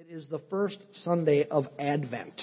It 0.00 0.14
is 0.14 0.28
the 0.30 0.40
first 0.48 0.78
Sunday 1.02 1.48
of 1.50 1.66
Advent. 1.76 2.40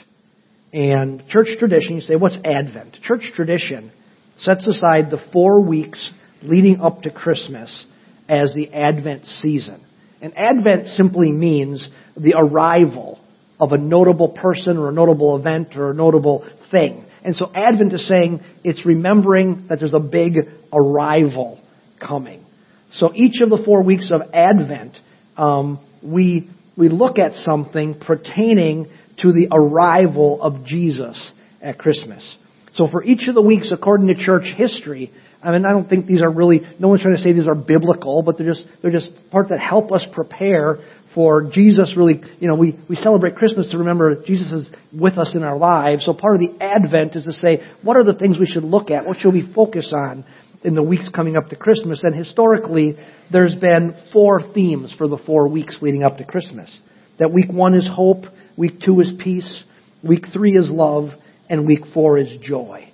And 0.73 1.23
church 1.29 1.48
tradition, 1.57 1.95
you 1.95 2.01
say, 2.01 2.17
what's 2.17 2.37
Advent? 2.43 2.97
Church 3.01 3.31
tradition 3.33 3.93
sets 4.39 4.67
aside 4.67 5.09
the 5.09 5.23
four 5.31 5.62
weeks 5.62 6.10
leading 6.44 6.81
up 6.81 7.04
to 7.04 7.12
Christmas 7.12 7.86
as 8.28 8.54
the 8.54 8.73
Advent 8.73 9.23
season. 9.26 9.81
And 10.21 10.38
Advent 10.38 10.88
simply 10.88 11.31
means 11.31 11.88
the 12.18 12.33
arrival 12.38 13.21
of 13.58 13.72
a 13.72 13.78
notable 13.78 14.30
person 14.30 14.76
or 14.76 14.90
a 14.90 14.94
notable 14.94 15.38
event 15.38 15.78
or 15.78 15.92
a 15.92 15.94
notable 15.94 16.46
thing. 16.72 17.06
And 17.24 17.38
so 17.38 17.50
Advent 17.56 17.94
is 17.94 18.06
saying 18.06 18.42
it's 18.66 18.86
remembering 18.86 19.68
that 19.70 19.80
there's 19.80 19.94
a 19.94 20.00
big 20.02 20.40
arrival 20.74 21.62
coming. 22.06 22.46
So 22.92 23.14
each 23.16 23.40
of 23.40 23.48
the 23.48 23.64
four 23.64 23.82
weeks 23.82 24.12
of 24.12 24.24
Advent, 24.34 24.98
um, 25.38 25.80
we 26.04 26.50
we 26.78 26.89
look 26.89 27.20
at 27.20 27.34
something 27.34 28.00
pertaining 28.00 28.88
to 29.20 29.32
the 29.32 29.48
arrival 29.52 30.41
of 30.41 30.66
Jesus 30.66 31.32
at 31.62 31.80
Christmas. 31.80 32.38
So 32.73 32.88
for 32.88 33.04
each 33.04 33.27
of 33.30 33.36
the 33.36 33.41
weeks, 33.41 33.72
according 33.72 34.08
to 34.08 34.16
church 34.16 34.54
history, 34.58 35.12
I 35.41 35.52
mean, 35.52 35.66
I 35.66 35.72
don't 35.72 35.88
think 35.88 36.08
these 36.08 36.22
are 36.22 36.30
really, 36.30 36.62
no 36.80 36.90
one's 36.90 37.02
trying 37.02 37.16
to 37.16 37.22
say 37.22 37.32
these 37.32 37.48
are 37.48 37.55
biblical, 37.55 38.23
but 38.23 38.38
they're 38.38 38.48
just, 38.48 38.63
they're 38.82 38.91
just 38.91 39.12
part 39.32 39.49
that 39.49 39.59
help 39.59 39.91
us 39.91 40.04
prepare 40.12 40.80
for 41.13 41.49
Jesus 41.49 41.96
really, 41.96 42.22
you 42.40 42.48
know, 42.49 42.55
we, 42.55 42.77
we 42.90 42.98
celebrate 42.98 43.38
Christmas 43.38 43.70
to 43.70 43.77
remember 43.77 44.21
Jesus 44.26 44.52
is 44.52 44.70
with 44.91 45.18
us 45.18 45.32
in 45.34 45.44
our 45.44 45.57
lives. 45.57 46.04
So 46.04 46.13
part 46.13 46.35
of 46.35 46.41
the 46.41 46.62
Advent 46.62 47.16
is 47.16 47.23
to 47.23 47.32
say, 47.32 47.62
what 47.82 47.96
are 47.96 48.04
the 48.04 48.16
things 48.16 48.38
we 48.38 48.48
should 48.48 48.66
look 48.66 48.91
at? 48.91 49.05
What 49.05 49.20
should 49.20 49.34
we 49.34 49.54
focus 49.54 49.94
on 49.94 50.26
in 50.66 50.76
the 50.76 50.84
weeks 50.84 51.08
coming 51.14 51.38
up 51.38 51.50
to 51.50 51.55
Christmas? 51.55 52.04
And 52.04 52.16
historically, 52.16 52.98
there's 53.32 53.55
been 53.55 53.96
four 54.12 54.42
themes 54.54 54.94
for 54.98 55.08
the 55.08 55.18
four 55.26 55.48
weeks 55.48 55.80
leading 55.82 56.04
up 56.04 56.18
to 56.18 56.26
Christmas. 56.26 56.76
That 57.20 57.32
week 57.32 57.52
one 57.52 57.76
is 57.76 57.88
hope, 57.88 58.26
week 58.58 58.82
two 58.84 59.00
is 59.00 59.10
peace, 59.20 59.64
week 60.04 60.26
three 60.34 60.54
is 60.54 60.70
love, 60.70 61.10
and 61.49 61.66
week 61.66 61.82
four 61.94 62.18
is 62.18 62.30
joy. 62.41 62.91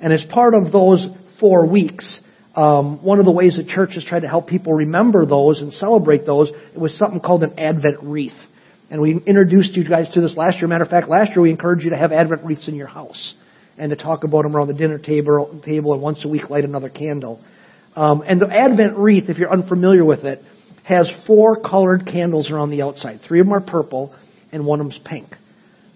And 0.00 0.12
as 0.12 0.24
part 0.30 0.54
of 0.54 0.72
those 0.72 1.06
four 1.38 1.66
weeks, 1.66 2.20
um, 2.56 3.02
one 3.02 3.18
of 3.18 3.24
the 3.24 3.30
ways 3.30 3.56
the 3.56 3.64
church 3.64 3.90
has 3.94 4.04
tried 4.04 4.20
to 4.20 4.28
help 4.28 4.48
people 4.48 4.72
remember 4.72 5.24
those 5.24 5.60
and 5.60 5.72
celebrate 5.72 6.26
those 6.26 6.50
was 6.76 6.96
something 6.98 7.20
called 7.20 7.42
an 7.44 7.58
Advent 7.58 8.02
wreath. 8.02 8.32
And 8.90 9.00
we 9.00 9.18
introduced 9.26 9.74
you 9.74 9.88
guys 9.88 10.10
to 10.12 10.20
this 10.20 10.36
last 10.36 10.58
year. 10.58 10.68
Matter 10.68 10.84
of 10.84 10.90
fact, 10.90 11.08
last 11.08 11.30
year 11.30 11.40
we 11.40 11.50
encouraged 11.50 11.84
you 11.84 11.90
to 11.90 11.96
have 11.96 12.12
Advent 12.12 12.44
wreaths 12.44 12.68
in 12.68 12.74
your 12.74 12.88
house 12.88 13.34
and 13.78 13.90
to 13.90 13.96
talk 13.96 14.24
about 14.24 14.42
them 14.42 14.56
around 14.56 14.68
the 14.68 14.74
dinner 14.74 14.98
table, 14.98 15.60
table 15.64 15.92
and 15.92 16.02
once 16.02 16.24
a 16.24 16.28
week 16.28 16.50
light 16.50 16.64
another 16.64 16.88
candle. 16.88 17.40
Um, 17.96 18.22
and 18.26 18.40
the 18.40 18.48
Advent 18.50 18.96
wreath, 18.96 19.28
if 19.28 19.38
you're 19.38 19.52
unfamiliar 19.52 20.04
with 20.04 20.24
it, 20.24 20.42
has 20.84 21.10
four 21.26 21.60
colored 21.60 22.06
candles 22.06 22.50
around 22.50 22.70
the 22.70 22.82
outside. 22.82 23.20
Three 23.26 23.40
of 23.40 23.46
them 23.46 23.54
are 23.54 23.60
purple 23.60 24.14
and 24.50 24.66
one 24.66 24.80
of 24.80 24.86
them's 24.86 25.00
pink. 25.04 25.28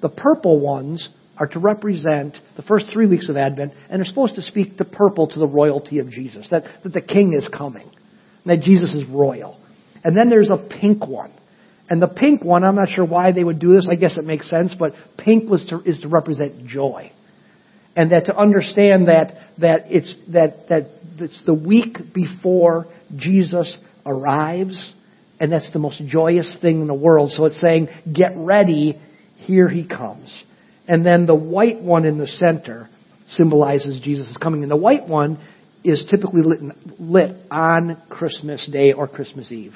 The 0.00 0.08
purple 0.08 0.60
ones 0.60 1.08
are 1.38 1.46
to 1.48 1.58
represent 1.58 2.38
the 2.56 2.62
first 2.62 2.86
three 2.92 3.06
weeks 3.06 3.28
of 3.28 3.36
Advent, 3.36 3.72
and 3.90 4.00
they're 4.00 4.06
supposed 4.06 4.36
to 4.36 4.42
speak 4.42 4.78
to 4.78 4.84
purple 4.84 5.26
to 5.28 5.38
the 5.38 5.46
royalty 5.46 5.98
of 5.98 6.10
Jesus, 6.10 6.46
that, 6.50 6.64
that 6.82 6.92
the 6.92 7.00
king 7.00 7.34
is 7.34 7.48
coming, 7.48 7.90
that 8.46 8.60
Jesus 8.60 8.94
is 8.94 9.06
royal. 9.08 9.60
And 10.02 10.16
then 10.16 10.30
there's 10.30 10.50
a 10.50 10.56
pink 10.56 11.06
one. 11.06 11.32
And 11.88 12.00
the 12.00 12.08
pink 12.08 12.42
one, 12.42 12.64
I'm 12.64 12.74
not 12.74 12.88
sure 12.88 13.04
why 13.04 13.32
they 13.32 13.44
would 13.44 13.58
do 13.58 13.74
this. 13.74 13.86
I 13.90 13.94
guess 13.96 14.16
it 14.16 14.24
makes 14.24 14.48
sense, 14.48 14.74
but 14.78 14.92
pink 15.18 15.48
was 15.48 15.64
to, 15.66 15.82
is 15.82 15.98
to 16.00 16.08
represent 16.08 16.66
joy. 16.66 17.12
And 17.96 18.12
that 18.12 18.26
to 18.26 18.36
understand 18.36 19.08
that, 19.08 19.34
that 19.58 19.86
it's, 19.88 20.12
that, 20.28 20.68
that 20.68 20.90
it's 21.18 21.42
the 21.46 21.54
week 21.54 21.96
before 22.12 22.86
Jesus 23.16 23.76
arrives, 24.04 24.94
and 25.40 25.50
that's 25.50 25.70
the 25.72 25.78
most 25.78 26.02
joyous 26.06 26.56
thing 26.60 26.82
in 26.82 26.86
the 26.86 26.94
world. 26.94 27.32
So 27.32 27.46
it's 27.46 27.60
saying, 27.60 27.88
get 28.12 28.32
ready, 28.36 29.00
here 29.36 29.68
he 29.68 29.86
comes. 29.86 30.44
And 30.86 31.04
then 31.04 31.26
the 31.26 31.34
white 31.34 31.80
one 31.80 32.04
in 32.04 32.18
the 32.18 32.26
center 32.26 32.88
symbolizes 33.30 34.00
Jesus 34.00 34.28
is 34.28 34.36
coming. 34.36 34.62
And 34.62 34.70
the 34.70 34.76
white 34.76 35.08
one 35.08 35.38
is 35.82 36.04
typically 36.10 36.42
lit, 36.42 36.60
lit 37.00 37.36
on 37.50 38.02
Christmas 38.08 38.68
Day 38.70 38.92
or 38.92 39.08
Christmas 39.08 39.50
Eve. 39.50 39.74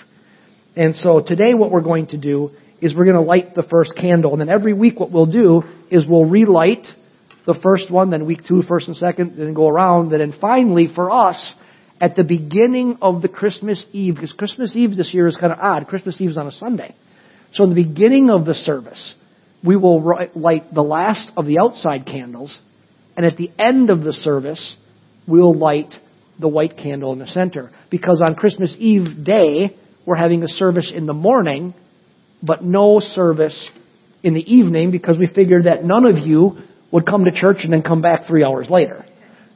And 0.76 0.94
so 0.96 1.22
today 1.26 1.54
what 1.54 1.70
we're 1.70 1.80
going 1.80 2.08
to 2.08 2.18
do 2.18 2.50
is 2.80 2.94
we're 2.94 3.04
going 3.04 3.16
to 3.16 3.22
light 3.22 3.54
the 3.54 3.64
first 3.68 3.92
candle. 3.96 4.32
And 4.32 4.40
then 4.40 4.48
every 4.48 4.72
week 4.72 4.98
what 4.98 5.10
we'll 5.10 5.26
do 5.26 5.62
is 5.90 6.06
we'll 6.06 6.24
relight 6.24 6.86
the 7.46 7.58
first 7.62 7.90
one, 7.90 8.10
then 8.10 8.26
week 8.26 8.40
two, 8.46 8.62
first 8.62 8.86
and 8.86 8.96
second, 8.96 9.34
then 9.36 9.54
go 9.54 9.68
around. 9.68 10.12
And 10.12 10.20
then 10.20 10.38
finally, 10.40 10.88
for 10.94 11.10
us, 11.10 11.54
at 12.00 12.16
the 12.16 12.24
beginning 12.24 12.98
of 13.02 13.22
the 13.22 13.28
Christmas 13.28 13.84
Eve, 13.92 14.14
because 14.14 14.32
Christmas 14.32 14.72
Eve 14.74 14.96
this 14.96 15.12
year 15.12 15.26
is 15.26 15.36
kind 15.36 15.52
of 15.52 15.58
odd. 15.58 15.86
Christmas 15.86 16.20
Eve 16.20 16.30
is 16.30 16.36
on 16.36 16.46
a 16.46 16.52
Sunday. 16.52 16.94
So 17.52 17.64
in 17.64 17.70
the 17.70 17.82
beginning 17.82 18.30
of 18.30 18.46
the 18.46 18.54
service, 18.54 19.14
we 19.64 19.76
will 19.76 20.02
light 20.34 20.72
the 20.72 20.82
last 20.82 21.30
of 21.36 21.46
the 21.46 21.58
outside 21.60 22.06
candles, 22.06 22.58
and 23.16 23.26
at 23.26 23.36
the 23.36 23.50
end 23.58 23.90
of 23.90 24.02
the 24.02 24.12
service, 24.12 24.76
we'll 25.26 25.54
light 25.54 25.92
the 26.38 26.48
white 26.48 26.76
candle 26.78 27.12
in 27.12 27.18
the 27.18 27.26
center. 27.26 27.70
Because 27.90 28.22
on 28.24 28.34
Christmas 28.34 28.74
Eve 28.78 29.24
day, 29.24 29.76
we're 30.06 30.16
having 30.16 30.42
a 30.42 30.48
service 30.48 30.90
in 30.94 31.06
the 31.06 31.12
morning, 31.12 31.74
but 32.42 32.64
no 32.64 33.00
service 33.00 33.68
in 34.22 34.34
the 34.34 34.40
evening 34.40 34.90
because 34.90 35.18
we 35.18 35.26
figured 35.26 35.64
that 35.64 35.84
none 35.84 36.06
of 36.06 36.16
you 36.18 36.58
would 36.92 37.06
come 37.06 37.24
to 37.24 37.32
church 37.32 37.58
and 37.62 37.72
then 37.72 37.82
come 37.82 38.00
back 38.00 38.26
three 38.26 38.44
hours 38.44 38.68
later. 38.68 39.04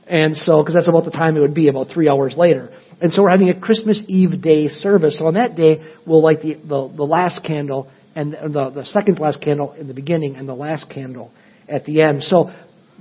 And 0.06 0.36
so, 0.36 0.60
because 0.60 0.74
that's 0.74 0.88
about 0.88 1.04
the 1.04 1.10
time 1.10 1.36
it 1.36 1.40
would 1.40 1.54
be, 1.54 1.68
about 1.68 1.88
three 1.88 2.08
hours 2.08 2.34
later. 2.36 2.70
And 3.00 3.12
so 3.12 3.22
we're 3.22 3.30
having 3.30 3.48
a 3.48 3.58
Christmas 3.58 4.02
Eve 4.06 4.40
day 4.42 4.68
service. 4.68 5.18
So 5.18 5.26
on 5.26 5.34
that 5.34 5.56
day, 5.56 5.82
we'll 6.06 6.22
light 6.22 6.42
the, 6.42 6.54
the, 6.54 6.92
the 6.94 7.04
last 7.04 7.40
candle 7.42 7.90
and 8.14 8.32
the, 8.32 8.70
the 8.70 8.84
second 8.86 9.18
last 9.18 9.40
candle 9.40 9.72
in 9.72 9.88
the 9.88 9.94
beginning 9.94 10.36
and 10.36 10.48
the 10.48 10.54
last 10.54 10.88
candle 10.90 11.32
at 11.68 11.84
the 11.84 12.02
end. 12.02 12.22
So 12.22 12.52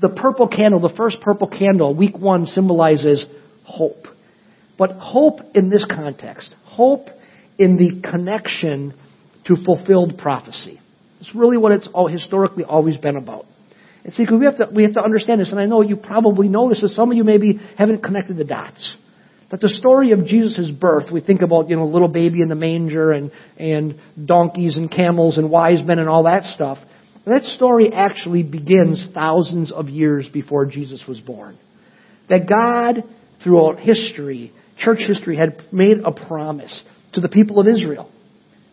the 0.02 0.10
purple 0.10 0.48
candle, 0.48 0.80
the 0.80 0.96
first 0.96 1.20
purple 1.22 1.48
candle, 1.48 1.94
week 1.94 2.18
one 2.18 2.46
symbolizes 2.46 3.26
hope. 3.64 4.08
But 4.78 4.92
hope 4.94 5.40
in 5.54 5.70
this 5.70 5.86
context, 5.86 6.56
hope 6.64 7.08
in 7.60 7.78
the 7.78 8.02
connection 8.10 8.94
to 9.46 9.56
fulfilled 9.64 10.18
prophecy. 10.18 10.80
It's 11.20 11.36
really 11.36 11.58
what 11.58 11.74
it's 11.74 11.88
all 11.94 12.08
historically 12.08 12.64
always 12.64 12.98
been 12.98 13.16
about. 13.16 13.46
And 14.04 14.14
see, 14.14 14.26
we 14.30 14.46
have 14.46 14.58
to 14.58 14.70
we 14.74 14.84
have 14.84 14.94
to 14.94 15.04
understand 15.04 15.40
this, 15.40 15.52
and 15.52 15.60
I 15.60 15.66
know 15.66 15.82
you 15.82 15.96
probably 15.96 16.50
know 16.50 16.70
this, 16.70 16.82
and 16.82 16.92
some 16.92 17.12
of 17.12 17.18
you 17.18 17.24
maybe 17.24 17.60
haven't 17.78 18.04
connected 18.04 18.38
the 18.38 18.44
dots. 18.44 18.98
But 19.50 19.62
the 19.62 19.70
story 19.70 20.14
of 20.14 20.26
Jesus' 20.26 20.72
birth, 20.72 21.12
we 21.12 21.22
think 21.22 21.44
about, 21.44 21.70
you 21.70 21.76
know, 21.76 21.86
little 21.86 22.08
baby 22.08 22.42
in 22.42 22.50
the 22.50 22.56
manger 22.56 23.12
and, 23.12 23.32
and 23.56 24.00
donkeys 24.26 24.78
and 24.78 24.90
camels 24.90 25.38
and 25.38 25.52
wise 25.52 25.86
men 25.86 26.00
and 26.00 26.10
all 26.10 26.24
that 26.24 26.44
stuff. 26.56 26.80
That 27.28 27.44
story 27.44 27.94
actually 27.94 28.42
begins 28.42 29.08
thousands 29.14 29.72
of 29.72 29.90
years 29.90 30.28
before 30.28 30.66
Jesus 30.66 31.04
was 31.08 31.20
born. 31.20 31.60
That 32.30 32.50
God, 32.50 33.04
throughout 33.44 33.80
history, 33.80 34.52
church 34.80 35.02
history, 35.08 35.38
had 35.38 35.62
made 35.72 35.98
a 36.04 36.12
promise 36.12 36.82
to 37.14 37.22
the 37.22 37.30
people 37.30 37.60
of 37.60 37.68
Israel 37.68 38.10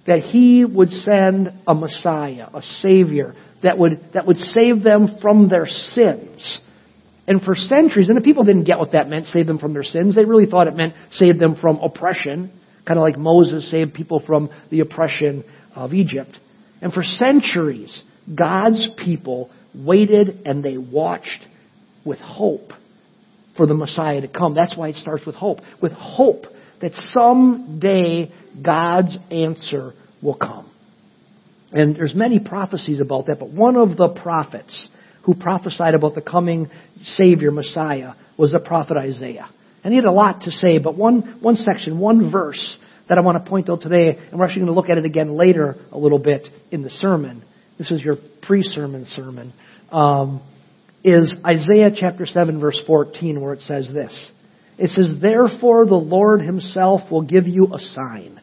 that 0.07 0.21
He 0.21 0.65
would 0.65 0.91
send 0.91 1.51
a 1.67 1.75
Messiah, 1.75 2.49
a 2.53 2.63
Savior, 2.81 3.35
that 3.63 3.79
would, 3.79 4.01
that 4.15 4.27
would 4.27 4.39
save 4.39 4.83
them 4.83 5.19
from 5.21 5.49
their 5.49 5.67
sins 5.67 6.61
and 7.31 7.41
for 7.43 7.55
centuries, 7.55 8.09
and 8.09 8.17
the 8.17 8.23
people 8.23 8.43
didn't 8.43 8.65
get 8.65 8.81
what 8.81 8.91
that 8.91 9.09
meant, 9.09 9.27
save 9.27 9.47
them 9.47 9.61
from 9.61 9.73
their 9.73 9.85
sins. 9.85 10.17
They 10.17 10.25
really 10.25 10.47
thought 10.47 10.67
it 10.67 10.75
meant 10.75 10.95
save 11.13 11.39
them 11.39 11.55
from 11.61 11.77
oppression, 11.77 12.51
kind 12.85 12.99
of 12.99 13.05
like 13.05 13.17
Moses 13.17 13.71
saved 13.71 13.95
people 13.95 14.21
from 14.27 14.51
the 14.69 14.81
oppression 14.81 15.45
of 15.77 15.95
Egypt. 15.95 16.37
And 16.83 16.93
for 16.93 17.05
centuries, 17.05 18.03
God's 18.35 18.85
people 19.05 19.49
waited 19.73 20.43
and 20.45 20.65
they 20.65 20.77
watched 20.77 21.47
with 22.05 22.19
hope 22.19 22.73
for 23.57 23.65
the 23.65 23.75
Messiah 23.75 24.23
to 24.23 24.29
come. 24.29 24.55
That's 24.55 24.77
why 24.77 24.89
it 24.89 24.97
starts 24.97 25.25
with 25.25 25.37
hope. 25.37 25.59
With 25.81 25.93
hope 25.93 26.47
that 26.81 26.95
someday 27.13 28.33
God's 28.63 29.17
answer 29.31 29.93
will 30.23 30.35
come. 30.35 30.71
And 31.73 31.95
there's 31.95 32.15
many 32.15 32.41
prophecies 32.41 33.01
about 33.01 33.27
that, 33.27 33.39
but 33.39 33.51
one 33.51 33.77
of 33.77 33.97
the 33.97 34.09
prophets 34.09 34.89
who 35.23 35.35
prophesied 35.35 35.95
about 35.95 36.15
the 36.15 36.23
coming 36.23 36.69
Savior, 37.15 37.51
Messiah, 37.51 38.15
was 38.37 38.53
the 38.53 38.59
prophet 38.59 38.97
Isaiah. 38.97 39.49
And 39.85 39.93
he 39.93 39.97
had 39.97 40.05
a 40.05 40.13
lot 40.13 40.43
to 40.43 40.51
say, 40.51 40.79
but 40.79 40.97
one, 40.97 41.39
one 41.41 41.57
section, 41.57 41.99
one 41.99 42.31
verse 42.31 42.79
that 43.09 43.19
I 43.19 43.21
want 43.23 43.43
to 43.43 43.49
point 43.49 43.71
out 43.71 43.83
today, 43.83 44.19
and 44.31 44.39
we're 44.39 44.47
actually 44.47 44.63
going 44.63 44.73
to 44.73 44.81
look 44.81 44.89
at 44.89 44.99
it 44.99 45.05
again 45.05 45.37
later 45.37 45.77
a 45.93 45.99
little 45.99 46.19
bit 46.19 46.47
in 46.71 46.83
the 46.83 46.91
sermon. 46.91 47.43
This 47.79 47.91
is 47.91 48.01
your 48.01 48.17
pre-sermon 48.43 49.07
sermon. 49.07 49.53
Um, 49.91 50.43
is 51.03 51.35
Isaiah 51.45 51.91
chapter 51.95 52.27
7 52.27 52.61
verse 52.61 52.81
14 52.87 53.41
where 53.41 53.55
it 53.55 53.63
says 53.63 53.91
this. 53.93 54.33
It 54.81 54.91
says, 54.91 55.15
Therefore 55.21 55.85
the 55.85 55.95
Lord 55.95 56.41
himself 56.41 57.11
will 57.11 57.23
give 57.23 57.47
you 57.47 57.75
a 57.75 57.79
sign. 57.79 58.41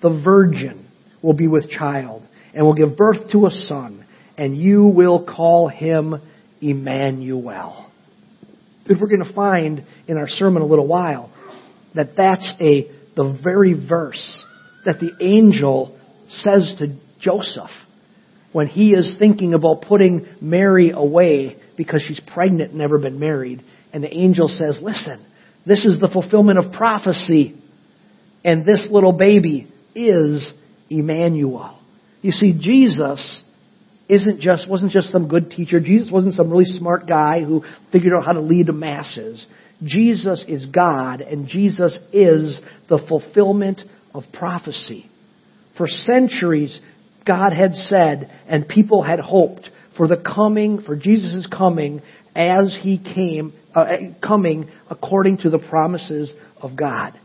The 0.00 0.22
virgin 0.24 0.88
will 1.22 1.34
be 1.34 1.46
with 1.46 1.68
child 1.68 2.26
and 2.54 2.64
will 2.64 2.74
give 2.74 2.96
birth 2.96 3.30
to 3.32 3.46
a 3.46 3.50
son 3.50 4.06
and 4.38 4.56
you 4.56 4.86
will 4.86 5.26
call 5.26 5.68
him 5.68 6.22
Emmanuel. 6.62 7.90
If 8.86 8.98
we're 8.98 9.08
going 9.08 9.28
to 9.28 9.34
find 9.34 9.84
in 10.06 10.16
our 10.16 10.28
sermon 10.28 10.62
a 10.62 10.66
little 10.66 10.86
while 10.86 11.30
that 11.94 12.16
that's 12.16 12.54
a 12.60 12.90
the 13.14 13.38
very 13.42 13.74
verse 13.74 14.44
that 14.86 15.00
the 15.00 15.10
angel 15.20 15.98
says 16.28 16.76
to 16.78 16.96
Joseph 17.20 17.70
when 18.52 18.68
he 18.68 18.92
is 18.92 19.16
thinking 19.18 19.52
about 19.52 19.82
putting 19.82 20.26
Mary 20.40 20.92
away 20.92 21.58
because 21.76 22.02
she's 22.06 22.20
pregnant 22.32 22.70
and 22.70 22.78
never 22.78 22.98
been 22.98 23.18
married. 23.18 23.62
And 23.92 24.02
the 24.02 24.16
angel 24.16 24.48
says, 24.48 24.78
Listen, 24.80 25.26
this 25.68 25.84
is 25.84 26.00
the 26.00 26.08
fulfillment 26.08 26.58
of 26.58 26.72
prophecy. 26.72 27.54
And 28.44 28.64
this 28.64 28.88
little 28.90 29.12
baby 29.12 29.70
is 29.94 30.52
Emmanuel. 30.88 31.78
You 32.22 32.32
see, 32.32 32.58
Jesus 32.58 33.42
isn't 34.08 34.40
just, 34.40 34.68
wasn't 34.68 34.92
just 34.92 35.10
some 35.10 35.28
good 35.28 35.50
teacher. 35.50 35.80
Jesus 35.80 36.10
wasn't 36.10 36.34
some 36.34 36.50
really 36.50 36.64
smart 36.64 37.06
guy 37.06 37.40
who 37.40 37.64
figured 37.92 38.14
out 38.14 38.24
how 38.24 38.32
to 38.32 38.40
lead 38.40 38.66
the 38.66 38.72
masses. 38.72 39.44
Jesus 39.84 40.44
is 40.48 40.66
God, 40.66 41.20
and 41.20 41.46
Jesus 41.46 41.98
is 42.12 42.60
the 42.88 43.04
fulfillment 43.06 43.82
of 44.14 44.24
prophecy. 44.32 45.08
For 45.76 45.86
centuries, 45.86 46.80
God 47.26 47.50
had 47.56 47.74
said, 47.74 48.30
and 48.48 48.66
people 48.66 49.02
had 49.02 49.20
hoped 49.20 49.68
for 49.98 50.08
the 50.08 50.16
coming, 50.16 50.80
for 50.80 50.96
Jesus' 50.96 51.46
coming 51.46 52.00
as 52.34 52.74
he 52.80 52.98
came, 52.98 53.52
uh, 53.74 53.84
coming 54.24 54.70
according 54.88 55.38
to 55.38 55.50
the 55.50 55.58
promises 55.58 56.32
of 56.62 56.76
God. 56.76 57.18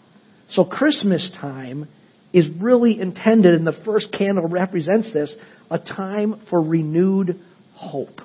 So 0.51 0.65
Christmas 0.65 1.31
time 1.39 1.87
is 2.33 2.47
really 2.59 2.99
intended, 2.99 3.53
and 3.53 3.65
the 3.65 3.79
first 3.85 4.11
candle 4.11 4.47
represents 4.47 5.13
this, 5.13 5.33
a 5.69 5.77
time 5.77 6.41
for 6.49 6.61
renewed 6.61 7.39
hope. 7.75 8.19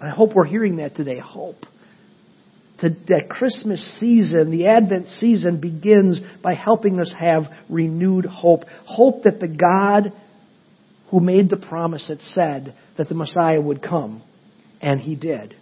I 0.00 0.10
hope 0.10 0.34
we're 0.34 0.44
hearing 0.44 0.76
that 0.76 0.94
today. 0.94 1.18
Hope. 1.18 1.66
That 2.80 3.28
Christmas 3.28 3.98
season, 3.98 4.52
the 4.52 4.68
Advent 4.68 5.08
season 5.18 5.60
begins 5.60 6.20
by 6.44 6.54
helping 6.54 7.00
us 7.00 7.12
have 7.18 7.42
renewed 7.68 8.24
hope. 8.24 8.60
Hope 8.84 9.24
that 9.24 9.40
the 9.40 9.48
God 9.48 10.12
who 11.10 11.20
made 11.20 11.48
the 11.48 11.56
promise 11.56 12.06
that 12.08 12.20
said 12.20 12.74
that 12.96 13.08
the 13.08 13.14
Messiah 13.14 13.60
would 13.60 13.82
come, 13.82 14.22
and 14.80 15.00
he 15.00 15.16
did, 15.16 15.54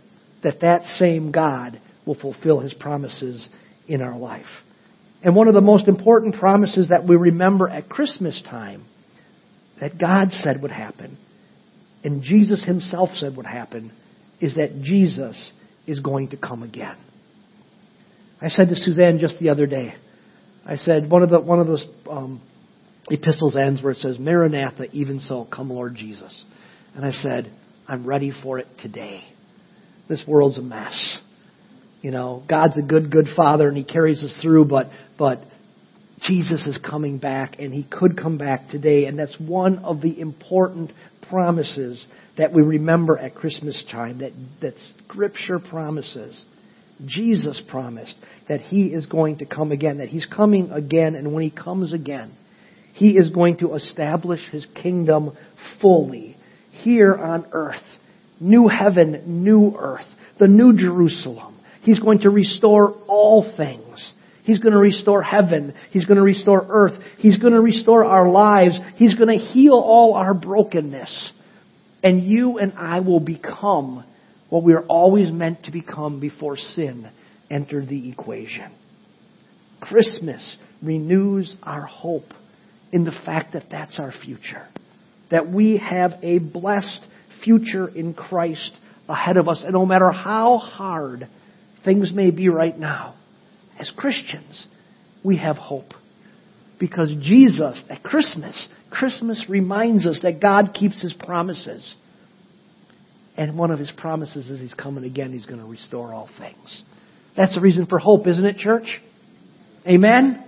that 0.42 0.60
that 0.60 0.84
same 0.98 1.32
God 1.32 1.80
will 2.04 2.14
fulfill 2.14 2.60
his 2.60 2.74
promises 2.74 3.48
in 3.88 4.02
our 4.02 4.18
life. 4.18 4.46
And 5.22 5.34
one 5.34 5.48
of 5.48 5.54
the 5.54 5.60
most 5.60 5.88
important 5.88 6.36
promises 6.36 6.88
that 6.88 7.06
we 7.06 7.16
remember 7.16 7.68
at 7.68 7.88
Christmas 7.88 8.42
time 8.48 8.84
that 9.80 9.98
God 9.98 10.30
said 10.30 10.62
would 10.62 10.70
happen, 10.70 11.18
and 12.04 12.22
Jesus 12.22 12.64
himself 12.64 13.10
said 13.14 13.36
would 13.36 13.46
happen, 13.46 13.92
is 14.40 14.54
that 14.56 14.82
Jesus 14.82 15.52
is 15.86 16.00
going 16.00 16.28
to 16.28 16.36
come 16.36 16.62
again. 16.62 16.96
I 18.40 18.48
said 18.48 18.68
to 18.68 18.76
Suzanne 18.76 19.18
just 19.18 19.38
the 19.38 19.48
other 19.48 19.66
day, 19.66 19.94
I 20.66 20.76
said 20.76 21.10
one 21.10 21.22
of 21.22 21.30
the 21.30 21.40
one 21.40 21.60
of 21.60 21.66
those 21.66 21.86
um, 22.10 22.40
epistles 23.10 23.56
ends 23.56 23.82
where 23.82 23.92
it 23.92 23.98
says, 23.98 24.18
"Maranatha, 24.18 24.86
even 24.92 25.20
so, 25.20 25.44
come, 25.44 25.70
Lord 25.70 25.94
Jesus." 25.94 26.44
And 26.94 27.04
I 27.04 27.10
said, 27.10 27.52
I'm 27.88 28.06
ready 28.06 28.32
for 28.42 28.58
it 28.58 28.66
today. 28.80 29.22
This 30.08 30.22
world's 30.26 30.58
a 30.58 30.62
mess. 30.62 31.18
You 32.02 32.10
know, 32.10 32.42
God's 32.48 32.78
a 32.78 32.82
good, 32.82 33.10
good 33.10 33.26
Father, 33.36 33.68
and 33.68 33.76
He 33.76 33.84
carries 33.84 34.22
us 34.22 34.36
through, 34.42 34.66
but 34.66 34.90
but 35.18 35.42
Jesus 36.22 36.66
is 36.66 36.78
coming 36.78 37.18
back, 37.18 37.58
and 37.58 37.72
He 37.72 37.84
could 37.84 38.16
come 38.16 38.38
back 38.38 38.68
today, 38.68 39.06
and 39.06 39.18
that's 39.18 39.38
one 39.38 39.78
of 39.80 40.00
the 40.00 40.20
important 40.20 40.92
promises 41.28 42.04
that 42.38 42.52
we 42.52 42.62
remember 42.62 43.18
at 43.18 43.34
Christmas 43.34 43.82
time. 43.90 44.18
That 44.18 44.32
that 44.62 44.74
Scripture 45.04 45.58
promises. 45.58 46.44
Jesus 47.04 47.60
promised 47.68 48.14
that 48.48 48.60
He 48.60 48.86
is 48.86 49.04
going 49.04 49.38
to 49.38 49.44
come 49.44 49.70
again, 49.70 49.98
that 49.98 50.08
He's 50.08 50.24
coming 50.26 50.70
again, 50.70 51.14
and 51.14 51.34
when 51.34 51.42
He 51.42 51.50
comes 51.50 51.92
again, 51.92 52.32
He 52.96 53.10
is 53.10 53.28
going 53.28 53.58
to 53.58 53.74
establish 53.74 54.40
His 54.50 54.66
kingdom 54.74 55.36
fully 55.82 56.34
here 56.82 57.14
on 57.14 57.46
earth. 57.52 57.84
New 58.40 58.68
heaven, 58.68 59.42
new 59.44 59.76
earth, 59.78 60.06
the 60.38 60.48
new 60.48 60.74
Jerusalem. 60.74 61.58
He's 61.82 62.00
going 62.00 62.20
to 62.20 62.30
restore 62.30 62.94
all 63.06 63.52
things. 63.54 64.12
He's 64.44 64.60
going 64.60 64.72
to 64.72 64.78
restore 64.78 65.22
heaven. 65.22 65.74
He's 65.90 66.06
going 66.06 66.16
to 66.16 66.22
restore 66.22 66.64
earth. 66.70 66.98
He's 67.18 67.38
going 67.38 67.52
to 67.52 67.60
restore 67.60 68.02
our 68.06 68.30
lives. 68.30 68.80
He's 68.94 69.14
going 69.14 69.38
to 69.38 69.44
heal 69.44 69.74
all 69.74 70.14
our 70.14 70.32
brokenness. 70.32 71.32
And 72.02 72.24
you 72.24 72.56
and 72.56 72.72
I 72.78 73.00
will 73.00 73.20
become 73.20 74.04
what 74.48 74.62
we 74.62 74.72
are 74.72 74.86
always 74.86 75.30
meant 75.30 75.64
to 75.64 75.70
become 75.70 76.18
before 76.18 76.56
sin 76.56 77.10
entered 77.50 77.90
the 77.90 78.08
equation. 78.08 78.72
Christmas 79.82 80.56
renews 80.82 81.54
our 81.62 81.84
hope 81.84 82.32
in 82.96 83.04
the 83.04 83.12
fact 83.26 83.52
that 83.52 83.66
that's 83.70 83.98
our 83.98 84.10
future. 84.10 84.66
That 85.30 85.52
we 85.52 85.76
have 85.76 86.12
a 86.22 86.38
blessed 86.38 87.06
future 87.44 87.86
in 87.86 88.14
Christ 88.14 88.72
ahead 89.06 89.36
of 89.36 89.48
us. 89.48 89.62
And 89.62 89.74
no 89.74 89.84
matter 89.84 90.10
how 90.10 90.56
hard 90.56 91.28
things 91.84 92.10
may 92.14 92.30
be 92.30 92.48
right 92.48 92.76
now, 92.76 93.14
as 93.78 93.92
Christians, 93.94 94.66
we 95.22 95.36
have 95.36 95.56
hope. 95.56 95.92
Because 96.80 97.12
Jesus, 97.20 97.82
at 97.90 98.02
Christmas, 98.02 98.66
Christmas 98.88 99.44
reminds 99.46 100.06
us 100.06 100.20
that 100.22 100.40
God 100.40 100.72
keeps 100.72 101.02
His 101.02 101.12
promises. 101.12 101.94
And 103.36 103.58
one 103.58 103.70
of 103.70 103.78
His 103.78 103.92
promises 103.94 104.48
is 104.48 104.58
He's 104.58 104.72
coming 104.72 105.04
again, 105.04 105.34
He's 105.34 105.44
going 105.44 105.60
to 105.60 105.66
restore 105.66 106.14
all 106.14 106.30
things. 106.38 106.82
That's 107.36 107.58
a 107.58 107.60
reason 107.60 107.84
for 107.84 107.98
hope, 107.98 108.26
isn't 108.26 108.46
it, 108.46 108.56
church? 108.56 109.02
Amen? 109.86 110.42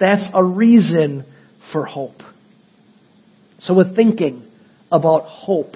That's 0.00 0.26
a 0.34 0.42
reason 0.42 1.26
for 1.72 1.84
hope. 1.84 2.22
So 3.60 3.74
we're 3.74 3.94
thinking 3.94 4.46
about 4.90 5.24
hope, 5.24 5.74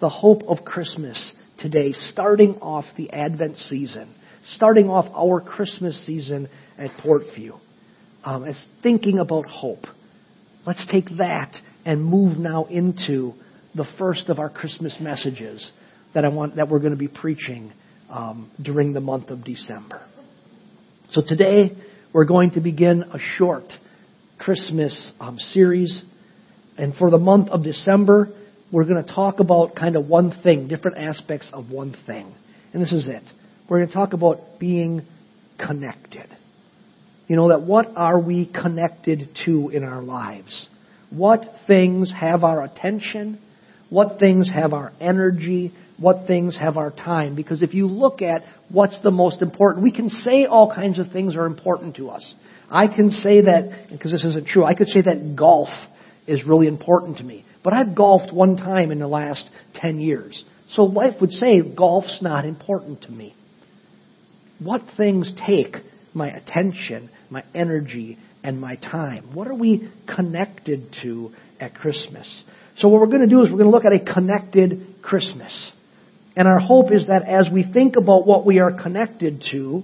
the 0.00 0.08
hope 0.08 0.42
of 0.48 0.64
Christmas 0.64 1.32
today, 1.58 1.92
starting 1.92 2.56
off 2.56 2.84
the 2.96 3.10
Advent 3.10 3.56
season 3.56 4.14
starting 4.50 4.88
off 4.88 5.06
our 5.14 5.40
Christmas 5.40 6.04
season 6.06 6.48
at 6.78 6.90
Portview 7.04 7.58
um, 8.24 8.44
as 8.44 8.62
thinking 8.82 9.18
about 9.18 9.46
hope. 9.46 9.84
Let's 10.66 10.86
take 10.90 11.08
that 11.18 11.54
and 11.84 12.04
move 12.04 12.38
now 12.38 12.64
into 12.64 13.34
the 13.74 13.86
first 13.98 14.28
of 14.28 14.38
our 14.38 14.50
Christmas 14.50 14.96
messages 15.00 15.70
that 16.14 16.24
I 16.24 16.28
want 16.28 16.56
that 16.56 16.68
we're 16.68 16.78
going 16.78 16.92
to 16.92 16.98
be 16.98 17.08
preaching 17.08 17.72
um, 18.10 18.50
during 18.60 18.92
the 18.92 19.00
month 19.00 19.30
of 19.30 19.44
December. 19.44 20.02
So 21.10 21.22
today 21.26 21.76
we're 22.12 22.26
going 22.26 22.52
to 22.52 22.60
begin 22.60 23.02
a 23.02 23.18
short 23.36 23.64
Christmas 24.44 25.12
um, 25.20 25.38
series, 25.38 26.02
and 26.76 26.94
for 26.96 27.10
the 27.10 27.18
month 27.18 27.48
of 27.50 27.62
December 27.62 28.28
we're 28.72 28.84
going 28.84 29.04
to 29.04 29.12
talk 29.14 29.38
about 29.38 29.76
kind 29.76 29.96
of 29.96 30.08
one 30.08 30.34
thing, 30.42 30.66
different 30.66 30.96
aspects 30.96 31.48
of 31.52 31.70
one 31.70 31.94
thing, 32.06 32.34
and 32.72 32.82
this 32.82 32.90
is 32.90 33.06
it. 33.06 33.22
We're 33.68 33.78
going 33.78 33.88
to 33.88 33.94
talk 33.94 34.14
about 34.14 34.58
being 34.58 35.02
connected. 35.64 36.26
You 37.28 37.36
know, 37.36 37.48
that 37.50 37.62
what 37.62 37.92
are 37.94 38.18
we 38.18 38.46
connected 38.46 39.28
to 39.44 39.68
in 39.68 39.84
our 39.84 40.02
lives? 40.02 40.68
What 41.10 41.42
things 41.66 42.10
have 42.18 42.42
our 42.42 42.64
attention? 42.64 43.38
What 43.90 44.18
things 44.18 44.48
have 44.48 44.72
our 44.72 44.92
energy? 45.00 45.72
What 46.02 46.26
things 46.26 46.58
have 46.58 46.76
our 46.76 46.90
time? 46.90 47.34
Because 47.34 47.62
if 47.62 47.72
you 47.72 47.86
look 47.86 48.20
at 48.20 48.42
what's 48.68 49.00
the 49.02 49.10
most 49.10 49.40
important, 49.40 49.82
we 49.82 49.92
can 49.92 50.10
say 50.10 50.44
all 50.44 50.74
kinds 50.74 50.98
of 50.98 51.10
things 51.12 51.36
are 51.36 51.46
important 51.46 51.96
to 51.96 52.10
us. 52.10 52.34
I 52.70 52.88
can 52.88 53.10
say 53.10 53.42
that, 53.42 53.86
because 53.90 54.12
this 54.12 54.24
isn't 54.24 54.46
true, 54.46 54.64
I 54.64 54.74
could 54.74 54.88
say 54.88 55.00
that 55.02 55.36
golf 55.36 55.68
is 56.26 56.44
really 56.46 56.66
important 56.66 57.18
to 57.18 57.24
me. 57.24 57.44
But 57.64 57.72
I've 57.72 57.94
golfed 57.94 58.32
one 58.32 58.56
time 58.56 58.90
in 58.90 58.98
the 58.98 59.08
last 59.08 59.48
10 59.76 60.00
years. 60.00 60.44
So 60.72 60.82
life 60.82 61.14
would 61.20 61.30
say 61.30 61.62
golf's 61.62 62.20
not 62.20 62.44
important 62.44 63.02
to 63.02 63.10
me 63.10 63.34
what 64.64 64.82
things 64.96 65.32
take 65.46 65.76
my 66.14 66.28
attention, 66.28 67.10
my 67.30 67.44
energy, 67.54 68.18
and 68.42 68.60
my 68.60 68.76
time? 68.76 69.34
What 69.34 69.48
are 69.48 69.54
we 69.54 69.90
connected 70.14 70.94
to 71.02 71.30
at 71.60 71.74
Christmas? 71.74 72.42
So 72.78 72.88
what 72.88 73.00
we're 73.00 73.06
going 73.06 73.28
to 73.28 73.34
do 73.34 73.42
is 73.42 73.50
we're 73.50 73.58
going 73.58 73.70
to 73.70 73.76
look 73.76 73.84
at 73.84 73.92
a 73.92 74.12
connected 74.12 74.96
Christmas. 75.02 75.72
And 76.34 76.48
our 76.48 76.58
hope 76.58 76.92
is 76.92 77.06
that 77.08 77.28
as 77.28 77.48
we 77.52 77.70
think 77.70 77.96
about 77.96 78.26
what 78.26 78.46
we 78.46 78.58
are 78.58 78.72
connected 78.72 79.44
to, 79.52 79.82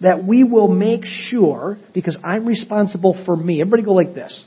that 0.00 0.24
we 0.24 0.44
will 0.44 0.68
make 0.68 1.04
sure, 1.04 1.78
because 1.94 2.18
I'm 2.22 2.46
responsible 2.46 3.20
for 3.24 3.34
me. 3.34 3.60
Everybody 3.60 3.82
go 3.82 3.92
like 3.92 4.14
this. 4.14 4.44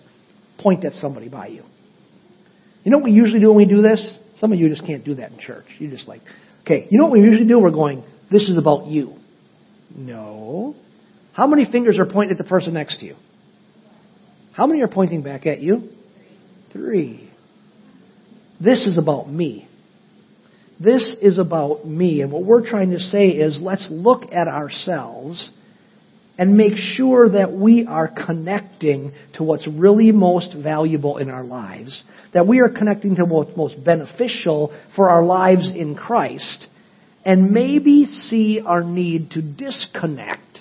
Point 0.60 0.86
at 0.86 0.94
somebody 0.94 1.27
by 1.27 1.48
you. 1.48 1.63
You 2.84 2.91
know 2.91 2.98
what 2.98 3.06
we 3.06 3.12
usually 3.12 3.39
do 3.39 3.48
when 3.48 3.58
we 3.58 3.65
do 3.65 3.82
this? 3.82 4.13
Some 4.39 4.53
of 4.53 4.60
you 4.60 4.70
just 4.70 4.86
can't 4.86 5.03
do 5.03 5.15
that 5.15 5.32
in 5.32 5.39
church. 5.39 5.65
You're 5.79 5.91
just 5.91 6.08
like, 6.08 6.22
okay, 6.62 6.88
you 6.89 7.00
know 7.00 7.06
what 7.06 7.13
we 7.13 7.22
usually 7.22 7.48
do? 7.48 7.60
We're 7.60 7.72
going, 7.72 8.03
this 8.32 8.44
is 8.44 8.58
about 8.58 8.88
you. 8.88 9.15
No. 9.96 10.75
How 11.34 11.48
many 11.48 11.70
fingers 11.70 11.98
are 11.98 12.06
pointing 12.06 12.32
at 12.32 12.38
the 12.38 12.50
person 12.50 12.74
next 12.74 13.00
to 13.00 13.06
you? 13.06 13.15
How 14.53 14.68
many 14.68 14.82
are 14.82 14.88
pointing 14.88 15.24
back 15.24 15.46
at 15.46 15.62
you? 15.62 15.89
Three. 16.74 17.32
This 18.60 18.86
is 18.86 18.98
about 18.98 19.32
me. 19.32 19.68
This 20.79 21.15
is 21.21 21.38
about 21.38 21.86
me. 21.86 22.21
And 22.21 22.31
what 22.31 22.43
we're 22.43 22.67
trying 22.67 22.91
to 22.91 23.00
say 23.00 23.27
is 23.29 23.59
let's 23.62 23.88
look 23.91 24.24
at 24.31 24.48
ourselves 24.48 25.51
and 26.38 26.55
make 26.55 26.77
sure 26.77 27.27
that 27.27 27.51
we 27.51 27.86
are 27.86 28.07
connecting 28.07 29.12
to 29.33 29.43
what's 29.43 29.67
really 29.67 30.13
most 30.13 30.55
valuable 30.55 31.17
in 31.17 31.29
our 31.29 31.43
lives, 31.43 32.01
that 32.33 32.48
we 32.48 32.62
are 32.62 32.69
connecting 32.69 33.17
to 33.17 33.25
what's 33.25 33.55
most 33.57 33.83
beneficial 33.83 34.71
for 34.95 35.09
our 35.09 35.25
lives 35.25 35.69
in 35.69 35.95
Christ, 35.95 36.67
and 37.25 37.51
maybe 37.51 38.05
see 38.05 38.62
our 38.65 38.81
need 38.81 39.31
to 39.31 39.41
disconnect 39.41 40.59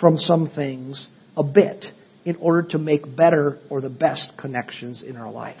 from 0.00 0.16
some 0.16 0.50
things 0.52 1.06
a 1.36 1.44
bit 1.44 1.84
in 2.24 2.34
order 2.36 2.62
to 2.70 2.78
make 2.78 3.14
better 3.14 3.58
or 3.70 3.80
the 3.80 3.88
best 3.88 4.26
connections 4.36 5.04
in 5.06 5.16
our 5.16 5.30
life. 5.30 5.56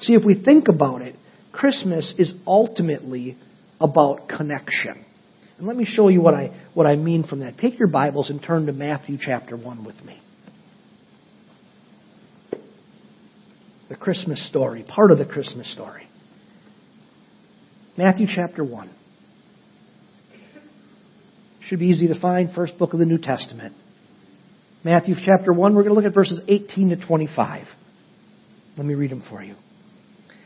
See, 0.00 0.14
if 0.14 0.24
we 0.24 0.42
think 0.42 0.68
about 0.68 1.02
it, 1.02 1.14
Christmas 1.52 2.12
is 2.18 2.32
ultimately 2.46 3.36
about 3.80 4.28
connection. 4.28 5.04
And 5.58 5.66
let 5.66 5.76
me 5.76 5.84
show 5.84 6.08
you 6.08 6.20
what 6.20 6.34
I, 6.34 6.66
what 6.74 6.86
I 6.86 6.96
mean 6.96 7.24
from 7.24 7.40
that. 7.40 7.58
Take 7.58 7.78
your 7.78 7.88
Bibles 7.88 8.30
and 8.30 8.42
turn 8.42 8.66
to 8.66 8.72
Matthew 8.72 9.18
chapter 9.20 9.56
1 9.56 9.84
with 9.84 10.02
me. 10.02 10.20
The 13.88 13.96
Christmas 13.96 14.48
story, 14.48 14.82
part 14.82 15.10
of 15.10 15.18
the 15.18 15.26
Christmas 15.26 15.70
story. 15.72 16.08
Matthew 17.96 18.26
chapter 18.34 18.64
1. 18.64 18.90
Should 21.68 21.78
be 21.78 21.86
easy 21.88 22.08
to 22.08 22.18
find, 22.18 22.52
first 22.54 22.78
book 22.78 22.94
of 22.94 22.98
the 22.98 23.04
New 23.04 23.18
Testament. 23.18 23.74
Matthew 24.82 25.14
chapter 25.24 25.52
1, 25.52 25.74
we're 25.74 25.82
going 25.82 25.94
to 25.94 26.00
look 26.00 26.06
at 26.06 26.14
verses 26.14 26.40
18 26.48 26.88
to 26.90 27.06
25. 27.06 27.66
Let 28.76 28.86
me 28.86 28.94
read 28.94 29.10
them 29.10 29.22
for 29.28 29.42
you. 29.42 29.54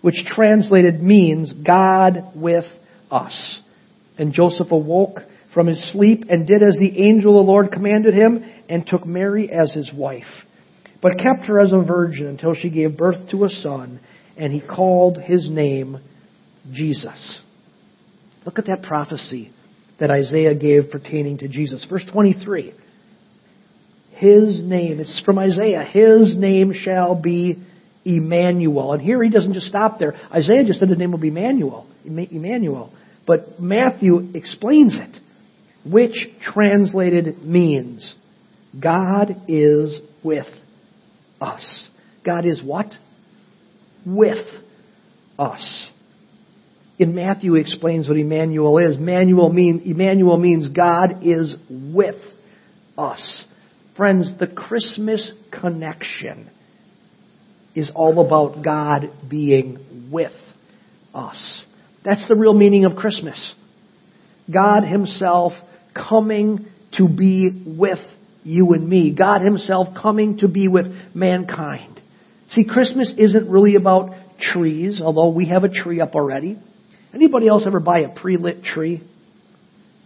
which 0.00 0.24
translated 0.26 1.02
means 1.02 1.52
God 1.52 2.32
with 2.34 2.64
us. 3.10 3.60
And 4.16 4.32
Joseph 4.32 4.70
awoke 4.70 5.20
from 5.54 5.66
his 5.66 5.92
sleep 5.92 6.24
and 6.28 6.46
did 6.46 6.62
as 6.62 6.76
the 6.78 7.00
angel 7.00 7.38
of 7.38 7.46
the 7.46 7.50
Lord 7.50 7.72
commanded 7.72 8.14
him 8.14 8.44
and 8.68 8.86
took 8.86 9.06
Mary 9.06 9.50
as 9.50 9.72
his 9.72 9.92
wife, 9.92 10.24
but 11.00 11.18
kept 11.18 11.46
her 11.46 11.58
as 11.60 11.72
a 11.72 11.80
virgin 11.82 12.26
until 12.26 12.54
she 12.54 12.70
gave 12.70 12.96
birth 12.96 13.30
to 13.30 13.44
a 13.44 13.48
son, 13.48 14.00
and 14.36 14.52
he 14.52 14.60
called 14.60 15.18
his 15.18 15.48
name 15.48 15.98
Jesus. 16.72 17.40
Look 18.44 18.58
at 18.58 18.66
that 18.66 18.82
prophecy 18.82 19.52
that 19.98 20.10
Isaiah 20.10 20.54
gave 20.54 20.90
pertaining 20.90 21.38
to 21.38 21.48
Jesus. 21.48 21.84
Verse 21.88 22.04
23. 22.12 22.72
His 24.12 24.60
name, 24.60 24.98
it's 25.00 25.22
from 25.24 25.38
Isaiah, 25.38 25.84
his 25.84 26.34
name 26.36 26.72
shall 26.72 27.14
be 27.14 27.62
Emmanuel. 28.16 28.94
And 28.94 29.02
here 29.02 29.22
he 29.22 29.30
doesn't 29.30 29.52
just 29.52 29.66
stop 29.66 29.98
there. 29.98 30.14
Isaiah 30.32 30.64
just 30.64 30.80
said 30.80 30.88
the 30.88 30.96
name 30.96 31.12
will 31.12 31.18
be 31.18 31.28
Emmanuel. 31.28 31.86
Emmanuel. 32.04 32.92
But 33.26 33.60
Matthew 33.60 34.30
explains 34.34 34.96
it, 34.96 35.18
which 35.84 36.28
translated 36.40 37.42
means 37.44 38.14
God 38.80 39.42
is 39.46 40.00
with 40.24 40.46
us. 41.40 41.88
God 42.24 42.46
is 42.46 42.62
what? 42.62 42.86
With 44.06 44.46
us 45.38 45.90
in 46.98 47.14
Matthew 47.14 47.54
explains 47.54 48.08
what 48.08 48.18
Emmanuel 48.18 48.78
is. 48.78 48.96
Emmanuel, 48.96 49.52
mean, 49.52 49.82
Emmanuel 49.84 50.36
means 50.36 50.68
God 50.68 51.22
is 51.22 51.54
with 51.70 52.20
us. 52.96 53.44
Friends, 53.96 54.32
the 54.38 54.46
Christmas 54.46 55.32
connection 55.50 56.50
is 57.78 57.92
all 57.94 58.24
about 58.24 58.64
God 58.64 59.08
being 59.30 60.08
with 60.10 60.32
us. 61.14 61.64
That's 62.04 62.26
the 62.28 62.34
real 62.34 62.52
meaning 62.52 62.84
of 62.84 62.96
Christmas. 62.96 63.54
God 64.52 64.82
Himself 64.82 65.52
coming 65.94 66.66
to 66.96 67.08
be 67.08 67.62
with 67.64 68.00
you 68.42 68.72
and 68.72 68.88
me. 68.88 69.14
God 69.16 69.42
Himself 69.42 69.88
coming 70.00 70.38
to 70.38 70.48
be 70.48 70.66
with 70.66 70.86
mankind. 71.14 72.00
See, 72.50 72.64
Christmas 72.64 73.14
isn't 73.16 73.48
really 73.48 73.76
about 73.76 74.10
trees, 74.40 75.00
although 75.00 75.30
we 75.30 75.48
have 75.48 75.62
a 75.62 75.68
tree 75.68 76.00
up 76.00 76.14
already. 76.16 76.58
Anybody 77.14 77.46
else 77.46 77.64
ever 77.64 77.78
buy 77.78 78.00
a 78.00 78.08
pre-lit 78.08 78.64
tree? 78.64 79.02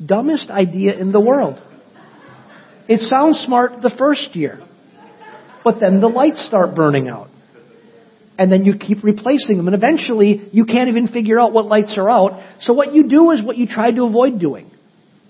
Dumbest 0.04 0.50
idea 0.50 0.98
in 0.98 1.12
the 1.12 1.20
world. 1.20 1.58
It 2.86 3.00
sounds 3.00 3.38
smart 3.38 3.80
the 3.80 3.94
first 3.96 4.34
year, 4.36 4.60
but 5.64 5.76
then 5.80 6.00
the 6.00 6.08
lights 6.08 6.44
start 6.46 6.74
burning 6.74 7.08
out. 7.08 7.28
And 8.38 8.50
then 8.50 8.64
you 8.64 8.76
keep 8.78 9.04
replacing 9.04 9.58
them, 9.58 9.68
and 9.68 9.74
eventually 9.74 10.48
you 10.52 10.64
can't 10.64 10.88
even 10.88 11.06
figure 11.08 11.38
out 11.38 11.52
what 11.52 11.66
lights 11.66 11.94
are 11.96 12.08
out. 12.08 12.40
So 12.62 12.72
what 12.72 12.94
you 12.94 13.08
do 13.08 13.30
is 13.32 13.42
what 13.42 13.56
you 13.56 13.66
try 13.66 13.90
to 13.90 14.04
avoid 14.04 14.40
doing. 14.40 14.70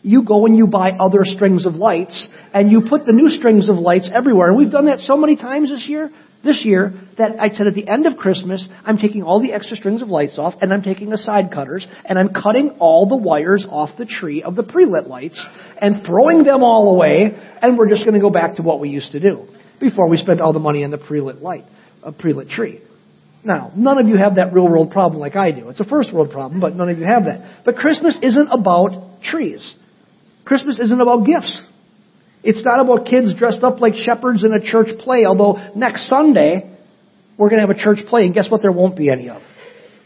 You 0.02 0.24
go 0.24 0.46
and 0.46 0.56
you 0.56 0.66
buy 0.66 0.92
other 0.92 1.20
strings 1.24 1.66
of 1.66 1.74
lights, 1.74 2.26
and 2.54 2.70
you 2.70 2.82
put 2.88 3.04
the 3.04 3.12
new 3.12 3.28
strings 3.28 3.68
of 3.68 3.76
lights 3.76 4.10
everywhere. 4.12 4.48
And 4.48 4.56
we've 4.56 4.70
done 4.70 4.86
that 4.86 5.00
so 5.00 5.16
many 5.16 5.36
times 5.36 5.70
this 5.70 5.86
year 5.88 6.10
this 6.44 6.62
year 6.64 6.92
that 7.18 7.32
I 7.40 7.50
said 7.50 7.66
at 7.66 7.74
the 7.74 7.88
end 7.88 8.06
of 8.06 8.16
Christmas, 8.16 8.66
I'm 8.84 8.98
taking 8.98 9.22
all 9.22 9.40
the 9.40 9.52
extra 9.52 9.76
strings 9.76 10.02
of 10.02 10.08
lights 10.08 10.38
off 10.38 10.54
and 10.60 10.72
I'm 10.72 10.82
taking 10.82 11.10
the 11.10 11.18
side 11.18 11.50
cutters 11.52 11.86
and 12.04 12.18
I'm 12.18 12.30
cutting 12.30 12.76
all 12.80 13.08
the 13.08 13.16
wires 13.16 13.66
off 13.68 13.90
the 13.96 14.06
tree 14.06 14.42
of 14.42 14.56
the 14.56 14.62
pre-lit 14.62 15.06
lights 15.06 15.44
and 15.80 16.04
throwing 16.04 16.42
them 16.42 16.62
all 16.62 16.94
away 16.94 17.32
and 17.62 17.78
we're 17.78 17.88
just 17.88 18.04
going 18.04 18.14
to 18.14 18.20
go 18.20 18.30
back 18.30 18.56
to 18.56 18.62
what 18.62 18.80
we 18.80 18.88
used 18.88 19.12
to 19.12 19.20
do 19.20 19.46
before 19.80 20.08
we 20.08 20.16
spent 20.16 20.40
all 20.40 20.52
the 20.52 20.58
money 20.58 20.84
on 20.84 20.90
the 20.90 20.98
pre-lit 20.98 21.42
light, 21.42 21.64
a 22.02 22.12
pre-lit 22.12 22.48
tree. 22.48 22.80
Now, 23.44 23.72
none 23.74 23.98
of 23.98 24.06
you 24.06 24.16
have 24.16 24.36
that 24.36 24.52
real 24.52 24.68
world 24.68 24.92
problem 24.92 25.20
like 25.20 25.34
I 25.34 25.50
do. 25.50 25.68
It's 25.68 25.80
a 25.80 25.84
first 25.84 26.12
world 26.12 26.30
problem, 26.30 26.60
but 26.60 26.76
none 26.76 26.88
of 26.88 26.98
you 26.98 27.04
have 27.04 27.24
that. 27.24 27.62
But 27.64 27.76
Christmas 27.76 28.16
isn't 28.22 28.48
about 28.48 29.22
trees. 29.22 29.74
Christmas 30.44 30.78
isn't 30.78 31.00
about 31.00 31.26
gifts. 31.26 31.60
It's 32.44 32.64
not 32.64 32.80
about 32.80 33.06
kids 33.06 33.34
dressed 33.36 33.62
up 33.62 33.80
like 33.80 33.94
shepherds 33.94 34.44
in 34.44 34.52
a 34.52 34.60
church 34.60 34.98
play, 35.00 35.24
although 35.24 35.72
next 35.74 36.08
Sunday 36.08 36.76
we're 37.36 37.48
going 37.48 37.60
to 37.60 37.66
have 37.66 37.76
a 37.76 37.80
church 37.80 38.06
play, 38.08 38.24
and 38.24 38.34
guess 38.34 38.50
what? 38.50 38.62
There 38.62 38.72
won't 38.72 38.96
be 38.96 39.10
any 39.10 39.28
of. 39.28 39.42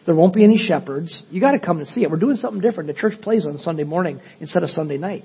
There 0.07 0.15
won't 0.15 0.35
be 0.35 0.45
any 0.45 0.59
shepherds. 0.59 1.23
You 1.31 1.41
got 1.41 1.53
to 1.53 1.59
come 1.59 1.79
and 1.79 1.89
see 1.89 2.03
it. 2.03 2.11
We're 2.11 2.19
doing 2.19 2.37
something 2.37 2.61
different. 2.61 2.89
The 2.89 2.95
church 2.95 3.21
plays 3.21 3.45
on 3.45 3.59
Sunday 3.59 3.85
morning 3.85 4.21
instead 4.41 4.63
of 4.63 4.71
Sunday 4.71 4.99
night, 4.99 5.25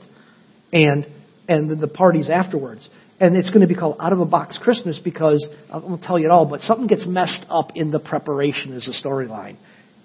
and 0.74 1.06
and 1.48 1.80
the 1.80 1.88
parties 1.88 2.30
afterwards. 2.30 2.88
And 3.22 3.38
it's 3.38 3.50
going 3.50 3.62
to 3.62 3.68
be 3.68 3.76
called 3.76 3.98
Out 4.00 4.14
of 4.14 4.20
a 4.20 4.26
Box 4.26 4.58
Christmas 4.58 5.00
because 5.02 5.46
I 5.72 5.78
won't 5.78 6.02
tell 6.02 6.18
you 6.18 6.26
it 6.26 6.32
all, 6.32 6.48
but 6.48 6.62
something 6.62 6.88
gets 6.88 7.06
messed 7.06 7.46
up 7.52 7.74
in 7.76 7.92
the 7.92 8.00
preparation 8.00 8.76
as 8.76 8.88
a 8.88 9.08
storyline. 9.08 9.58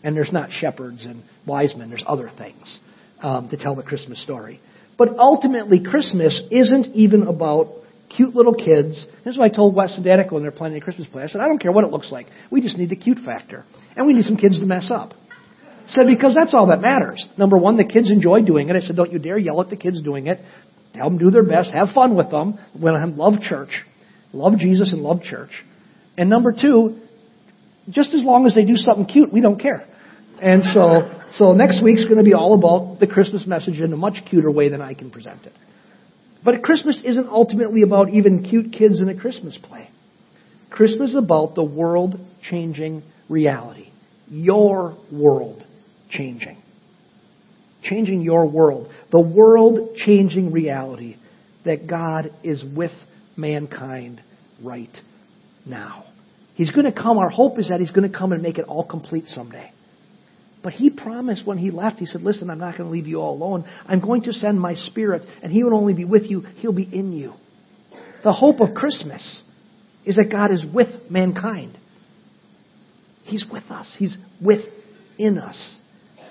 And 0.04 0.14
there's 0.14 0.30
not 0.30 0.50
shepherds 0.52 1.02
and 1.02 1.22
wise 1.46 1.74
men. 1.74 1.88
There's 1.88 2.04
other 2.06 2.30
things 2.36 2.78
um, 3.22 3.48
to 3.48 3.56
tell 3.56 3.74
the 3.74 3.82
Christmas 3.82 4.22
story. 4.22 4.60
But 4.98 5.18
ultimately, 5.18 5.82
Christmas 5.82 6.38
isn't 6.50 6.94
even 6.94 7.22
about 7.22 7.72
cute 8.14 8.34
little 8.34 8.54
kids. 8.54 9.06
This 9.24 9.32
is 9.32 9.38
what 9.38 9.50
I 9.50 9.54
told 9.54 9.74
Wes 9.74 9.96
and 9.96 10.04
Danica 10.04 10.32
when 10.32 10.42
they're 10.42 10.52
planning 10.52 10.76
a 10.76 10.80
Christmas 10.82 11.08
play. 11.08 11.22
I 11.22 11.28
said, 11.28 11.40
I 11.40 11.48
don't 11.48 11.60
care 11.60 11.72
what 11.72 11.84
it 11.84 11.90
looks 11.90 12.12
like. 12.12 12.26
We 12.50 12.60
just 12.60 12.76
need 12.76 12.90
the 12.90 12.96
cute 12.96 13.18
factor. 13.24 13.64
And 13.96 14.06
we 14.06 14.12
need 14.12 14.26
some 14.26 14.36
kids 14.36 14.60
to 14.60 14.66
mess 14.66 14.90
up. 14.90 15.14
Said, 15.88 16.06
because 16.06 16.34
that's 16.34 16.52
all 16.52 16.66
that 16.66 16.80
matters. 16.80 17.24
Number 17.38 17.56
one, 17.56 17.76
the 17.76 17.84
kids 17.84 18.10
enjoy 18.10 18.42
doing 18.42 18.68
it. 18.68 18.76
I 18.76 18.80
said, 18.80 18.96
don't 18.96 19.12
you 19.12 19.18
dare 19.18 19.38
yell 19.38 19.60
at 19.62 19.70
the 19.70 19.76
kids 19.76 20.02
doing 20.02 20.26
it. 20.26 20.40
Tell 20.96 21.10
them 21.10 21.18
do 21.18 21.30
their 21.30 21.44
best. 21.44 21.72
Have 21.72 21.88
fun 21.94 22.16
with 22.16 22.30
them. 22.30 22.58
Love 22.74 23.40
church. 23.40 23.84
Love 24.32 24.58
Jesus 24.58 24.92
and 24.92 25.02
love 25.02 25.22
church. 25.22 25.50
And 26.18 26.30
number 26.30 26.52
two, 26.52 27.00
just 27.90 28.14
as 28.14 28.22
long 28.22 28.46
as 28.46 28.54
they 28.54 28.64
do 28.64 28.76
something 28.76 29.06
cute, 29.06 29.32
we 29.32 29.40
don't 29.40 29.60
care. 29.60 29.86
And 30.40 30.64
so, 30.64 31.10
so 31.32 31.52
next 31.52 31.82
week's 31.82 32.04
going 32.04 32.18
to 32.18 32.24
be 32.24 32.34
all 32.34 32.54
about 32.54 33.00
the 33.00 33.06
Christmas 33.06 33.46
message 33.46 33.80
in 33.80 33.92
a 33.92 33.96
much 33.96 34.24
cuter 34.28 34.50
way 34.50 34.68
than 34.68 34.82
I 34.82 34.94
can 34.94 35.10
present 35.10 35.46
it. 35.46 35.52
But 36.44 36.62
Christmas 36.62 37.00
isn't 37.04 37.28
ultimately 37.28 37.82
about 37.82 38.10
even 38.10 38.44
cute 38.44 38.72
kids 38.72 39.00
in 39.00 39.08
a 39.08 39.14
Christmas 39.14 39.58
play. 39.62 39.88
Christmas 40.70 41.10
is 41.10 41.16
about 41.16 41.54
the 41.54 41.64
world 41.64 42.20
changing 42.48 43.02
reality. 43.28 43.88
Your 44.28 44.96
world 45.10 45.64
changing. 46.10 46.58
Changing 47.88 48.22
your 48.22 48.46
world. 48.46 48.90
The 49.10 49.20
world 49.20 49.96
changing 49.96 50.52
reality 50.52 51.16
that 51.64 51.86
God 51.86 52.32
is 52.42 52.64
with 52.64 52.92
mankind 53.36 54.22
right 54.62 54.94
now. 55.64 56.04
He's 56.54 56.70
going 56.70 56.86
to 56.86 56.92
come. 56.92 57.18
Our 57.18 57.28
hope 57.28 57.58
is 57.58 57.68
that 57.68 57.80
He's 57.80 57.90
going 57.90 58.10
to 58.10 58.16
come 58.16 58.32
and 58.32 58.42
make 58.42 58.58
it 58.58 58.64
all 58.64 58.84
complete 58.84 59.26
someday. 59.26 59.72
But 60.62 60.72
He 60.72 60.90
promised 60.90 61.46
when 61.46 61.58
He 61.58 61.70
left, 61.70 61.98
He 61.98 62.06
said, 62.06 62.22
Listen, 62.22 62.48
I'm 62.50 62.58
not 62.58 62.78
going 62.78 62.88
to 62.88 62.92
leave 62.92 63.06
you 63.06 63.20
all 63.20 63.34
alone. 63.34 63.68
I'm 63.86 64.00
going 64.00 64.22
to 64.22 64.32
send 64.32 64.58
my 64.58 64.74
Spirit, 64.74 65.22
and 65.42 65.52
He 65.52 65.62
will 65.62 65.76
only 65.76 65.94
be 65.94 66.04
with 66.04 66.24
you, 66.24 66.40
He'll 66.56 66.72
be 66.72 66.88
in 66.90 67.12
you. 67.12 67.34
The 68.24 68.32
hope 68.32 68.60
of 68.60 68.74
Christmas 68.74 69.42
is 70.04 70.16
that 70.16 70.30
God 70.30 70.50
is 70.50 70.64
with 70.72 70.88
mankind. 71.10 71.78
He's 73.24 73.44
with 73.52 73.64
us, 73.70 73.94
He's 73.98 74.16
within 74.42 75.38
us. 75.38 75.74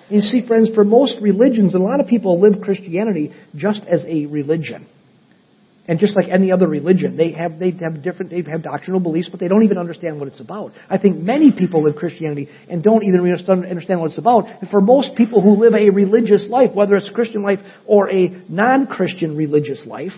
You 0.10 0.22
see, 0.22 0.46
friends, 0.48 0.70
for 0.74 0.84
most 0.84 1.16
religions, 1.22 1.74
a 1.74 1.80
lot 1.80 2.00
of 2.00 2.08
people 2.08 2.40
live 2.40 2.62
Christianity 2.62 3.32
just 3.56 3.82
as 3.86 4.04
a 4.08 4.26
religion. 4.28 4.88
And 5.88 6.00
just 6.00 6.16
like 6.16 6.30
any 6.30 6.52
other 6.52 6.68
religion, 6.68 7.16
they 7.16 7.32
have 7.34 7.60
they 7.60 7.70
have 7.70 8.02
different 8.02 8.32
they 8.32 8.44
have 8.50 8.64
doctrinal 8.64 9.00
beliefs, 9.00 9.30
but 9.30 9.40
they 9.40 9.48
don't 9.48 9.64
even 9.64 9.78
understand 9.78 10.20
what 10.20 10.28
it's 10.28 10.40
about. 10.40 10.72
I 10.90 10.98
think 10.98 11.18
many 11.18 11.52
people 11.52 11.84
live 11.84 11.96
Christianity 11.96 12.50
and 12.68 12.82
don't 12.82 13.04
even 13.04 13.20
understand 13.22 14.00
what 14.00 14.10
it's 14.10 14.18
about. 14.18 14.48
And 14.48 14.70
for 14.72 14.82
most 14.82 15.16
people 15.16 15.44
who 15.44 15.52
live 15.52 15.76
a 15.76 15.92
religious 15.92 16.48
life, 16.50 16.72
whether 16.74 16.96
it's 16.96 17.08
a 17.08 17.14
Christian 17.14 17.44
life 17.44 17.60
or 17.86 18.10
a 18.10 18.30
non-Christian 18.50 19.38
religious 19.38 19.84
life, 19.86 20.14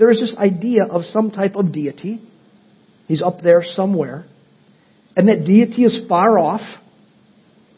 there 0.00 0.10
is 0.10 0.18
this 0.18 0.34
idea 0.36 0.84
of 0.90 1.02
some 1.04 1.30
type 1.30 1.54
of 1.54 1.70
deity. 1.70 2.20
He's 3.06 3.22
up 3.22 3.42
there 3.42 3.62
somewhere, 3.64 4.26
and 5.16 5.28
that 5.28 5.44
deity 5.44 5.84
is 5.84 6.00
far 6.08 6.40
off, 6.40 6.62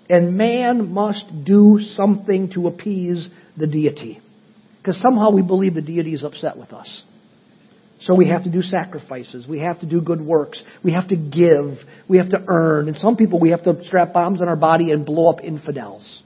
and 0.09 0.37
man 0.37 0.93
must 0.93 1.25
do 1.45 1.79
something 1.95 2.51
to 2.53 2.67
appease 2.67 3.29
the 3.57 3.67
deity. 3.67 4.21
Because 4.79 5.01
somehow 5.01 5.31
we 5.31 5.43
believe 5.43 5.75
the 5.75 5.83
deity 5.83 6.15
is 6.15 6.25
upset 6.25 6.57
with 6.57 6.73
us. 6.73 7.03
So 8.01 8.15
we 8.15 8.29
have 8.29 8.45
to 8.45 8.51
do 8.51 8.63
sacrifices. 8.63 9.47
We 9.49 9.59
have 9.59 9.81
to 9.81 9.87
do 9.87 10.01
good 10.01 10.21
works. 10.21 10.63
We 10.85 10.93
have 10.93 11.09
to 11.09 11.17
give. 11.17 11.79
We 12.09 12.19
have 12.19 12.31
to 12.31 12.45
earn. 12.47 12.89
And 12.89 12.97
some 12.99 13.17
people, 13.17 13.41
we 13.41 13.51
have 13.51 13.65
to 13.65 13.85
strap 13.85 14.13
bombs 14.13 14.41
on 14.41 14.49
our 14.49 14.57
body 14.57 14.93
and 14.93 15.05
blow 15.05 15.31
up 15.31 15.43
infidels. 15.43 16.23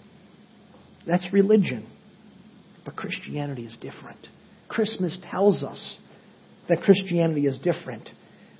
That's 1.06 1.32
religion. 1.32 1.86
But 2.84 2.94
Christianity 2.94 3.64
is 3.64 3.76
different. 3.80 4.28
Christmas 4.68 5.16
tells 5.30 5.62
us 5.62 5.96
that 6.68 6.82
Christianity 6.82 7.46
is 7.46 7.58
different. 7.58 8.08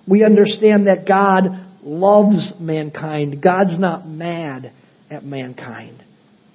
We 0.09 0.25
understand 0.25 0.87
that 0.87 1.07
God 1.07 1.45
loves 1.83 2.53
mankind. 2.59 3.43
God's 3.43 3.79
not 3.79 4.09
mad 4.09 4.73
at 5.13 5.25
mankind. 5.25 6.03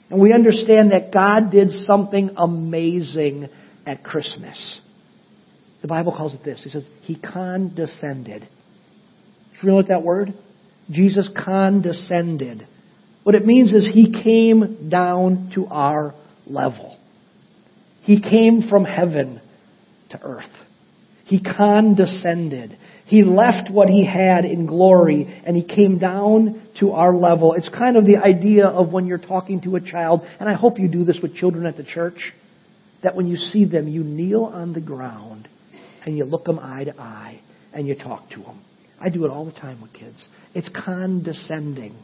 And 0.09 0.19
we 0.19 0.33
understand 0.33 0.91
that 0.91 1.13
God 1.13 1.51
did 1.51 1.69
something 1.85 2.31
amazing 2.37 3.49
at 3.85 4.03
Christmas. 4.03 4.79
The 5.81 5.87
Bible 5.87 6.13
calls 6.15 6.33
it 6.33 6.43
this. 6.43 6.61
He 6.63 6.69
says, 6.69 6.83
He 7.01 7.15
condescended. 7.15 8.47
You 9.61 9.69
know 9.69 9.75
what 9.75 9.87
that 9.87 10.03
word? 10.03 10.33
Jesus 10.89 11.29
condescended. 11.35 12.67
What 13.23 13.35
it 13.35 13.45
means 13.45 13.73
is 13.73 13.89
He 13.93 14.11
came 14.23 14.89
down 14.89 15.51
to 15.55 15.67
our 15.67 16.15
level. 16.45 16.97
He 18.01 18.21
came 18.21 18.69
from 18.69 18.85
heaven 18.85 19.41
to 20.11 20.21
earth. 20.21 20.45
He 21.25 21.41
condescended. 21.43 22.77
He 23.05 23.23
left 23.23 23.69
what 23.69 23.89
he 23.89 24.05
had 24.05 24.45
in 24.45 24.65
glory 24.65 25.41
and 25.45 25.57
he 25.57 25.63
came 25.63 25.97
down 25.97 26.66
to 26.79 26.91
our 26.91 27.15
level. 27.15 27.53
It's 27.53 27.69
kind 27.69 27.97
of 27.97 28.05
the 28.05 28.17
idea 28.17 28.65
of 28.65 28.91
when 28.91 29.07
you're 29.07 29.17
talking 29.17 29.61
to 29.61 29.75
a 29.75 29.81
child, 29.81 30.21
and 30.39 30.49
I 30.49 30.53
hope 30.53 30.79
you 30.79 30.87
do 30.87 31.03
this 31.03 31.19
with 31.21 31.35
children 31.35 31.65
at 31.65 31.77
the 31.77 31.83
church, 31.83 32.33
that 33.03 33.15
when 33.15 33.27
you 33.27 33.37
see 33.37 33.65
them, 33.65 33.87
you 33.87 34.03
kneel 34.03 34.43
on 34.45 34.73
the 34.73 34.81
ground 34.81 35.47
and 36.05 36.17
you 36.17 36.25
look 36.25 36.45
them 36.45 36.59
eye 36.59 36.85
to 36.85 36.99
eye 36.99 37.41
and 37.73 37.87
you 37.87 37.95
talk 37.95 38.29
to 38.31 38.41
them. 38.41 38.61
I 38.99 39.09
do 39.09 39.25
it 39.25 39.29
all 39.29 39.45
the 39.45 39.51
time 39.51 39.81
with 39.81 39.93
kids. 39.93 40.27
It's 40.55 40.69
condescending. 40.69 41.95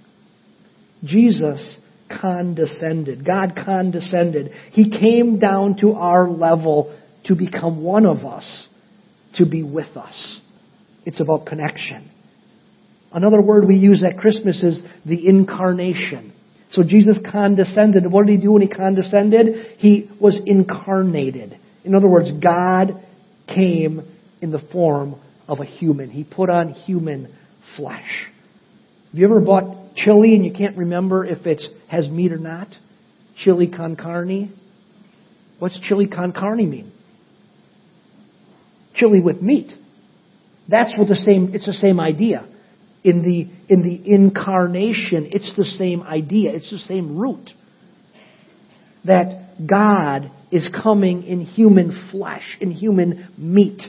Jesus 1.04 1.78
condescended. 2.22 3.26
God 3.26 3.54
condescended. 3.56 4.52
He 4.72 4.92
came 4.92 5.40
down 5.40 5.78
to 5.78 5.94
our 5.94 6.30
level 6.30 6.98
to 7.26 7.36
become 7.36 7.82
one 7.82 8.06
of 8.06 8.26
us, 8.26 8.68
to 9.36 9.46
be 9.46 9.64
with 9.64 9.98
us. 9.98 10.42
It's 11.06 11.20
about 11.20 11.46
connection. 11.46 12.12
Another 13.14 13.42
word 13.42 13.68
we 13.68 13.76
use 13.76 14.04
at 14.04 14.18
Christmas 14.18 14.64
is 14.64 14.80
the 15.06 15.28
incarnation. 15.28 16.34
So 16.72 16.82
Jesus 16.82 17.20
condescended. 17.32 18.12
What 18.12 18.26
did 18.26 18.40
he 18.40 18.42
do 18.42 18.54
when 18.54 18.64
he 18.64 18.68
condescended? 18.68 19.78
He 19.78 20.10
was 20.20 20.40
incarnated. 20.46 21.60
In 21.84 21.94
other 21.94 22.08
words, 22.08 22.32
God 22.44 23.06
came 23.48 24.02
in 24.42 24.52
the 24.52 24.62
form 24.72 25.20
of 25.48 25.60
a 25.60 25.66
human. 25.66 26.10
He 26.10 26.24
put 26.24 26.50
on 26.50 26.70
human 26.70 27.34
flesh. 27.78 28.26
Have 29.12 29.20
you 29.20 29.26
ever 29.26 29.40
bought 29.40 29.96
chili 29.96 30.36
and 30.36 30.44
you 30.44 30.52
can't 30.52 30.76
remember 30.76 31.24
if 31.24 31.46
it 31.46 31.62
has 31.88 32.10
meat 32.10 32.32
or 32.32 32.40
not? 32.40 32.70
Chili 33.38 33.68
con 33.68 33.96
carne? 33.96 34.58
What's 35.60 35.80
chili 35.82 36.08
con 36.08 36.32
carne 36.32 36.68
mean? 36.68 36.92
Chili 38.96 39.20
with 39.20 39.42
meat. 39.42 39.72
That's 40.68 40.98
what 40.98 41.08
the 41.08 41.16
same, 41.16 41.52
it's 41.54 41.68
the 41.68 41.74
same 41.74 42.00
idea. 42.00 42.48
In 43.04 43.22
the, 43.22 43.48
in 43.74 43.84
the 43.84 44.02
incarnation, 44.06 45.30
it's 45.32 45.54
the 45.58 45.66
same 45.66 46.04
idea. 46.04 46.54
It's 46.54 46.72
the 46.72 46.78
same 46.78 47.18
root. 47.18 47.50
That 49.06 49.68
God 49.68 50.32
is 50.52 50.70
coming 50.82 51.24
in 51.24 51.42
human 51.42 52.10
flesh, 52.12 52.58
in 52.62 52.72
human 52.72 53.30
meat. 53.38 53.82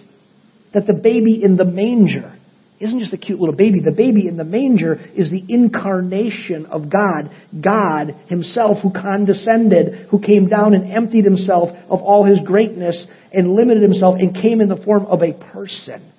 That 0.72 0.86
the 0.86 0.94
baby 0.94 1.42
in 1.42 1.56
the 1.56 1.64
manger 1.64 2.36
isn't 2.80 2.98
just 2.98 3.14
a 3.14 3.18
cute 3.18 3.38
little 3.38 3.54
baby. 3.54 3.80
The 3.80 3.92
baby 3.92 4.26
in 4.26 4.36
the 4.36 4.44
manger 4.44 4.94
is 5.14 5.30
the 5.30 5.44
incarnation 5.48 6.66
of 6.66 6.90
God. 6.90 7.30
God 7.58 8.16
Himself 8.26 8.78
who 8.82 8.90
condescended, 8.90 10.08
who 10.10 10.20
came 10.20 10.48
down 10.48 10.74
and 10.74 10.90
emptied 10.90 11.24
Himself 11.24 11.70
of 11.88 12.00
all 12.00 12.24
His 12.24 12.40
greatness 12.44 13.06
and 13.32 13.54
limited 13.54 13.82
Himself 13.82 14.16
and 14.18 14.34
came 14.34 14.60
in 14.60 14.68
the 14.68 14.82
form 14.84 15.06
of 15.06 15.22
a 15.22 15.32
person. 15.32 16.10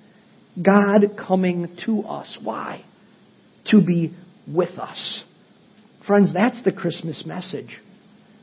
God 0.62 1.16
coming 1.18 1.76
to 1.86 2.02
us. 2.02 2.38
Why? 2.42 2.84
To 3.70 3.80
be 3.80 4.14
with 4.46 4.78
us. 4.78 5.24
Friends, 6.06 6.32
that's 6.32 6.62
the 6.62 6.72
Christmas 6.72 7.24
message. 7.26 7.76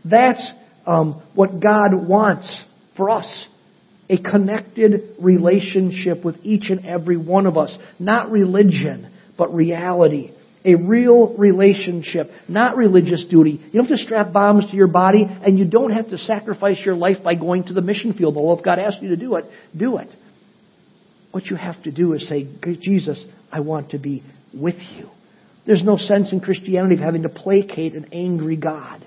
That's 0.04 0.52
um, 0.86 1.24
what 1.34 1.60
God 1.62 2.08
wants 2.08 2.62
for 2.98 3.10
us. 3.10 3.48
A 4.10 4.18
connected 4.18 5.16
relationship 5.20 6.26
with 6.26 6.36
each 6.44 6.70
and 6.70 6.86
every 6.86 7.16
one 7.18 7.46
of 7.46 7.58
us. 7.58 7.76
Not 8.00 8.30
religion, 8.30 9.12
but 9.38 9.54
reality. 9.56 10.32
A 10.66 10.76
real 10.76 11.36
relationship, 11.38 12.30
not 12.48 12.78
religious 12.78 13.26
duty. 13.30 13.62
You 13.66 13.72
don't 13.74 13.88
have 13.88 13.98
to 13.98 14.04
strap 14.04 14.32
bombs 14.32 14.66
to 14.70 14.76
your 14.76 14.88
body, 14.88 15.26
and 15.28 15.58
you 15.60 15.66
don't 15.66 15.92
have 15.92 16.10
to 16.10 16.18
sacrifice 16.18 16.78
your 16.86 16.96
life 16.96 17.18
by 17.24 17.36
going 17.36 17.66
to 17.66 17.74
the 17.74 17.82
mission 17.82 18.14
field. 18.14 18.38
Although 18.38 18.60
if 18.60 18.66
God 18.66 18.80
asks 18.80 19.02
you 19.02 19.10
to 19.10 19.18
do 19.18 19.36
it, 19.36 19.46
do 19.76 19.98
it. 19.98 20.10
What 21.34 21.48
you 21.48 21.56
have 21.56 21.82
to 21.82 21.92
do 21.92 22.14
is 22.14 22.30
say, 22.30 22.48
Jesus, 22.80 23.26
I 23.52 23.62
want 23.62 23.90
to 23.90 23.98
be 23.98 24.22
with 24.54 24.76
you. 24.96 25.10
There's 25.66 25.82
no 25.82 25.98
sense 25.98 26.32
in 26.32 26.42
Christianity 26.42 26.94
of 26.94 27.02
having 27.02 27.24
to 27.24 27.30
placate 27.30 27.96
an 27.96 28.10
angry 28.14 28.56
God. 28.56 29.04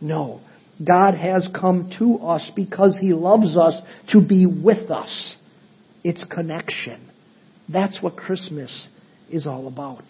No. 0.00 0.42
God 0.86 1.14
has 1.14 1.48
come 1.58 1.90
to 1.98 2.18
us 2.18 2.48
because 2.54 2.96
He 3.00 3.12
loves 3.12 3.56
us 3.56 3.74
to 4.12 4.20
be 4.20 4.46
with 4.46 4.92
us. 4.92 5.34
It's 6.04 6.24
connection. 6.30 7.10
That's 7.68 8.00
what 8.00 8.16
Christmas 8.16 8.86
is 9.28 9.44
all 9.44 9.66
about. 9.66 10.04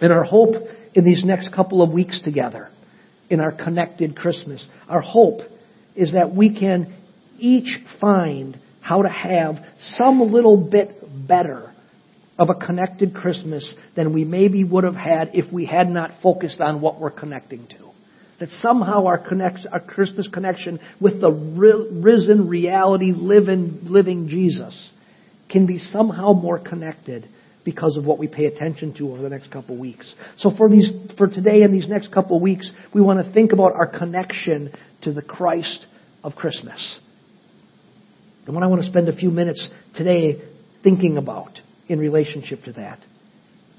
And 0.00 0.12
our 0.12 0.22
hope 0.22 0.54
in 0.94 1.04
these 1.04 1.24
next 1.24 1.52
couple 1.52 1.82
of 1.82 1.90
weeks 1.90 2.20
together, 2.22 2.70
in 3.28 3.40
our 3.40 3.50
connected 3.50 4.14
Christmas, 4.14 4.64
our 4.88 5.00
hope 5.00 5.40
is 5.96 6.12
that 6.12 6.32
we 6.32 6.56
can 6.56 6.94
each 7.40 7.80
find 8.00 8.60
how 8.82 9.02
to 9.02 9.08
have 9.08 9.56
some 9.96 10.20
little 10.20 10.56
bit 10.56 10.98
better 11.26 11.72
of 12.38 12.50
a 12.50 12.54
connected 12.54 13.14
Christmas 13.14 13.74
than 13.94 14.12
we 14.12 14.24
maybe 14.24 14.64
would 14.64 14.84
have 14.84 14.96
had 14.96 15.30
if 15.34 15.52
we 15.52 15.64
had 15.64 15.88
not 15.88 16.10
focused 16.22 16.60
on 16.60 16.80
what 16.80 17.00
we're 17.00 17.10
connecting 17.10 17.66
to. 17.68 17.90
That 18.40 18.48
somehow 18.60 19.06
our, 19.06 19.18
connect, 19.18 19.60
our 19.70 19.78
Christmas 19.78 20.28
connection 20.32 20.80
with 21.00 21.20
the 21.20 21.30
risen 21.30 22.48
reality, 22.48 23.12
living, 23.14 23.80
living 23.84 24.28
Jesus 24.28 24.90
can 25.48 25.66
be 25.66 25.78
somehow 25.78 26.32
more 26.32 26.58
connected 26.58 27.28
because 27.64 27.96
of 27.96 28.04
what 28.04 28.18
we 28.18 28.26
pay 28.26 28.46
attention 28.46 28.94
to 28.94 29.12
over 29.12 29.22
the 29.22 29.28
next 29.28 29.52
couple 29.52 29.76
weeks. 29.76 30.12
So 30.38 30.50
for 30.56 30.68
these, 30.68 30.88
for 31.16 31.28
today 31.28 31.62
and 31.62 31.72
these 31.72 31.86
next 31.86 32.12
couple 32.12 32.40
weeks, 32.40 32.68
we 32.92 33.00
want 33.00 33.24
to 33.24 33.32
think 33.32 33.52
about 33.52 33.74
our 33.74 33.86
connection 33.86 34.72
to 35.02 35.12
the 35.12 35.22
Christ 35.22 35.86
of 36.24 36.34
Christmas. 36.34 36.98
And 38.46 38.54
what 38.54 38.64
I 38.64 38.66
want 38.66 38.82
to 38.82 38.88
spend 38.88 39.08
a 39.08 39.16
few 39.16 39.30
minutes 39.30 39.68
today 39.94 40.42
thinking 40.82 41.16
about 41.16 41.60
in 41.88 41.98
relationship 41.98 42.64
to 42.64 42.72
that 42.72 42.98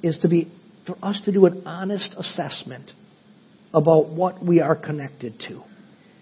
is 0.02 0.18
to 0.20 0.28
be 0.28 0.52
for 0.86 0.98
us 1.02 1.20
to 1.26 1.32
do 1.32 1.46
an 1.46 1.64
honest 1.66 2.14
assessment 2.18 2.92
about 3.74 4.10
what 4.10 4.44
we 4.44 4.62
are 4.62 4.76
connected 4.76 5.40
to. 5.48 5.64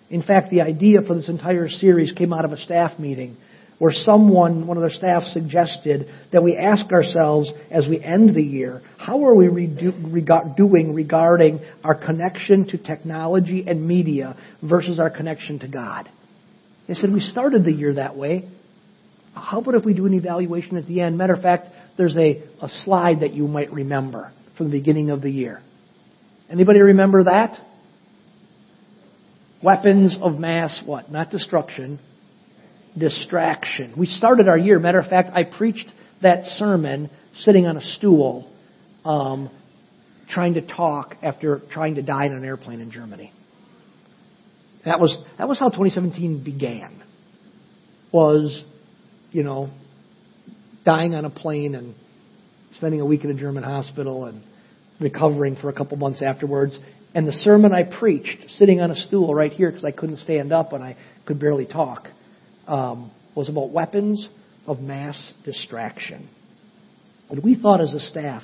In 0.10 0.22
fact, 0.22 0.52
the 0.52 0.62
idea 0.62 1.02
for 1.06 1.16
this 1.16 1.30
entire 1.30 1.70
series 1.70 2.12
came 2.12 2.34
out 2.34 2.46
of 2.46 2.52
a 2.52 2.58
staff 2.58 3.00
meeting 3.00 3.38
where 3.80 3.92
someone, 3.92 4.68
one 4.68 4.78
of 4.78 4.82
their 4.82 4.92
staff, 4.92 5.24
suggested 5.24 6.08
that 6.32 6.44
we 6.44 6.56
ask 6.56 6.92
ourselves 6.92 7.52
as 7.72 7.88
we 7.90 8.00
end 8.04 8.36
the 8.36 8.44
year, 8.44 8.82
how 8.98 9.26
are 9.26 9.34
we 9.34 9.48
redo, 9.48 10.56
doing 10.56 10.94
regarding 10.94 11.60
our 11.84 11.96
connection 11.96 12.68
to 12.68 12.78
technology 12.78 13.66
and 13.68 13.88
media 13.88 14.38
versus 14.62 15.00
our 15.00 15.10
connection 15.10 15.58
to 15.58 15.68
God? 15.68 16.08
They 16.88 16.94
said, 16.94 17.12
we 17.12 17.20
started 17.20 17.64
the 17.64 17.72
year 17.72 17.96
that 17.96 18.16
way. 18.16 18.50
How 19.34 19.60
about 19.60 19.76
if 19.76 19.86
we 19.86 19.94
do 19.94 20.06
an 20.06 20.14
evaluation 20.14 20.78
at 20.78 20.88
the 20.88 21.02
end? 21.02 21.18
Matter 21.18 21.34
of 21.34 21.42
fact, 21.42 21.68
there's 21.98 22.18
a, 22.18 22.44
a 22.62 22.70
slide 22.84 23.22
that 23.22 23.34
you 23.34 23.48
might 23.48 23.72
remember 23.72 24.32
from 24.58 24.70
the 24.70 24.78
beginning 24.78 25.10
of 25.10 25.22
the 25.22 25.30
year. 25.30 25.62
Anybody 26.50 26.80
remember 26.82 27.24
that? 27.24 27.58
Weapons 29.64 30.18
of 30.22 30.38
mass 30.38 30.82
what? 30.86 31.12
Not 31.12 31.30
destruction, 31.30 32.00
distraction. 32.98 33.94
We 33.98 34.08
started 34.08 34.48
our 34.48 34.58
year. 34.58 34.80
Matter 34.80 35.00
of 35.00 35.08
fact, 35.08 35.30
I 35.34 35.44
preached 35.44 35.88
that 36.22 36.46
sermon 36.58 37.10
sitting 37.38 37.68
on 37.68 37.78
a 37.78 37.82
stool, 37.82 38.52
um, 39.06 39.50
trying 40.30 40.56
to 40.56 40.62
talk 40.62 41.16
after 41.22 41.62
trying 41.72 41.96
to 41.96 42.02
die 42.02 42.26
in 42.26 42.34
an 42.34 42.44
airplane 42.44 42.82
in 42.82 42.92
Germany. 42.92 43.32
That 44.86 45.00
was 45.00 45.16
that 45.38 45.48
was 45.48 45.60
how 45.60 45.70
2017 45.70 46.44
began. 46.44 47.04
Was, 48.12 48.64
you 49.32 49.44
know, 49.44 49.70
dying 50.84 51.16
on 51.16 51.26
a 51.26 51.30
plane 51.30 51.76
and 51.76 51.96
spending 52.78 53.00
a 53.00 53.06
week 53.06 53.24
in 53.24 53.32
a 53.32 53.36
German 53.36 53.64
hospital 53.64 54.26
and 54.26 54.44
recovering 55.00 55.56
for 55.56 55.70
a 55.70 55.74
couple 55.74 55.98
months 55.98 56.22
afterwards. 56.22 56.78
And 57.14 57.28
the 57.28 57.34
sermon 57.34 57.74
I 57.74 57.84
preached, 57.84 58.38
sitting 58.58 58.80
on 58.80 58.92
a 58.92 58.96
stool 58.96 59.36
right 59.36 59.52
here 59.52 59.70
because 59.70 59.86
I 59.86 59.92
couldn't 59.92 60.20
stand 60.20 60.54
up 60.54 60.74
and 60.74 60.84
I 60.84 60.96
could 61.26 61.40
barely 61.40 61.66
talk, 61.66 62.08
um, 62.68 63.12
was 63.36 63.50
about 63.50 63.72
weapons 63.72 64.28
of 64.66 64.80
mass 64.80 65.34
distraction. 65.44 66.30
And 67.30 67.44
we 67.44 67.56
thought 67.56 67.82
as 67.82 67.94
a 67.94 68.00
staff 68.00 68.44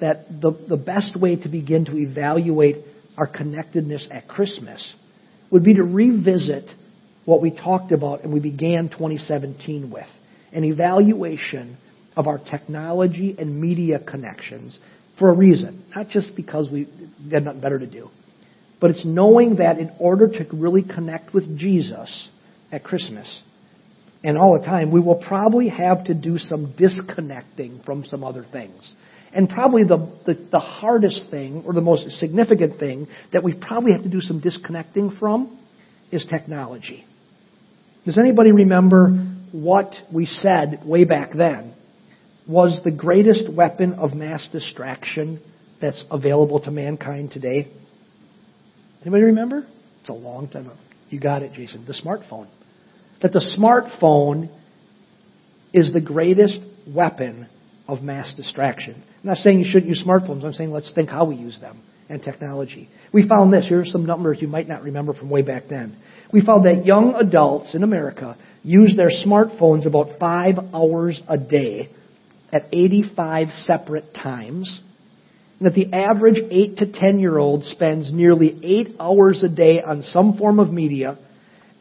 that 0.00 0.40
the, 0.40 0.52
the 0.68 0.76
best 0.76 1.16
way 1.16 1.36
to 1.36 1.48
begin 1.48 1.84
to 1.86 1.96
evaluate 1.96 2.76
our 3.16 3.26
connectedness 3.26 4.06
at 4.10 4.28
Christmas 4.28 4.94
would 5.50 5.64
be 5.64 5.74
to 5.74 5.82
revisit 5.82 6.70
what 7.24 7.42
we 7.42 7.50
talked 7.50 7.92
about 7.92 8.22
and 8.22 8.32
we 8.32 8.40
began 8.40 8.88
2017 8.88 9.90
with 9.90 10.06
an 10.52 10.64
evaluation 10.64 11.76
of 12.16 12.26
our 12.26 12.38
technology 12.38 13.36
and 13.38 13.60
media 13.60 13.98
connections 13.98 14.78
for 15.18 15.28
a 15.28 15.32
reason, 15.32 15.84
not 15.94 16.08
just 16.08 16.34
because 16.34 16.68
we 16.70 16.88
had 17.30 17.44
nothing 17.44 17.60
better 17.60 17.78
to 17.78 17.86
do, 17.86 18.08
but 18.80 18.90
it's 18.90 19.04
knowing 19.04 19.56
that 19.56 19.78
in 19.78 19.92
order 19.98 20.26
to 20.26 20.46
really 20.52 20.82
connect 20.82 21.34
with 21.34 21.58
Jesus 21.58 22.30
at 22.72 22.82
Christmas 22.82 23.42
and 24.24 24.36
all 24.36 24.58
the 24.58 24.64
time, 24.64 24.90
we 24.90 25.00
will 25.00 25.22
probably 25.26 25.68
have 25.68 26.04
to 26.04 26.14
do 26.14 26.38
some 26.38 26.74
disconnecting 26.76 27.80
from 27.84 28.04
some 28.06 28.24
other 28.24 28.44
things. 28.50 28.92
And 29.32 29.48
probably 29.48 29.84
the, 29.84 30.10
the, 30.26 30.48
the, 30.50 30.58
hardest 30.58 31.24
thing, 31.30 31.62
or 31.64 31.72
the 31.72 31.80
most 31.80 32.10
significant 32.18 32.80
thing, 32.80 33.06
that 33.32 33.44
we 33.44 33.54
probably 33.54 33.92
have 33.92 34.02
to 34.02 34.08
do 34.08 34.20
some 34.20 34.40
disconnecting 34.40 35.16
from 35.20 35.58
is 36.10 36.26
technology. 36.28 37.04
Does 38.04 38.18
anybody 38.18 38.50
remember 38.50 39.10
what 39.52 39.94
we 40.12 40.26
said 40.26 40.82
way 40.84 41.04
back 41.04 41.30
then 41.32 41.74
was 42.48 42.80
the 42.82 42.90
greatest 42.90 43.52
weapon 43.52 43.94
of 43.94 44.14
mass 44.14 44.48
distraction 44.50 45.40
that's 45.80 46.02
available 46.10 46.60
to 46.60 46.70
mankind 46.72 47.30
today? 47.30 47.70
Anybody 49.02 49.24
remember? 49.24 49.66
It's 50.00 50.10
a 50.10 50.14
long 50.14 50.48
time 50.48 50.66
ago. 50.66 50.76
You 51.10 51.20
got 51.20 51.42
it, 51.42 51.52
Jason. 51.52 51.84
The 51.86 51.92
smartphone. 51.92 52.48
That 53.22 53.32
the 53.32 53.44
smartphone 53.58 54.50
is 55.72 55.92
the 55.92 56.00
greatest 56.00 56.60
weapon 56.88 57.48
of 57.86 58.02
mass 58.02 58.32
distraction. 58.36 59.02
I'm 59.22 59.28
not 59.28 59.38
saying 59.38 59.58
you 59.58 59.66
shouldn't 59.66 59.88
use 59.88 60.02
smartphones. 60.06 60.44
I'm 60.44 60.54
saying 60.54 60.70
let's 60.70 60.92
think 60.94 61.10
how 61.10 61.26
we 61.26 61.36
use 61.36 61.60
them 61.60 61.82
and 62.08 62.22
technology. 62.22 62.88
We 63.12 63.28
found 63.28 63.52
this. 63.52 63.66
Here 63.68 63.80
are 63.80 63.84
some 63.84 64.06
numbers 64.06 64.38
you 64.40 64.48
might 64.48 64.66
not 64.66 64.82
remember 64.82 65.12
from 65.12 65.28
way 65.28 65.42
back 65.42 65.64
then. 65.68 65.96
We 66.32 66.44
found 66.44 66.64
that 66.64 66.86
young 66.86 67.14
adults 67.14 67.74
in 67.74 67.82
America 67.82 68.36
use 68.62 68.94
their 68.96 69.10
smartphones 69.26 69.86
about 69.86 70.18
five 70.18 70.54
hours 70.74 71.20
a 71.28 71.36
day 71.36 71.90
at 72.52 72.66
85 72.72 73.48
separate 73.64 74.14
times. 74.14 74.80
And 75.58 75.66
that 75.66 75.74
the 75.74 75.92
average 75.92 76.42
8 76.50 76.78
to 76.78 76.92
10 76.92 77.20
year 77.20 77.36
old 77.36 77.64
spends 77.64 78.10
nearly 78.10 78.58
8 78.62 78.96
hours 78.98 79.42
a 79.44 79.48
day 79.48 79.82
on 79.82 80.02
some 80.02 80.38
form 80.38 80.58
of 80.58 80.72
media, 80.72 81.18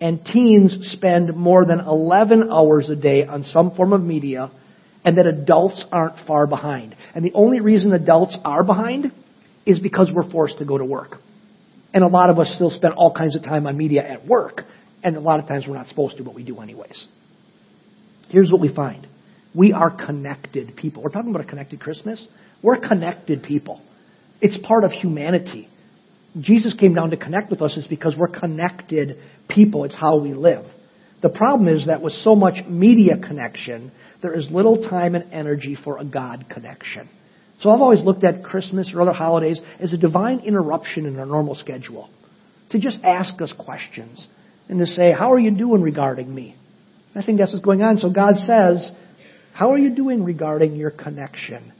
and 0.01 0.23
teens 0.25 0.77
spend 0.93 1.35
more 1.35 1.65
than 1.65 1.79
11 1.79 2.49
hours 2.51 2.89
a 2.89 2.95
day 2.95 3.25
on 3.25 3.43
some 3.43 3.71
form 3.71 3.93
of 3.93 4.01
media, 4.01 4.51
and 5.03 5.17
that 5.17 5.25
adults 5.25 5.85
aren't 5.91 6.25
far 6.27 6.47
behind. 6.47 6.95
And 7.15 7.23
the 7.23 7.33
only 7.33 7.59
reason 7.61 7.93
adults 7.93 8.37
are 8.43 8.63
behind 8.63 9.11
is 9.65 9.79
because 9.79 10.09
we're 10.13 10.29
forced 10.29 10.57
to 10.59 10.65
go 10.65 10.77
to 10.77 10.85
work. 10.85 11.17
And 11.93 12.03
a 12.03 12.07
lot 12.07 12.29
of 12.29 12.39
us 12.39 12.51
still 12.55 12.69
spend 12.69 12.93
all 12.93 13.13
kinds 13.13 13.35
of 13.35 13.43
time 13.43 13.65
on 13.65 13.77
media 13.77 14.07
at 14.07 14.27
work, 14.27 14.63
and 15.03 15.15
a 15.15 15.19
lot 15.19 15.39
of 15.39 15.47
times 15.47 15.65
we're 15.67 15.75
not 15.75 15.87
supposed 15.87 16.17
to, 16.17 16.23
but 16.23 16.35
we 16.35 16.43
do 16.43 16.59
anyways. 16.59 17.07
Here's 18.29 18.51
what 18.51 18.61
we 18.61 18.73
find 18.73 19.07
we 19.55 19.73
are 19.73 19.89
connected 19.89 20.75
people. 20.75 21.01
We're 21.01 21.09
talking 21.09 21.31
about 21.31 21.43
a 21.43 21.47
connected 21.47 21.79
Christmas. 21.79 22.25
We're 22.61 22.77
connected 22.77 23.43
people. 23.43 23.81
It's 24.41 24.57
part 24.65 24.83
of 24.83 24.91
humanity. 24.91 25.67
Jesus 26.39 26.75
came 26.75 26.93
down 26.93 27.09
to 27.09 27.17
connect 27.17 27.49
with 27.49 27.61
us 27.61 27.75
is 27.75 27.87
because 27.87 28.15
we're 28.17 28.27
connected 28.27 29.17
people. 29.49 29.85
It's 29.85 29.95
how 29.95 30.17
we 30.17 30.33
live. 30.33 30.65
The 31.21 31.29
problem 31.29 31.67
is 31.67 31.87
that 31.87 32.01
with 32.01 32.13
so 32.13 32.35
much 32.35 32.65
media 32.67 33.17
connection, 33.17 33.91
there 34.21 34.33
is 34.33 34.49
little 34.51 34.89
time 34.89 35.15
and 35.15 35.31
energy 35.31 35.77
for 35.81 35.97
a 35.97 36.05
God 36.05 36.45
connection. 36.49 37.09
So 37.61 37.69
I've 37.69 37.81
always 37.81 38.03
looked 38.03 38.23
at 38.23 38.43
Christmas 38.43 38.91
or 38.93 39.01
other 39.01 39.13
holidays 39.13 39.61
as 39.79 39.93
a 39.93 39.97
divine 39.97 40.39
interruption 40.39 41.05
in 41.05 41.19
our 41.19 41.25
normal 41.25 41.55
schedule. 41.55 42.09
To 42.71 42.79
just 42.79 42.99
ask 43.03 43.41
us 43.41 43.53
questions 43.57 44.25
and 44.69 44.79
to 44.79 44.85
say, 44.85 45.11
How 45.11 45.33
are 45.33 45.39
you 45.39 45.51
doing 45.51 45.81
regarding 45.81 46.33
me? 46.33 46.55
I 47.15 47.23
think 47.23 47.39
that's 47.39 47.51
what's 47.51 47.65
going 47.65 47.81
on. 47.81 47.97
So 47.97 48.09
God 48.09 48.35
says, 48.37 48.91
How 49.53 49.71
are 49.71 49.77
you 49.77 49.95
doing 49.95 50.23
regarding 50.23 50.75
your 50.75 50.91
connection 50.91 51.73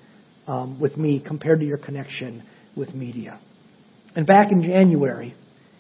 um, 0.48 0.80
with 0.80 0.98
me 0.98 1.24
compared 1.26 1.60
to 1.60 1.66
your 1.66 1.78
connection 1.78 2.44
with 2.76 2.94
media? 2.94 3.40
And 4.16 4.26
back 4.26 4.52
in 4.52 4.64
January, 4.64 5.36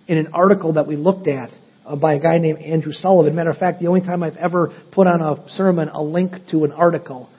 in 0.08 0.18
an 0.18 0.28
article 0.34 0.74
that 0.74 0.88
we 0.88 0.96
looked 0.96 1.28
at 1.28 1.50
by 1.96 2.16
a 2.16 2.20
guy 2.20 2.38
named 2.38 2.60
Andrew 2.60 2.94
Sullivan, 2.94 3.36
matter 3.36 3.50
of 3.50 3.58
fact, 3.58 3.80
the 3.80 3.88
only 3.88 4.02
time 4.02 4.24
I've 4.24 4.38
ever 4.38 4.74
put 4.92 5.08
on 5.08 5.22
a 5.22 5.50
sermon 5.50 5.90
a 5.90 6.02
link 6.02 6.34
to 6.52 6.64
an 6.64 6.72
article 6.72 7.30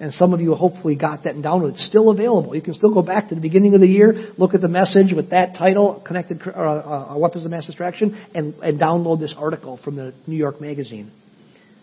and 0.00 0.12
some 0.14 0.34
of 0.34 0.40
you 0.40 0.54
hopefully 0.54 0.96
got 0.96 1.24
that 1.24 1.34
and 1.34 1.44
downloaded. 1.44 1.74
It's 1.74 1.86
still 1.86 2.10
available. 2.10 2.54
You 2.54 2.62
can 2.62 2.74
still 2.74 2.92
go 2.92 3.02
back 3.02 3.28
to 3.28 3.34
the 3.34 3.40
beginning 3.40 3.74
of 3.74 3.80
the 3.80 3.86
year, 3.86 4.32
look 4.36 4.54
at 4.54 4.60
the 4.60 4.68
message 4.68 5.12
with 5.14 5.30
that 5.30 5.54
title, 5.56 6.02
Connected 6.04 6.42
uh, 6.46 6.50
uh, 6.50 7.14
Weapons 7.16 7.44
of 7.44 7.50
Mass 7.50 7.66
Distraction, 7.66 8.26
and, 8.34 8.54
and 8.54 8.80
download 8.80 9.20
this 9.20 9.34
article 9.36 9.78
from 9.84 9.96
the 9.96 10.12
New 10.26 10.36
York 10.36 10.60
Magazine. 10.60 11.12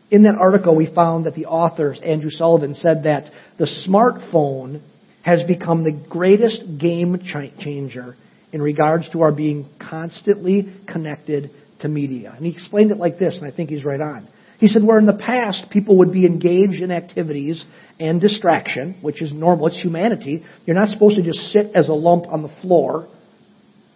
In 0.09 0.23
that 0.23 0.35
article, 0.35 0.75
we 0.75 0.93
found 0.93 1.25
that 1.25 1.35
the 1.35 1.45
author, 1.45 1.95
Andrew 2.03 2.29
Sullivan, 2.29 2.75
said 2.75 3.03
that 3.03 3.31
the 3.57 3.69
smartphone 3.87 4.81
has 5.23 5.43
become 5.45 5.83
the 5.83 5.91
greatest 6.09 6.61
game 6.79 7.17
changer 7.59 8.17
in 8.51 8.61
regards 8.61 9.09
to 9.11 9.21
our 9.21 9.31
being 9.31 9.69
constantly 9.79 10.75
connected 10.91 11.51
to 11.81 11.87
media. 11.87 12.33
And 12.35 12.45
he 12.45 12.51
explained 12.51 12.91
it 12.91 12.97
like 12.97 13.19
this, 13.19 13.37
and 13.37 13.51
I 13.51 13.55
think 13.55 13.69
he's 13.69 13.85
right 13.85 14.01
on. 14.01 14.27
He 14.59 14.67
said, 14.67 14.83
where 14.83 14.99
in 14.99 15.07
the 15.07 15.13
past 15.13 15.71
people 15.71 15.97
would 15.97 16.13
be 16.13 16.25
engaged 16.25 16.83
in 16.83 16.91
activities 16.91 17.65
and 17.99 18.21
distraction, 18.21 18.97
which 19.01 19.21
is 19.21 19.33
normal, 19.33 19.67
it's 19.67 19.81
humanity. 19.81 20.45
You're 20.65 20.75
not 20.75 20.89
supposed 20.89 21.15
to 21.15 21.23
just 21.23 21.39
sit 21.51 21.71
as 21.73 21.89
a 21.89 21.93
lump 21.93 22.27
on 22.27 22.43
the 22.43 22.55
floor 22.61 23.07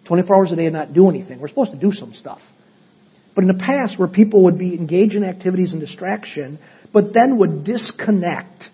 24 0.06 0.36
hours 0.36 0.52
a 0.52 0.56
day 0.56 0.66
and 0.66 0.74
not 0.74 0.92
do 0.92 1.08
anything. 1.08 1.40
We're 1.40 1.48
supposed 1.48 1.72
to 1.72 1.78
do 1.78 1.92
some 1.92 2.14
stuff. 2.14 2.40
But 3.34 3.42
in 3.42 3.48
the 3.48 3.62
past, 3.62 3.98
where 3.98 4.08
people 4.08 4.44
would 4.44 4.58
be 4.58 4.74
engaged 4.74 5.14
in 5.14 5.22
activities 5.22 5.72
and 5.72 5.80
distraction, 5.80 6.58
but 6.92 7.12
then 7.12 7.38
would 7.38 7.64
disconnect 7.64 8.64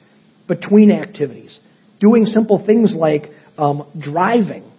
between 0.48 0.90
activities, 0.90 1.59
doing 2.01 2.27
simple 2.27 2.64
things 2.64 2.94
like 2.96 3.31
um, 3.59 3.87
driving 4.01 4.72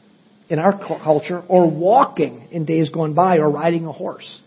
in 0.53 0.59
our 0.59 0.77
culture, 1.03 1.43
or 1.49 1.69
walking 1.69 2.47
in 2.51 2.63
days 2.63 2.89
gone 2.89 3.13
by, 3.13 3.37
or 3.37 3.49
riding 3.49 3.85
a 3.85 3.91
horse 3.91 4.39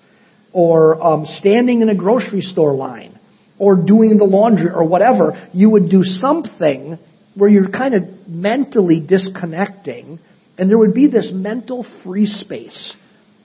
or 0.57 1.03
um, 1.05 1.27
standing 1.27 1.83
in 1.83 1.90
a 1.90 1.95
grocery 1.95 2.40
store 2.40 2.75
line 2.75 3.21
or 3.59 3.77
doing 3.77 4.16
the 4.16 4.25
laundry 4.25 4.71
or 4.75 4.88
whatever, 4.88 5.51
you 5.53 5.69
would 5.69 5.90
do 5.90 6.03
something 6.03 6.99
where 7.35 7.51
you're 7.51 7.69
kind 7.69 7.95
of 7.95 8.27
mentally 8.27 9.05
disconnecting, 9.07 10.19
and 10.57 10.71
there 10.71 10.79
would 10.79 10.95
be 10.95 11.09
this 11.09 11.31
mental 11.31 11.87
free 12.03 12.25
space 12.25 12.95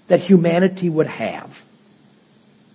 that 0.08 0.21
humanity 0.21 0.89
would 0.89 1.08
have. 1.08 1.50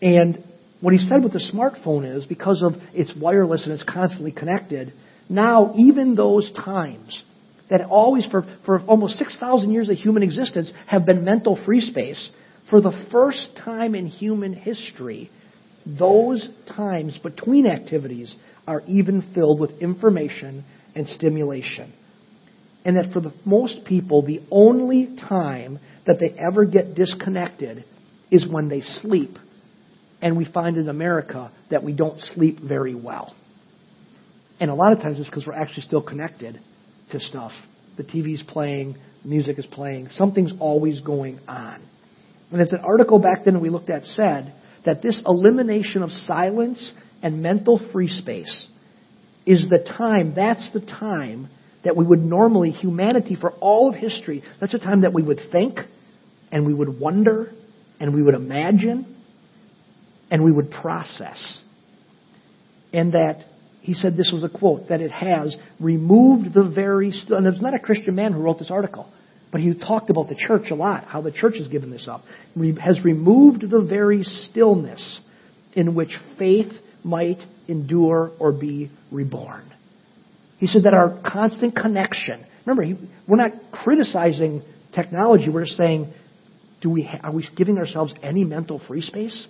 And 0.03 0.45
what 0.83 0.93
he 0.93 0.99
said 0.99 1.23
with 1.23 1.33
the 1.33 1.51
smartphone 1.51 2.19
is 2.19 2.27
because 2.27 2.63
of 2.63 2.75
it's 2.93 3.15
wireless 3.19 3.65
and 3.65 3.73
it's 3.73 3.85
constantly 3.85 4.33
connected, 4.33 4.93
Now, 5.31 5.73
even 5.79 6.15
those 6.15 6.53
times 6.53 7.23
that 7.71 7.83
always, 7.83 8.27
for, 8.27 8.47
for 8.65 8.81
almost 8.83 9.17
6,000 9.19 9.73
years 9.73 9.89
of 9.89 9.97
human 9.97 10.23
existence, 10.23 10.73
have 10.87 11.05
been 11.05 11.25
mental 11.25 11.59
free 11.65 11.81
space, 11.81 12.31
for 12.71 12.81
the 12.81 13.07
first 13.11 13.49
time 13.65 13.95
in 13.95 14.07
human 14.07 14.53
history, 14.53 15.31
those 15.85 16.49
times 16.69 17.19
between 17.23 17.67
activities 17.67 18.35
are 18.67 18.83
even 18.89 19.33
filled 19.35 19.61
with 19.61 19.71
information 19.81 20.65
and 20.95 21.07
stimulation. 21.09 21.93
And 22.85 22.97
that 22.97 23.13
for 23.13 23.21
the 23.21 23.33
most 23.45 23.85
people, 23.85 24.25
the 24.25 24.41
only 24.51 25.17
time 25.29 25.79
that 26.07 26.19
they 26.19 26.31
ever 26.39 26.65
get 26.65 26.95
disconnected 26.95 27.85
is 28.31 28.49
when 28.49 28.69
they 28.69 28.81
sleep. 28.81 29.39
And 30.23 30.37
we 30.37 30.45
find 30.45 30.77
in 30.77 30.89
America 30.89 31.53
that 31.71 31.85
we 31.85 31.93
don't 31.93 32.21
sleep 32.35 32.59
very 32.61 32.95
well. 32.95 33.35
And 34.59 34.71
a 34.71 34.75
lot 34.75 34.93
of 34.93 35.01
times 35.01 35.19
it's 35.19 35.29
because 35.29 35.47
we're 35.47 35.53
actually 35.53 35.83
still 35.83 36.03
connected 36.03 36.61
to 37.13 37.21
stuff. 37.21 37.53
The 37.97 38.05
TV's 38.05 38.43
playing, 38.43 38.97
music 39.25 39.59
is 39.59 39.67
playing, 39.67 40.09
something's 40.13 40.53
always 40.61 41.01
going 41.01 41.41
on. 41.49 41.83
And 42.51 42.61
as 42.61 42.73
an 42.73 42.81
article 42.81 43.19
back 43.19 43.45
then 43.45 43.61
we 43.61 43.71
looked 43.71 43.91
at 43.91 44.05
said, 44.05 44.55
that 44.87 45.03
this 45.03 45.21
elimination 45.27 46.03
of 46.03 46.11
silence 46.11 46.93
and 47.23 47.43
mental 47.43 47.81
free 47.93 48.09
space 48.09 48.69
is 49.45 49.67
the 49.69 49.79
time, 49.79 50.33
that's 50.35 50.71
the 50.73 50.81
time 50.81 51.49
that 51.85 51.97
we 51.97 52.05
would 52.05 52.23
normally, 52.23 52.71
humanity 52.71 53.37
for 53.39 53.53
all 53.61 53.89
of 53.89 53.95
history, 53.95 54.43
that's 54.61 54.75
a 54.75 54.79
time 54.79 55.03
that 55.03 55.13
we 55.13 55.23
would 55.23 55.41
think 55.53 55.79
and 56.51 56.65
we 56.67 56.73
would 56.73 57.01
wonder 57.01 57.53
and 58.01 58.15
we 58.15 58.23
would 58.23 58.35
imagine 58.35 59.17
and 60.31 60.45
we 60.45 60.53
would 60.53 60.71
process. 60.71 61.59
And 62.93 63.13
that, 63.13 63.45
he 63.87 63.95
said 63.95 64.17
this 64.17 64.33
was 64.33 64.43
a 64.43 64.49
quote, 64.49 64.89
that 64.89 65.01
it 65.01 65.13
has 65.13 65.55
removed 65.79 66.53
the 66.53 66.69
very, 66.69 67.13
and 67.29 67.47
it's 67.47 67.63
not 67.63 67.73
a 67.73 67.79
Christian 67.79 68.17
man 68.17 68.33
who 68.33 68.41
wrote 68.41 68.59
this 68.59 68.73
article. 68.73 69.09
But 69.53 69.61
he 69.61 69.73
talked 69.79 70.11
about 70.11 70.29
the 70.29 70.35
church 70.35 70.73
a 70.73 70.75
lot, 70.75 71.05
how 71.05 71.21
the 71.21 71.31
church 71.31 71.55
has 71.59 71.69
given 71.69 71.93
this 71.93 72.09
up. 72.09 72.25
Has 72.81 73.05
removed 73.05 73.71
the 73.71 73.87
very 73.89 74.25
stillness 74.25 75.21
in 75.75 75.95
which 75.95 76.11
faith 76.37 76.73
might 77.05 77.39
endure 77.69 78.33
or 78.41 78.51
be 78.51 78.91
reborn. 79.13 79.73
He 80.59 80.67
said 80.67 80.83
that 80.83 80.93
our 80.93 81.21
constant 81.25 81.77
connection, 81.77 82.45
remember, 82.65 82.83
he, 82.83 83.09
we're 83.29 83.37
not 83.37 83.53
criticizing 83.71 84.63
technology, 84.97 85.49
we're 85.49 85.63
just 85.63 85.77
saying, 85.77 86.13
do 86.81 86.91
we, 86.91 87.09
are 87.23 87.31
we 87.31 87.49
giving 87.55 87.79
ourselves 87.79 88.13
any 88.21 88.43
mental 88.43 88.83
free 88.89 89.01
space? 89.01 89.47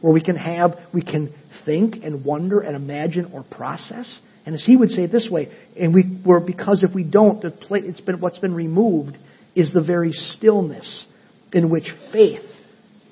Where 0.00 0.12
we 0.12 0.20
can 0.20 0.36
have, 0.36 0.76
we 0.92 1.02
can 1.02 1.34
think 1.64 1.96
and 2.04 2.24
wonder 2.24 2.60
and 2.60 2.76
imagine 2.76 3.30
or 3.32 3.42
process? 3.42 4.20
And 4.44 4.54
as 4.54 4.64
he 4.64 4.76
would 4.76 4.90
say 4.90 5.04
it 5.04 5.12
this 5.12 5.28
way, 5.30 5.50
and 5.78 5.92
we 5.92 6.20
were 6.24 6.40
because 6.40 6.82
if 6.82 6.94
we 6.94 7.02
don't, 7.02 7.40
the 7.42 7.52
it's 7.70 8.00
been 8.00 8.20
what's 8.20 8.38
been 8.38 8.54
removed 8.54 9.16
is 9.54 9.72
the 9.72 9.80
very 9.80 10.12
stillness 10.12 11.06
in 11.52 11.70
which 11.70 11.90
faith 12.12 12.44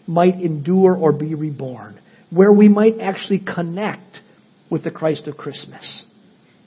might 0.07 0.35
endure 0.35 0.95
or 0.95 1.13
be 1.13 1.35
reborn, 1.35 1.99
where 2.31 2.53
we 2.53 2.69
might 2.69 3.01
actually 3.01 3.41
connect 3.41 4.21
with 4.71 4.85
the 4.85 4.91
Christ 4.91 5.27
of 5.27 5.37
Christmas. 5.37 6.05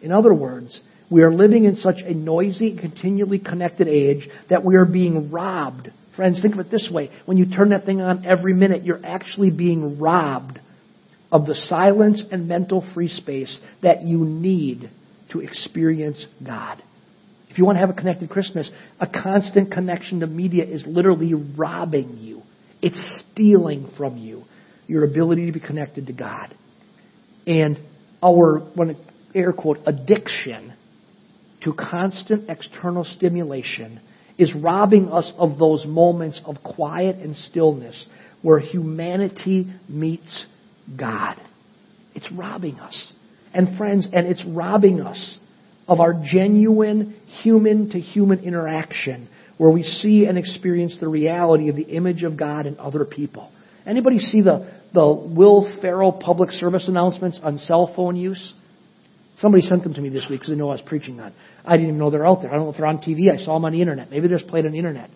In 0.02 0.12
other 0.12 0.34
words, 0.34 0.80
we 1.10 1.22
are 1.22 1.34
living 1.34 1.66
in 1.66 1.78
such 1.78 1.98
a 2.06 2.14
noisy, 2.14 2.78
continually 2.78 3.40
connected 3.40 3.88
age 3.88 4.28
that 4.50 4.66
we 4.66 4.76
are 4.76 4.86
being 4.86 5.32
robbed. 5.32 5.92
Friends, 6.18 6.42
think 6.42 6.56
of 6.56 6.60
it 6.60 6.72
this 6.72 6.90
way. 6.92 7.12
When 7.26 7.38
you 7.38 7.46
turn 7.46 7.70
that 7.70 7.86
thing 7.86 8.02
on 8.02 8.26
every 8.26 8.54
minute, 8.54 8.84
you're 8.84 9.06
actually 9.06 9.52
being 9.52 10.00
robbed 10.00 10.60
of 11.32 11.46
the 11.46 11.54
silence 11.54 12.26
and 12.32 12.48
mental 12.48 12.86
free 12.94 13.08
space 13.08 13.60
that 13.84 14.02
you 14.02 14.26
need 14.26 14.90
to 15.32 15.42
experience 15.42 16.26
God. 16.46 16.82
If 17.50 17.60
you 17.60 17.66
want 17.66 17.76
to 17.76 17.82
have 17.82 17.92
a 17.92 17.94
connected 17.94 18.32
Christmas, 18.32 18.70
a 19.00 19.06
constant 19.08 19.72
connection 19.72 20.22
to 20.22 20.28
media 20.28 20.66
is 20.66 20.86
literally 20.88 21.36
robbing 21.36 22.18
you. 22.18 22.42
It's 22.82 23.24
stealing 23.32 23.92
from 23.96 24.18
you 24.18 24.44
your 24.88 25.04
ability 25.04 25.46
to 25.46 25.52
be 25.52 25.60
connected 25.60 26.08
to 26.08 26.14
God. 26.14 26.56
And 27.46 27.78
our, 28.24 28.60
when 28.74 28.98
air 29.36 29.54
quote, 29.54 29.80
addiction 29.86 30.74
to 31.64 31.74
constant 31.74 32.50
external 32.50 33.04
stimulation 33.04 34.00
is 34.38 34.54
robbing 34.56 35.10
us 35.10 35.32
of 35.38 35.58
those 35.58 35.86
moments 35.86 36.40
of 36.46 36.58
quiet 36.64 37.18
and 37.18 37.36
stillness 37.36 38.06
where 38.42 38.60
humanity 38.60 39.68
meets 39.90 40.46
God. 40.96 41.38
It's 42.14 42.32
robbing 42.32 42.80
us. 42.80 43.14
And 43.54 43.78
friends, 43.78 44.08
and 44.12 44.28
it's 44.28 44.44
robbing 44.46 45.02
us 45.02 45.38
of 45.88 46.00
our 46.00 46.14
genuine 46.14 47.16
human 47.42 47.90
to 47.92 48.00
human 48.00 48.40
interaction 48.40 49.30
where 49.58 49.72
we 49.72 49.84
see 49.84 50.26
and 50.26 50.38
experience 50.38 50.98
the 51.00 51.08
reality 51.08 51.70
of 51.70 51.76
the 51.76 51.84
image 51.84 52.24
of 52.24 52.38
God 52.38 52.66
in 52.66 52.78
other 52.78 53.06
people. 53.06 53.52
Anybody 53.86 54.20
see 54.20 54.42
the, 54.42 54.72
the 54.94 55.08
Will 55.08 55.72
Ferrell 55.82 56.12
public 56.12 56.52
service 56.52 56.88
announcements 56.88 57.40
on 57.42 57.58
cell 57.60 57.92
phone 57.96 58.16
use? 58.16 58.54
Somebody 59.40 59.62
sent 59.64 59.84
them 59.84 59.94
to 59.94 60.02
me 60.02 60.10
this 60.10 60.26
week 60.30 60.40
because 60.40 60.50
they 60.50 60.58
know 60.58 60.70
I 60.70 60.74
was 60.74 60.82
preaching 60.86 61.20
on. 61.20 61.34
I 61.64 61.74
didn't 61.74 61.90
even 61.90 62.00
know 62.00 62.10
they're 62.10 62.26
out 62.26 62.42
there. 62.42 62.52
I 62.52 62.56
don't 62.56 62.66
know 62.66 62.72
if 62.72 62.78
they're 62.78 62.88
on 62.88 62.98
TV. 62.98 63.32
I 63.32 63.38
saw 63.44 63.54
them 63.54 63.66
on 63.66 63.72
the 63.72 63.82
internet. 63.82 64.10
Maybe 64.10 64.28
they're 64.28 64.38
just 64.38 64.50
played 64.50 64.66
on 64.66 64.72
the 64.72 64.80
internet. 64.80 65.12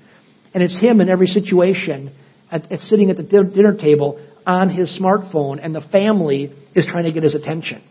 And 0.54 0.62
it's 0.62 0.78
him 0.80 1.02
in 1.02 1.10
every 1.10 1.28
situation 1.28 2.14
at, 2.52 2.72
at 2.72 2.80
sitting 2.82 3.10
at 3.10 3.18
the 3.18 3.24
dinner 3.24 3.76
table 3.76 4.24
on 4.46 4.70
his 4.70 5.00
smartphone, 5.00 5.64
and 5.64 5.74
the 5.74 5.82
family 5.92 6.52
is 6.76 6.86
trying 6.86 7.06
to 7.06 7.12
get 7.12 7.24
his 7.24 7.36
attention. 7.36 7.82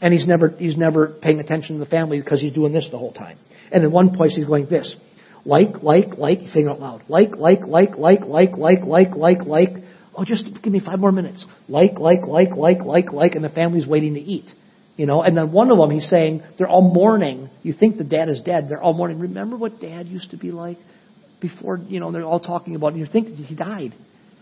And 0.00 0.12
he's 0.12 0.26
never, 0.26 0.48
he's 0.48 0.76
never 0.76 1.08
paying 1.22 1.40
attention 1.40 1.78
to 1.78 1.84
the 1.84 1.90
family 1.90 2.20
because 2.20 2.40
he's 2.40 2.52
doing 2.52 2.72
this 2.72 2.88
the 2.90 2.98
whole 2.98 3.12
time. 3.12 3.38
And 3.72 3.84
in 3.84 3.90
one 3.90 4.14
place 4.14 4.34
he's 4.34 4.46
going 4.46 4.66
this. 4.66 4.94
Like, 5.46 5.82
like, 5.82 6.16
like, 6.18 6.40
he's 6.40 6.52
saying 6.52 6.66
it 6.66 6.70
out 6.70 6.80
loud. 6.80 7.04
Like, 7.08 7.36
like, 7.36 7.60
like, 7.66 7.96
like, 7.96 8.20
like, 8.24 8.56
like, 8.56 8.84
like, 8.84 9.14
like, 9.14 9.46
like. 9.46 9.68
Oh, 10.16 10.24
just 10.24 10.44
give 10.62 10.72
me 10.72 10.80
five 10.80 10.98
more 10.98 11.12
minutes. 11.12 11.44
Like, 11.68 11.98
like, 11.98 12.26
like, 12.26 12.50
like, 12.56 12.80
like, 12.84 13.12
like, 13.12 13.34
and 13.34 13.44
the 13.44 13.48
family's 13.48 13.86
waiting 13.86 14.14
to 14.14 14.20
eat. 14.20 14.46
You 14.96 15.06
know, 15.06 15.22
and 15.22 15.36
then 15.36 15.50
one 15.50 15.70
of 15.72 15.78
them 15.78 15.90
he's 15.90 16.08
saying, 16.08 16.42
they're 16.56 16.68
all 16.68 16.82
mourning. 16.82 17.50
You 17.62 17.72
think 17.72 17.98
the 17.98 18.04
dad 18.04 18.28
is 18.28 18.40
dead. 18.42 18.68
They're 18.68 18.82
all 18.82 18.94
mourning. 18.94 19.18
Remember 19.18 19.56
what 19.56 19.80
dad 19.80 20.06
used 20.06 20.30
to 20.30 20.36
be 20.36 20.52
like 20.52 20.78
before, 21.40 21.78
you 21.78 21.98
know, 21.98 22.12
they're 22.12 22.24
all 22.24 22.40
talking 22.40 22.76
about, 22.76 22.92
and 22.92 23.00
you 23.00 23.06
think 23.06 23.36
he 23.36 23.54
died. 23.54 23.94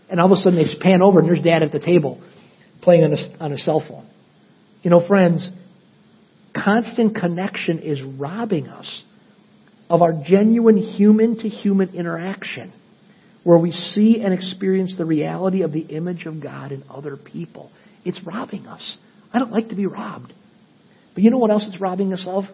And 0.09 0.19
all 0.19 0.31
of 0.31 0.37
a 0.37 0.41
sudden 0.41 0.55
they 0.55 0.65
pan 0.79 1.01
over 1.01 1.19
and 1.19 1.27
there's 1.27 1.41
dad 1.43 1.63
at 1.63 1.71
the 1.71 1.79
table 1.79 2.21
playing 2.81 3.03
on 3.03 3.13
a, 3.13 3.43
on 3.43 3.51
a 3.51 3.57
cell 3.57 3.83
phone. 3.87 4.07
You 4.83 4.91
know, 4.91 5.05
friends, 5.07 5.49
constant 6.55 7.15
connection 7.15 7.79
is 7.79 8.01
robbing 8.03 8.67
us 8.67 9.03
of 9.89 10.01
our 10.01 10.13
genuine 10.13 10.77
human 10.77 11.37
to 11.39 11.49
human 11.49 11.95
interaction 11.95 12.73
where 13.43 13.57
we 13.57 13.71
see 13.71 14.21
and 14.21 14.33
experience 14.33 14.95
the 14.97 15.05
reality 15.05 15.63
of 15.63 15.71
the 15.71 15.81
image 15.81 16.25
of 16.25 16.41
God 16.41 16.71
in 16.71 16.83
other 16.89 17.17
people. 17.17 17.71
It's 18.05 18.19
robbing 18.23 18.67
us. 18.67 18.97
I 19.33 19.39
don't 19.39 19.51
like 19.51 19.69
to 19.69 19.75
be 19.75 19.85
robbed. 19.85 20.33
But 21.13 21.23
you 21.23 21.29
know 21.29 21.37
what 21.37 21.51
else 21.51 21.65
it's 21.67 21.79
robbing 21.79 22.13
us 22.13 22.25
of? 22.27 22.45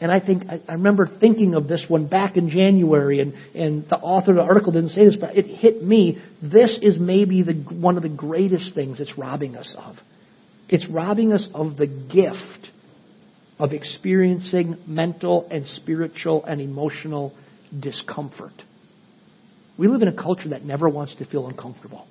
And 0.00 0.10
I 0.10 0.18
think 0.18 0.44
I, 0.48 0.72
remember 0.72 1.08
thinking 1.20 1.54
of 1.54 1.68
this 1.68 1.84
one 1.86 2.08
back 2.08 2.36
in 2.36 2.48
January, 2.50 3.20
and, 3.20 3.34
and 3.54 3.88
the 3.88 3.96
author 3.96 4.32
of 4.32 4.36
the 4.38 4.42
article 4.42 4.72
didn't 4.72 4.90
say 4.90 5.04
this, 5.04 5.16
but 5.20 5.36
it 5.36 5.46
hit 5.46 5.82
me. 5.82 6.20
This 6.42 6.76
is 6.82 6.98
maybe 6.98 7.42
the, 7.42 7.52
one 7.52 7.96
of 7.96 8.02
the 8.02 8.08
greatest 8.08 8.74
things 8.74 8.98
it's 8.98 9.16
robbing 9.16 9.54
us 9.54 9.72
of. 9.78 9.96
It's 10.68 10.88
robbing 10.88 11.32
us 11.32 11.46
of 11.54 11.76
the 11.76 11.86
gift 11.86 12.72
of 13.60 13.72
experiencing 13.72 14.78
mental 14.88 15.46
and 15.50 15.66
spiritual 15.66 16.44
and 16.46 16.60
emotional 16.60 17.32
discomfort. 17.78 18.54
We 19.78 19.86
live 19.86 20.02
in 20.02 20.08
a 20.08 20.20
culture 20.20 20.48
that 20.48 20.64
never 20.64 20.88
wants 20.88 21.14
to 21.16 21.26
feel 21.26 21.46
uncomfortable. 21.46 22.08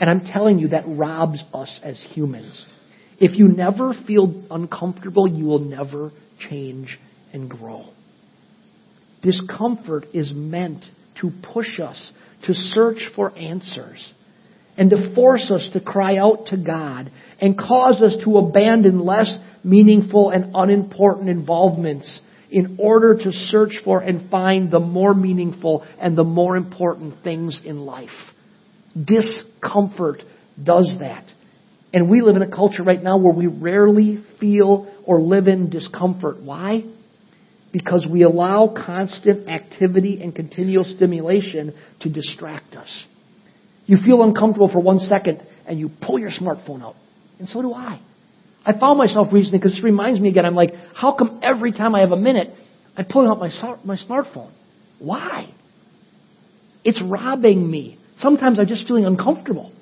And 0.00 0.08
I'm 0.08 0.24
telling 0.32 0.58
you, 0.58 0.68
that 0.68 0.84
robs 0.86 1.44
us 1.52 1.78
as 1.82 2.00
humans. 2.14 2.64
If 3.20 3.38
you 3.38 3.48
never 3.48 3.92
feel 4.06 4.42
uncomfortable, 4.50 5.28
you 5.28 5.44
will 5.44 5.60
never 5.60 6.10
change 6.48 6.98
and 7.32 7.50
grow. 7.50 7.84
Discomfort 9.22 10.06
is 10.14 10.32
meant 10.34 10.84
to 11.20 11.30
push 11.52 11.78
us 11.78 12.12
to 12.46 12.54
search 12.54 13.10
for 13.14 13.36
answers 13.36 14.12
and 14.78 14.88
to 14.88 15.14
force 15.14 15.50
us 15.50 15.68
to 15.74 15.80
cry 15.80 16.16
out 16.16 16.46
to 16.46 16.56
God 16.56 17.12
and 17.38 17.58
cause 17.58 18.00
us 18.00 18.16
to 18.24 18.38
abandon 18.38 19.04
less 19.04 19.30
meaningful 19.62 20.30
and 20.30 20.52
unimportant 20.54 21.28
involvements 21.28 22.20
in 22.50 22.78
order 22.80 23.14
to 23.14 23.30
search 23.30 23.74
for 23.84 24.00
and 24.00 24.30
find 24.30 24.70
the 24.70 24.80
more 24.80 25.12
meaningful 25.12 25.86
and 26.00 26.16
the 26.16 26.24
more 26.24 26.56
important 26.56 27.22
things 27.22 27.60
in 27.64 27.80
life. 27.80 28.08
Discomfort 29.04 30.22
does 30.62 30.96
that. 31.00 31.24
And 31.92 32.08
we 32.08 32.22
live 32.22 32.36
in 32.36 32.42
a 32.42 32.50
culture 32.50 32.82
right 32.82 33.02
now 33.02 33.18
where 33.18 33.32
we 33.32 33.46
rarely 33.46 34.22
feel 34.38 34.92
or 35.04 35.20
live 35.20 35.48
in 35.48 35.70
discomfort. 35.70 36.40
Why? 36.40 36.84
Because 37.72 38.06
we 38.08 38.22
allow 38.22 38.72
constant 38.74 39.48
activity 39.48 40.22
and 40.22 40.34
continual 40.34 40.84
stimulation 40.84 41.74
to 42.00 42.08
distract 42.08 42.74
us. 42.74 43.04
You 43.86 43.98
feel 44.04 44.22
uncomfortable 44.22 44.68
for 44.72 44.80
one 44.80 45.00
second 45.00 45.42
and 45.66 45.78
you 45.78 45.90
pull 46.00 46.18
your 46.18 46.30
smartphone 46.30 46.82
out. 46.82 46.94
And 47.38 47.48
so 47.48 47.62
do 47.62 47.72
I. 47.72 48.00
I 48.64 48.78
found 48.78 48.98
myself 48.98 49.32
reasoning 49.32 49.60
because 49.60 49.72
this 49.72 49.82
reminds 49.82 50.20
me 50.20 50.28
again. 50.28 50.44
I'm 50.44 50.54
like, 50.54 50.74
how 50.94 51.14
come 51.16 51.40
every 51.42 51.72
time 51.72 51.94
I 51.94 52.00
have 52.00 52.12
a 52.12 52.16
minute, 52.16 52.52
I 52.96 53.02
pull 53.02 53.28
out 53.28 53.40
my 53.40 53.50
my 53.84 53.96
smartphone? 53.96 54.52
Why? 54.98 55.52
It's 56.84 57.00
robbing 57.02 57.68
me. 57.68 57.98
Sometimes 58.18 58.58
I'm 58.58 58.66
just 58.66 58.86
feeling 58.86 59.06
uncomfortable. 59.06 59.72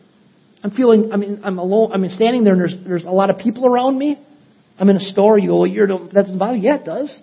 I'm 0.63 0.71
feeling, 0.73 1.11
I 1.13 1.17
mean, 1.17 1.41
I'm 1.45 1.59
alone. 1.59 1.93
I 1.93 1.99
mean, 1.99 2.11
standing 2.11 2.45
there 2.45 2.53
and 2.53 2.61
there's, 2.61 2.75
there's 2.87 3.05
a 3.05 3.11
lot 3.11 3.31
of 3.31 3.39
people 3.39 3.67
around 3.67 3.99
me. 3.99 4.21
I'm 4.79 4.89
in 4.89 4.97
a 4.97 5.01
store. 5.13 5.39
You 5.39 5.51
oh, 5.51 5.53
go, 5.53 5.59
well, 5.61 5.67
you're, 5.67 5.87
that 5.87 6.13
doesn't 6.13 6.39
bother 6.39 6.57
you? 6.57 6.65
Yeah, 6.65 6.77
it 6.77 6.85
does. 6.85 7.15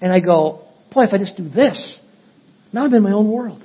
And 0.00 0.12
I 0.12 0.20
go, 0.20 0.66
boy, 0.92 1.04
if 1.04 1.12
I 1.12 1.18
just 1.18 1.36
do 1.36 1.48
this, 1.48 1.98
now 2.72 2.84
I'm 2.84 2.94
in 2.94 3.02
my 3.02 3.12
own 3.12 3.30
world. 3.30 3.64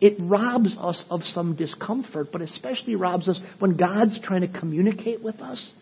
It 0.00 0.16
robs 0.20 0.76
us 0.78 1.02
of 1.10 1.22
some 1.24 1.56
discomfort, 1.56 2.28
but 2.32 2.40
especially 2.40 2.94
robs 2.94 3.28
us 3.28 3.40
when 3.58 3.76
God's 3.76 4.20
trying 4.22 4.42
to 4.42 4.60
communicate 4.60 5.22
with 5.22 5.40
us. 5.40 5.72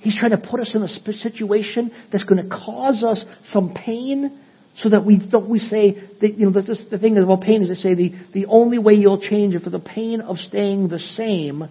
He's 0.00 0.16
trying 0.18 0.30
to 0.32 0.38
put 0.38 0.60
us 0.60 0.74
in 0.74 0.82
a 0.82 0.88
situation 0.88 1.90
that's 2.12 2.24
going 2.24 2.42
to 2.42 2.48
cause 2.48 3.02
us 3.02 3.24
some 3.50 3.74
pain 3.74 4.38
so 4.78 4.90
that 4.90 5.04
we 5.04 5.18
don't 5.18 5.48
we 5.48 5.58
say 5.58 5.92
that 6.20 6.38
you 6.38 6.46
know 6.46 6.52
the, 6.52 6.76
the 6.90 6.98
thing 6.98 7.16
about 7.18 7.40
pain 7.42 7.62
is 7.62 7.68
they 7.68 7.74
say 7.74 7.94
the, 7.94 8.12
the 8.32 8.46
only 8.46 8.78
way 8.78 8.94
you'll 8.94 9.20
change 9.20 9.54
if 9.54 9.64
the 9.64 9.78
pain 9.78 10.20
of 10.20 10.36
staying 10.38 10.88
the 10.88 10.98
same 10.98 11.68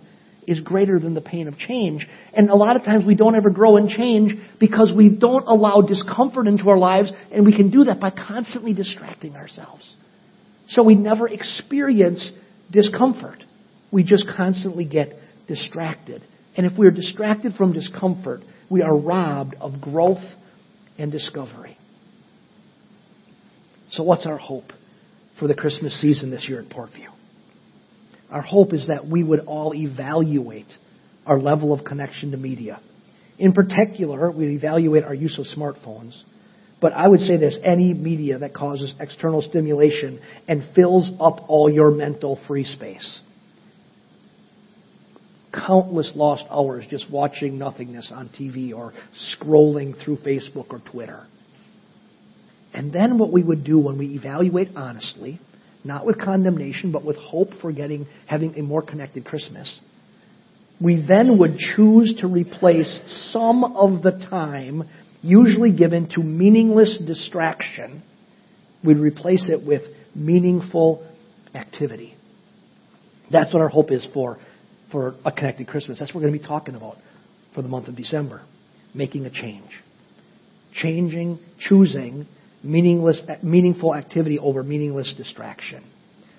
is 0.48 0.62
greater 0.62 0.98
than 0.98 1.14
the 1.14 1.22
pain 1.22 1.48
of 1.50 1.58
change. 1.58 2.08
And 2.34 2.50
a 2.50 2.56
lot 2.56 2.78
of 2.78 2.84
times 2.84 3.06
we 3.06 3.16
don't 3.16 3.36
ever 3.36 3.50
grow 3.50 3.76
and 3.76 3.90
change 3.90 4.34
because 4.60 4.94
we 4.96 5.10
don't 5.10 5.46
allow 5.46 5.82
discomfort 5.82 6.48
into 6.48 6.70
our 6.70 6.78
lives, 6.78 7.12
and 7.32 7.46
we 7.46 7.56
can 7.56 7.70
do 7.70 7.84
that 7.84 8.00
by 8.00 8.12
constantly 8.12 8.74
distracting 8.74 9.36
ourselves. 9.36 9.86
So 10.70 10.84
we 10.84 10.96
never 10.96 11.28
experience 11.28 12.32
discomfort. 12.72 13.44
We 13.92 14.04
just 14.04 14.26
constantly 14.36 14.86
get 14.86 15.14
distracted. 15.48 16.24
And 16.56 16.66
if 16.66 16.78
we're 16.78 16.92
distracted 16.92 17.54
from 17.54 17.74
discomfort, 17.74 18.42
we 18.70 18.82
are 18.82 18.96
robbed 18.96 19.56
of 19.60 19.82
growth 19.82 20.24
and 20.98 21.12
discovery. 21.12 21.78
So, 23.92 24.04
what's 24.04 24.26
our 24.26 24.38
hope 24.38 24.72
for 25.40 25.48
the 25.48 25.54
Christmas 25.54 26.00
season 26.02 26.32
this 26.32 26.46
year 26.48 26.60
at 26.62 26.70
Portview? 26.70 27.08
Our 28.30 28.42
hope 28.42 28.74
is 28.74 28.88
that 28.88 29.08
we 29.08 29.24
would 29.24 29.42
all 29.42 29.74
evaluate 29.74 30.68
our 31.26 31.40
level 31.40 31.74
of 31.74 31.86
connection 31.86 32.32
to 32.32 32.38
media. 32.38 32.82
In 33.40 33.54
particular, 33.54 34.32
we 34.32 34.56
evaluate 34.56 35.04
our 35.04 35.14
use 35.14 35.40
of 35.40 35.46
smartphones. 35.58 36.20
But 36.80 36.94
I 36.94 37.08
would 37.08 37.22
say 37.22 37.38
there's 37.38 37.58
any 37.64 37.94
media 37.94 38.38
that 38.40 38.54
causes 38.54 38.94
external 39.00 39.42
stimulation 39.42 40.20
and 40.48 40.64
fills 40.76 41.10
up 41.20 41.50
all 41.50 41.72
your 41.72 41.92
mental 41.92 42.40
free 42.48 42.66
space. 42.66 43.22
Countless 45.52 46.12
lost 46.14 46.44
hours 46.52 46.86
just 46.90 47.10
watching 47.10 47.58
nothingness 47.58 48.12
on 48.14 48.30
TV 48.30 48.76
or 48.76 48.94
scrolling 49.36 50.04
through 50.04 50.18
Facebook 50.18 50.68
or 50.70 50.82
Twitter. 50.92 51.26
And 52.74 52.92
then 52.92 53.18
what 53.18 53.32
we 53.32 53.44
would 53.44 53.64
do 53.64 53.80
when 53.80 53.98
we 53.98 54.16
evaluate 54.16 54.70
honestly, 54.76 55.40
not 55.84 56.06
with 56.06 56.20
condemnation, 56.20 56.92
but 56.92 57.04
with 57.04 57.16
hope 57.18 57.50
for 57.62 57.72
getting, 57.72 58.08
having 58.28 58.58
a 58.58 58.62
more 58.62 58.82
connected 58.82 59.26
Christmas, 59.26 59.80
we 60.80 61.04
then 61.08 61.40
would 61.40 61.58
choose 61.58 62.16
to 62.22 62.28
replace 62.28 63.00
some 63.32 63.64
of 63.64 64.04
the 64.04 64.12
time 64.30 64.84
usually 65.22 65.72
given 65.72 66.08
to 66.10 66.22
meaningless 66.22 67.00
distraction. 67.06 68.04
We'd 68.84 68.98
replace 68.98 69.50
it 69.50 69.66
with 69.66 69.82
meaningful 70.14 71.08
activity. 71.56 72.16
That's 73.32 73.54
what 73.54 73.62
our 73.62 73.70
hope 73.70 73.92
is 73.92 74.08
for, 74.14 74.38
for 74.92 75.16
a 75.26 75.32
connected 75.32 75.68
Christmas. 75.68 76.00
That's 76.00 76.14
what 76.14 76.22
we're 76.22 76.30
going 76.30 76.40
to 76.40 76.40
be 76.40 76.48
talking 76.48 76.76
about 76.76 76.98
for 77.56 77.62
the 77.62 77.68
month 77.68 77.88
of 77.88 77.96
December. 77.96 78.44
Making 78.94 79.26
a 79.26 79.32
change. 79.32 79.70
Changing, 80.74 81.40
choosing 81.60 82.28
meaningless, 82.68 83.22
meaningful 83.42 83.96
activity 83.96 84.38
over 84.38 84.62
meaningless 84.62 85.14
distraction. 85.18 85.84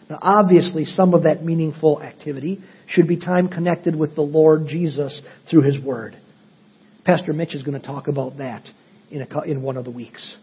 Now, 0.09 0.19
obviously, 0.23 0.85
some 0.85 1.15
of 1.15 1.25
that 1.25 1.45
meaningful 1.45 2.03
activity 2.03 2.61
should 2.87 3.07
be 3.07 3.19
time 3.19 3.49
connected 3.49 3.95
with 3.95 4.15
the 4.15 4.23
Lord 4.23 4.67
Jesus 4.67 5.21
through 5.51 5.63
His 5.63 5.83
Word. 5.83 6.17
Pastor 7.05 7.33
Mitch 7.33 7.55
is 7.55 7.63
going 7.63 7.79
to 7.79 7.87
talk 7.87 8.09
about 8.09 8.39
that 8.39 8.69
in, 9.11 9.23
a, 9.23 9.41
in 9.43 9.63
one 9.63 9.77
of 9.77 9.85
the 9.85 9.91
weeks. 9.91 10.35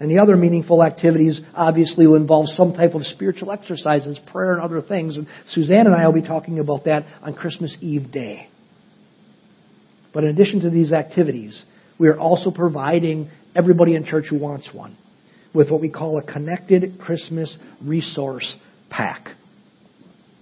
And 0.00 0.10
the 0.10 0.18
other 0.18 0.36
meaningful 0.36 0.82
activities 0.82 1.40
obviously 1.54 2.06
will 2.06 2.16
involve 2.16 2.48
some 2.56 2.72
type 2.72 2.94
of 2.94 3.06
spiritual 3.06 3.52
exercises, 3.52 4.18
prayer, 4.32 4.52
and 4.52 4.62
other 4.62 4.82
things. 4.82 5.16
And 5.16 5.28
Suzanne 5.50 5.86
and 5.86 5.94
I 5.94 6.06
will 6.06 6.14
be 6.14 6.26
talking 6.26 6.58
about 6.58 6.84
that 6.84 7.06
on 7.22 7.34
Christmas 7.34 7.76
Eve 7.80 8.10
day. 8.10 8.48
But 10.12 10.24
in 10.24 10.30
addition 10.30 10.60
to 10.60 10.70
these 10.70 10.92
activities, 10.92 11.64
we 11.98 12.08
are 12.08 12.18
also 12.18 12.50
providing 12.50 13.30
everybody 13.54 13.94
in 13.94 14.04
church 14.04 14.26
who 14.28 14.38
wants 14.38 14.68
one 14.72 14.96
with 15.54 15.70
what 15.70 15.80
we 15.80 15.88
call 15.88 16.18
a 16.18 16.22
connected 16.22 16.98
Christmas 16.98 17.56
resource 17.82 18.56
pack. 18.90 19.28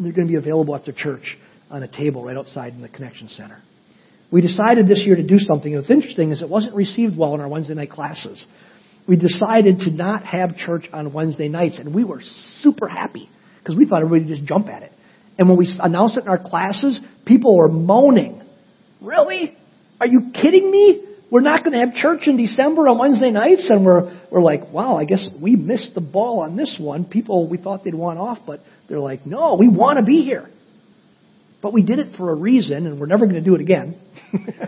They're 0.00 0.12
going 0.12 0.26
to 0.26 0.32
be 0.32 0.38
available 0.38 0.74
after 0.74 0.90
church 0.90 1.36
on 1.70 1.82
a 1.82 1.88
table 1.88 2.24
right 2.24 2.36
outside 2.36 2.72
in 2.72 2.80
the 2.80 2.88
Connection 2.88 3.28
Center. 3.28 3.62
We 4.32 4.40
decided 4.40 4.88
this 4.88 5.02
year 5.04 5.14
to 5.14 5.22
do 5.22 5.38
something. 5.38 5.74
What's 5.74 5.90
interesting 5.90 6.30
is 6.30 6.42
it 6.42 6.48
wasn't 6.48 6.74
received 6.74 7.16
well 7.16 7.34
in 7.34 7.40
our 7.40 7.48
Wednesday 7.48 7.74
night 7.74 7.90
classes. 7.90 8.44
We 9.06 9.16
decided 9.16 9.80
to 9.80 9.90
not 9.90 10.24
have 10.24 10.56
church 10.56 10.88
on 10.92 11.12
Wednesday 11.12 11.48
nights, 11.48 11.78
and 11.78 11.94
we 11.94 12.04
were 12.04 12.22
super 12.60 12.88
happy 12.88 13.28
because 13.58 13.76
we 13.76 13.86
thought 13.86 14.02
everybody 14.02 14.30
would 14.30 14.36
just 14.36 14.48
jump 14.48 14.68
at 14.68 14.82
it. 14.82 14.92
And 15.38 15.48
when 15.48 15.58
we 15.58 15.68
announced 15.78 16.16
it 16.16 16.22
in 16.22 16.28
our 16.28 16.38
classes, 16.38 17.00
people 17.26 17.56
were 17.56 17.68
moaning. 17.68 18.42
Really? 19.00 19.56
Are 20.00 20.06
you 20.06 20.30
kidding 20.32 20.70
me? 20.70 21.11
We're 21.32 21.40
not 21.40 21.64
going 21.64 21.72
to 21.72 21.78
have 21.78 21.94
church 21.94 22.26
in 22.26 22.36
December 22.36 22.86
on 22.88 22.98
Wednesday 22.98 23.30
nights, 23.30 23.70
and 23.70 23.86
we're 23.86 24.20
we're 24.30 24.42
like, 24.42 24.70
wow, 24.70 24.98
I 24.98 25.06
guess 25.06 25.26
we 25.40 25.56
missed 25.56 25.94
the 25.94 26.02
ball 26.02 26.40
on 26.40 26.56
this 26.56 26.76
one. 26.78 27.06
People 27.06 27.48
we 27.48 27.56
thought 27.56 27.84
they'd 27.84 27.94
want 27.94 28.18
off, 28.18 28.40
but 28.46 28.60
they're 28.86 29.00
like, 29.00 29.24
no, 29.24 29.56
we 29.58 29.66
want 29.66 29.98
to 29.98 30.04
be 30.04 30.24
here. 30.24 30.50
But 31.62 31.72
we 31.72 31.82
did 31.82 32.00
it 32.00 32.16
for 32.18 32.30
a 32.30 32.34
reason, 32.34 32.86
and 32.86 33.00
we're 33.00 33.06
never 33.06 33.24
going 33.24 33.42
to 33.42 33.44
do 33.44 33.54
it 33.54 33.62
again. 33.62 33.98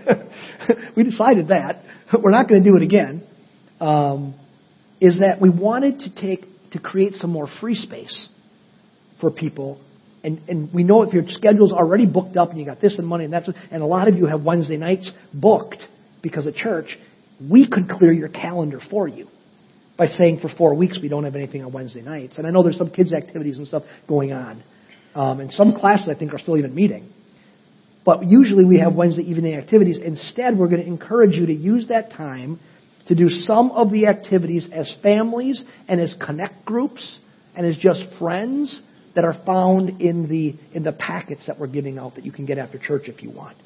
we 0.96 1.02
decided 1.02 1.48
that 1.48 1.82
we're 2.22 2.30
not 2.30 2.48
going 2.48 2.64
to 2.64 2.70
do 2.70 2.76
it 2.76 2.82
again. 2.82 3.26
Um, 3.78 4.34
is 5.02 5.18
that 5.18 5.42
we 5.42 5.50
wanted 5.50 5.98
to 5.98 6.14
take 6.14 6.46
to 6.70 6.78
create 6.78 7.12
some 7.14 7.30
more 7.30 7.46
free 7.60 7.74
space 7.74 8.26
for 9.20 9.30
people 9.30 9.78
and, 10.22 10.40
and 10.48 10.72
we 10.72 10.84
know 10.84 11.02
if 11.02 11.12
your 11.12 11.24
schedule's 11.28 11.72
already 11.72 12.06
booked 12.06 12.38
up 12.38 12.48
and 12.48 12.58
you 12.58 12.64
got 12.64 12.80
this 12.80 12.96
and 12.96 13.06
money 13.06 13.24
and 13.24 13.32
that's 13.32 13.48
and 13.70 13.82
a 13.82 13.86
lot 13.86 14.08
of 14.08 14.14
you 14.14 14.26
have 14.26 14.42
Wednesday 14.42 14.78
nights 14.78 15.10
booked, 15.34 15.76
because 16.24 16.48
of 16.48 16.54
church, 16.56 16.98
we 17.40 17.68
could 17.68 17.88
clear 17.88 18.12
your 18.12 18.28
calendar 18.28 18.80
for 18.90 19.06
you 19.06 19.28
by 19.96 20.06
saying 20.06 20.40
for 20.40 20.48
four 20.58 20.74
weeks 20.74 20.98
we 21.00 21.08
don't 21.08 21.22
have 21.22 21.36
anything 21.36 21.64
on 21.64 21.70
Wednesday 21.70 22.02
nights. 22.02 22.38
And 22.38 22.46
I 22.46 22.50
know 22.50 22.64
there's 22.64 22.78
some 22.78 22.90
kids' 22.90 23.12
activities 23.12 23.58
and 23.58 23.68
stuff 23.68 23.84
going 24.08 24.32
on. 24.32 24.64
Um, 25.14 25.38
and 25.38 25.52
some 25.52 25.74
classes, 25.74 26.08
I 26.10 26.18
think, 26.18 26.34
are 26.34 26.38
still 26.40 26.56
even 26.56 26.74
meeting. 26.74 27.12
But 28.04 28.24
usually 28.24 28.64
we 28.64 28.80
have 28.80 28.94
Wednesday 28.94 29.22
evening 29.22 29.54
activities. 29.54 29.98
Instead, 30.04 30.58
we're 30.58 30.68
going 30.68 30.82
to 30.82 30.86
encourage 30.86 31.36
you 31.36 31.46
to 31.46 31.54
use 31.54 31.86
that 31.88 32.10
time 32.10 32.58
to 33.06 33.14
do 33.14 33.28
some 33.28 33.70
of 33.70 33.92
the 33.92 34.06
activities 34.06 34.66
as 34.72 34.92
families 35.02 35.62
and 35.88 36.00
as 36.00 36.14
connect 36.24 36.64
groups 36.64 37.18
and 37.54 37.66
as 37.66 37.76
just 37.76 38.02
friends 38.18 38.82
that 39.14 39.24
are 39.24 39.36
found 39.46 40.00
in 40.00 40.28
the, 40.28 40.56
in 40.76 40.82
the 40.82 40.92
packets 40.92 41.46
that 41.46 41.58
we're 41.58 41.66
giving 41.66 41.98
out 41.98 42.16
that 42.16 42.24
you 42.24 42.32
can 42.32 42.46
get 42.46 42.58
after 42.58 42.78
church 42.78 43.02
if 43.06 43.22
you 43.22 43.30
want. 43.30 43.56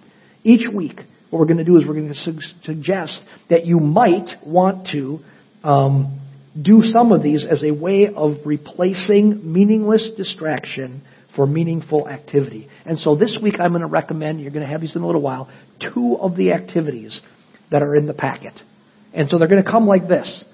Each 0.45 0.69
week, 0.73 1.01
what 1.31 1.39
we're 1.41 1.47
going 1.47 1.59
to 1.59 1.65
do 1.65 1.77
is 1.77 1.85
we're 1.87 1.95
going 1.95 2.09
to 2.09 2.15
su- 2.15 2.41
suggest 2.63 3.21
that 3.51 3.67
you 3.67 3.81
might 3.81 4.31
want 4.45 4.89
to 4.93 5.21
um, 5.63 6.21
do 6.61 6.81
some 6.83 7.13
of 7.13 7.23
these 7.23 7.47
as 7.49 7.63
a 7.63 7.71
way 7.71 8.09
of 8.15 8.39
replacing 8.45 9.53
meaningless 9.53 10.11
distraction 10.17 11.03
for 11.37 11.47
meaningful 11.47 12.09
activity. 12.09 12.69
And 12.85 12.99
so 12.99 13.15
this 13.15 13.39
week 13.43 13.61
I'm 13.61 13.71
going 13.71 13.83
to 13.83 13.87
recommend, 13.87 14.41
you're 14.41 14.51
going 14.51 14.65
to 14.67 14.71
have 14.71 14.81
these 14.81 14.97
in 14.97 15.03
a 15.03 15.07
little 15.07 15.21
while, 15.21 15.51
two 15.93 16.17
of 16.21 16.37
the 16.37 16.53
activities 16.53 17.21
that 17.71 17.83
are 17.83 17.95
in 17.95 18.07
the 18.07 18.15
packet. 18.15 18.59
And 19.13 19.29
so 19.29 19.39
they're 19.39 19.49
going 19.49 19.63
to 19.63 19.71
come 19.71 19.87
like 19.87 20.09
this. 20.09 20.45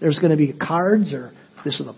There's 0.00 0.18
going 0.18 0.32
to 0.32 0.36
be 0.36 0.52
cards, 0.52 1.12
or 1.12 1.32
this 1.64 1.80
is 1.80 1.86
a, 1.86 1.94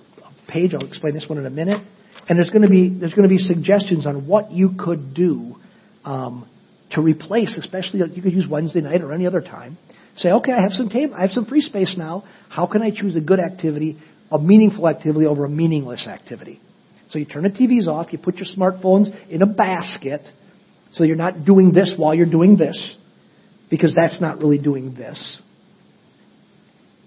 page. 0.49 0.72
I'll 0.74 0.87
explain 0.87 1.14
this 1.14 1.26
one 1.28 1.39
in 1.39 1.47
a 1.47 1.51
minute. 1.51 1.82
And 2.28 2.39
there's 2.39 2.51
going 2.51 2.62
to 2.62 2.68
be 2.68 2.89
there's 2.89 3.14
going 3.14 3.28
to 3.28 3.34
be 3.34 3.39
suggestions 3.39 4.07
on 4.07 4.26
what 4.26 4.51
you 4.51 4.74
could 4.78 5.14
do 5.14 5.57
um, 6.05 6.49
to 6.97 7.03
replace, 7.03 7.57
especially 7.59 8.01
you 8.14 8.22
could 8.22 8.32
use 8.32 8.47
Wednesday 8.51 8.80
night 8.80 9.03
or 9.03 9.12
any 9.12 9.26
other 9.26 9.42
time. 9.42 9.78
Say, 10.16 10.30
okay, 10.30 10.53
I 10.53 10.62
have 10.62 10.72
some 10.72 10.88
time, 10.88 11.12
I 11.14 11.20
have 11.20 11.30
some 11.30 11.44
free 11.44 11.61
space 11.61 11.94
now. 11.97 12.24
How 12.49 12.66
can 12.66 12.82
I 12.82 12.90
choose 12.90 13.14
a 13.16 13.20
good 13.20 13.38
activity, 13.38 13.99
a 14.32 14.38
meaningful 14.38 14.88
activity 14.88 15.26
over 15.26 15.44
a 15.44 15.49
meaningless 15.49 16.07
activity? 16.09 16.59
So 17.11 17.18
you 17.18 17.26
turn 17.26 17.42
the 17.42 17.51
TVs 17.51 17.86
off, 17.86 18.12
you 18.12 18.18
put 18.18 18.36
your 18.36 18.47
smartphones 18.47 19.14
in 19.28 19.42
a 19.42 19.47
basket, 19.47 20.22
so 20.90 21.05
you're 21.05 21.16
not 21.16 21.44
doing 21.44 21.72
this 21.72 21.94
while 21.99 22.14
you're 22.14 22.30
doing 22.30 22.57
this, 22.57 22.97
because 23.68 23.94
that's 23.94 24.18
not 24.18 24.38
really 24.38 24.59
doing 24.59 24.94
this. 24.94 25.40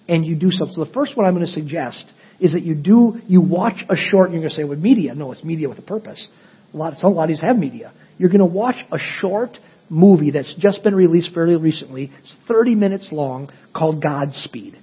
And 0.07 0.23
you 0.23 0.35
do 0.35 0.51
something. 0.51 0.75
So 0.75 0.83
the 0.83 0.93
first 0.93 1.17
one 1.17 1.25
I'm 1.25 1.33
going 1.33 1.47
to 1.47 1.51
suggest 1.51 2.05
is 2.39 2.53
that 2.53 2.61
you 2.61 2.75
do 2.75 3.19
you 3.27 3.41
watch 3.41 3.83
a 3.89 3.95
short. 3.95 4.31
You're 4.31 4.39
going 4.39 4.49
to 4.49 4.55
say, 4.55 4.63
"With 4.63 4.79
media?" 4.79 5.13
No, 5.13 5.31
it's 5.31 5.43
media 5.43 5.69
with 5.69 5.77
a 5.77 5.83
purpose. 5.83 6.25
A 6.73 6.77
lot, 6.77 6.95
some, 6.95 7.11
a 7.11 7.15
lot 7.15 7.23
of 7.23 7.29
these 7.29 7.41
have 7.41 7.57
media. 7.57 7.91
You're 8.17 8.29
going 8.29 8.39
to 8.39 8.45
watch 8.45 8.75
a 8.91 8.97
short 9.19 9.57
movie 9.89 10.31
that's 10.31 10.53
just 10.59 10.83
been 10.83 10.95
released 10.95 11.33
fairly 11.33 11.55
recently. 11.55 12.11
It's 12.19 12.33
30 12.47 12.75
minutes 12.75 13.09
long 13.11 13.51
called 13.75 14.01
Godspeed. 14.01 14.77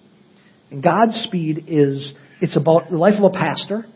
And 0.70 0.82
Godspeed 0.82 1.64
is, 1.68 2.12
it's 2.40 2.56
about 2.56 2.90
the 2.90 2.96
life 2.96 3.14
of 3.18 3.24
a 3.24 3.34
pastor. 3.34 3.86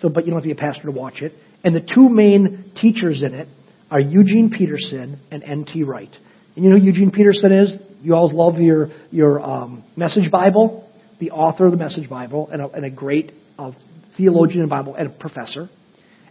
So, 0.00 0.08
but 0.08 0.24
you 0.24 0.30
don't 0.30 0.42
have 0.42 0.48
to 0.48 0.54
be 0.54 0.60
a 0.60 0.66
pastor 0.66 0.84
to 0.84 0.90
watch 0.90 1.22
it. 1.22 1.32
And 1.62 1.74
the 1.74 1.80
two 1.80 2.08
main 2.08 2.72
teachers 2.80 3.22
in 3.22 3.32
it 3.34 3.48
are 3.90 4.00
Eugene 4.00 4.50
Peterson 4.50 5.20
and 5.30 5.42
N.T. 5.42 5.82
Wright. 5.82 6.10
And 6.56 6.64
you 6.64 6.70
know 6.70 6.78
who 6.78 6.84
Eugene 6.84 7.10
Peterson 7.10 7.52
is? 7.52 7.72
You 8.02 8.14
all 8.14 8.30
love 8.30 8.60
your, 8.60 8.90
your 9.10 9.40
um, 9.40 9.84
Message 9.96 10.30
Bible, 10.30 10.90
the 11.20 11.30
author 11.30 11.64
of 11.64 11.72
the 11.72 11.78
Message 11.78 12.08
Bible, 12.08 12.50
and 12.52 12.60
a, 12.60 12.68
and 12.68 12.84
a 12.84 12.90
great 12.90 13.32
uh, 13.58 13.72
theologian 14.16 14.60
and 14.60 14.70
Bible 14.70 14.94
and 14.94 15.06
a 15.06 15.10
professor. 15.10 15.70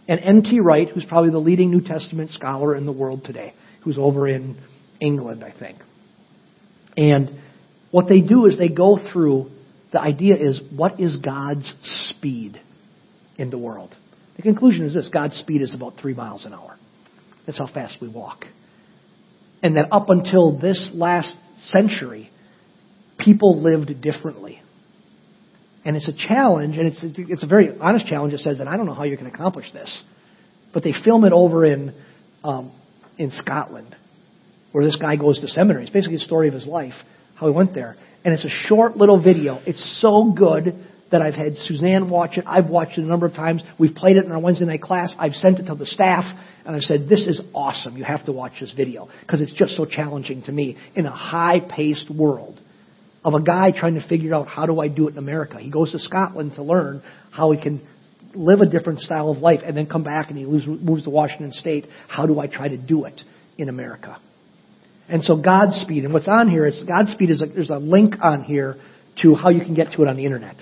And 0.06 0.20
N.T. 0.20 0.60
Wright, 0.60 0.88
who's 0.88 1.04
probably 1.04 1.30
the 1.30 1.38
leading 1.38 1.70
New 1.70 1.80
Testament 1.80 2.30
scholar 2.30 2.76
in 2.76 2.86
the 2.86 2.92
world 2.92 3.24
today, 3.24 3.54
who's 3.84 3.98
over 3.98 4.26
in 4.26 4.58
England, 5.00 5.44
I 5.44 5.56
think. 5.56 5.78
And 6.96 7.40
what 7.90 8.08
they 8.08 8.20
do 8.20 8.46
is 8.46 8.58
they 8.58 8.68
go 8.68 8.98
through 9.12 9.50
the 9.92 10.00
idea 10.00 10.34
is 10.34 10.60
what 10.74 10.98
is 10.98 11.16
God's 11.18 11.72
speed 12.08 12.60
in 13.36 13.50
the 13.50 13.58
world? 13.58 13.94
The 14.36 14.42
conclusion 14.42 14.86
is 14.86 14.94
this 14.94 15.08
God's 15.08 15.36
speed 15.36 15.62
is 15.62 15.72
about 15.72 15.94
three 16.00 16.14
miles 16.14 16.44
an 16.44 16.52
hour. 16.52 16.76
That's 17.46 17.58
how 17.58 17.68
fast 17.72 17.98
we 18.00 18.08
walk. 18.08 18.46
And 19.62 19.76
that 19.76 19.86
up 19.92 20.10
until 20.10 20.58
this 20.58 20.90
last 20.92 21.32
century, 21.66 22.30
people 23.18 23.62
lived 23.62 24.00
differently. 24.00 24.60
And 25.84 25.96
it's 25.96 26.08
a 26.08 26.26
challenge, 26.28 26.76
and 26.76 26.86
it's, 26.88 26.98
it's 27.02 27.44
a 27.44 27.46
very 27.46 27.70
honest 27.78 28.06
challenge 28.06 28.32
that 28.32 28.40
says 28.40 28.58
that 28.58 28.66
I 28.66 28.76
don't 28.76 28.86
know 28.86 28.94
how 28.94 29.04
you 29.04 29.16
can 29.16 29.26
accomplish 29.26 29.66
this. 29.72 30.02
But 30.72 30.82
they 30.82 30.92
film 31.04 31.24
it 31.24 31.32
over 31.32 31.64
in, 31.64 31.94
um, 32.42 32.72
in 33.18 33.30
Scotland, 33.30 33.96
where 34.72 34.84
this 34.84 34.96
guy 34.96 35.16
goes 35.16 35.40
to 35.40 35.48
seminary. 35.48 35.84
It's 35.84 35.92
basically 35.92 36.16
the 36.16 36.24
story 36.24 36.48
of 36.48 36.54
his 36.54 36.66
life, 36.66 36.94
how 37.34 37.46
he 37.46 37.52
went 37.52 37.74
there. 37.74 37.96
And 38.24 38.32
it's 38.32 38.44
a 38.44 38.68
short 38.68 38.96
little 38.96 39.22
video. 39.22 39.60
It's 39.66 40.00
so 40.00 40.32
good 40.36 40.84
that 41.12 41.22
I've 41.22 41.34
had 41.34 41.56
Suzanne 41.58 42.10
watch 42.10 42.38
it. 42.38 42.44
I've 42.46 42.68
watched 42.68 42.98
it 42.98 43.02
a 43.02 43.06
number 43.06 43.26
of 43.26 43.34
times. 43.34 43.62
We've 43.78 43.94
played 43.94 44.16
it 44.16 44.24
in 44.24 44.32
our 44.32 44.40
Wednesday 44.40 44.64
night 44.64 44.82
class. 44.82 45.12
I've 45.18 45.34
sent 45.34 45.60
it 45.60 45.66
to 45.66 45.74
the 45.74 45.86
staff, 45.86 46.24
and 46.64 46.74
I 46.74 46.80
said, 46.80 47.08
This 47.08 47.26
is 47.26 47.40
awesome. 47.54 47.96
You 47.96 48.04
have 48.04 48.24
to 48.26 48.32
watch 48.32 48.54
this 48.60 48.72
video 48.72 49.08
because 49.20 49.40
it's 49.40 49.52
just 49.52 49.76
so 49.76 49.84
challenging 49.84 50.42
to 50.44 50.52
me 50.52 50.76
in 50.96 51.06
a 51.06 51.14
high 51.14 51.60
paced 51.60 52.10
world 52.10 52.60
of 53.24 53.34
a 53.34 53.42
guy 53.42 53.70
trying 53.70 53.94
to 53.94 54.06
figure 54.06 54.34
out 54.34 54.48
how 54.48 54.66
do 54.66 54.80
I 54.80 54.88
do 54.88 55.08
it 55.08 55.12
in 55.12 55.18
America. 55.18 55.58
He 55.58 55.70
goes 55.70 55.92
to 55.92 55.98
Scotland 55.98 56.54
to 56.54 56.62
learn 56.62 57.02
how 57.30 57.52
he 57.52 57.60
can 57.60 57.86
live 58.34 58.60
a 58.60 58.66
different 58.66 59.00
style 59.00 59.30
of 59.30 59.38
life 59.38 59.60
and 59.64 59.76
then 59.76 59.86
come 59.86 60.02
back 60.02 60.30
and 60.30 60.38
he 60.38 60.44
moves 60.44 61.04
to 61.04 61.10
Washington 61.10 61.52
State. 61.52 61.86
How 62.08 62.26
do 62.26 62.40
I 62.40 62.46
try 62.46 62.68
to 62.68 62.76
do 62.76 63.04
it 63.04 63.20
in 63.58 63.68
America? 63.68 64.20
And 65.08 65.22
so 65.22 65.36
Godspeed, 65.36 66.04
and 66.04 66.12
what's 66.12 66.28
on 66.28 66.48
here 66.48 66.66
is 66.66 66.82
Godspeed 66.86 67.30
is 67.30 67.42
a, 67.42 67.46
there's 67.46 67.70
a 67.70 67.78
link 67.78 68.14
on 68.22 68.44
here 68.44 68.76
to 69.22 69.34
how 69.34 69.50
you 69.50 69.60
can 69.60 69.74
get 69.74 69.92
to 69.92 70.02
it 70.02 70.08
on 70.08 70.16
the 70.16 70.24
internet. 70.24 70.56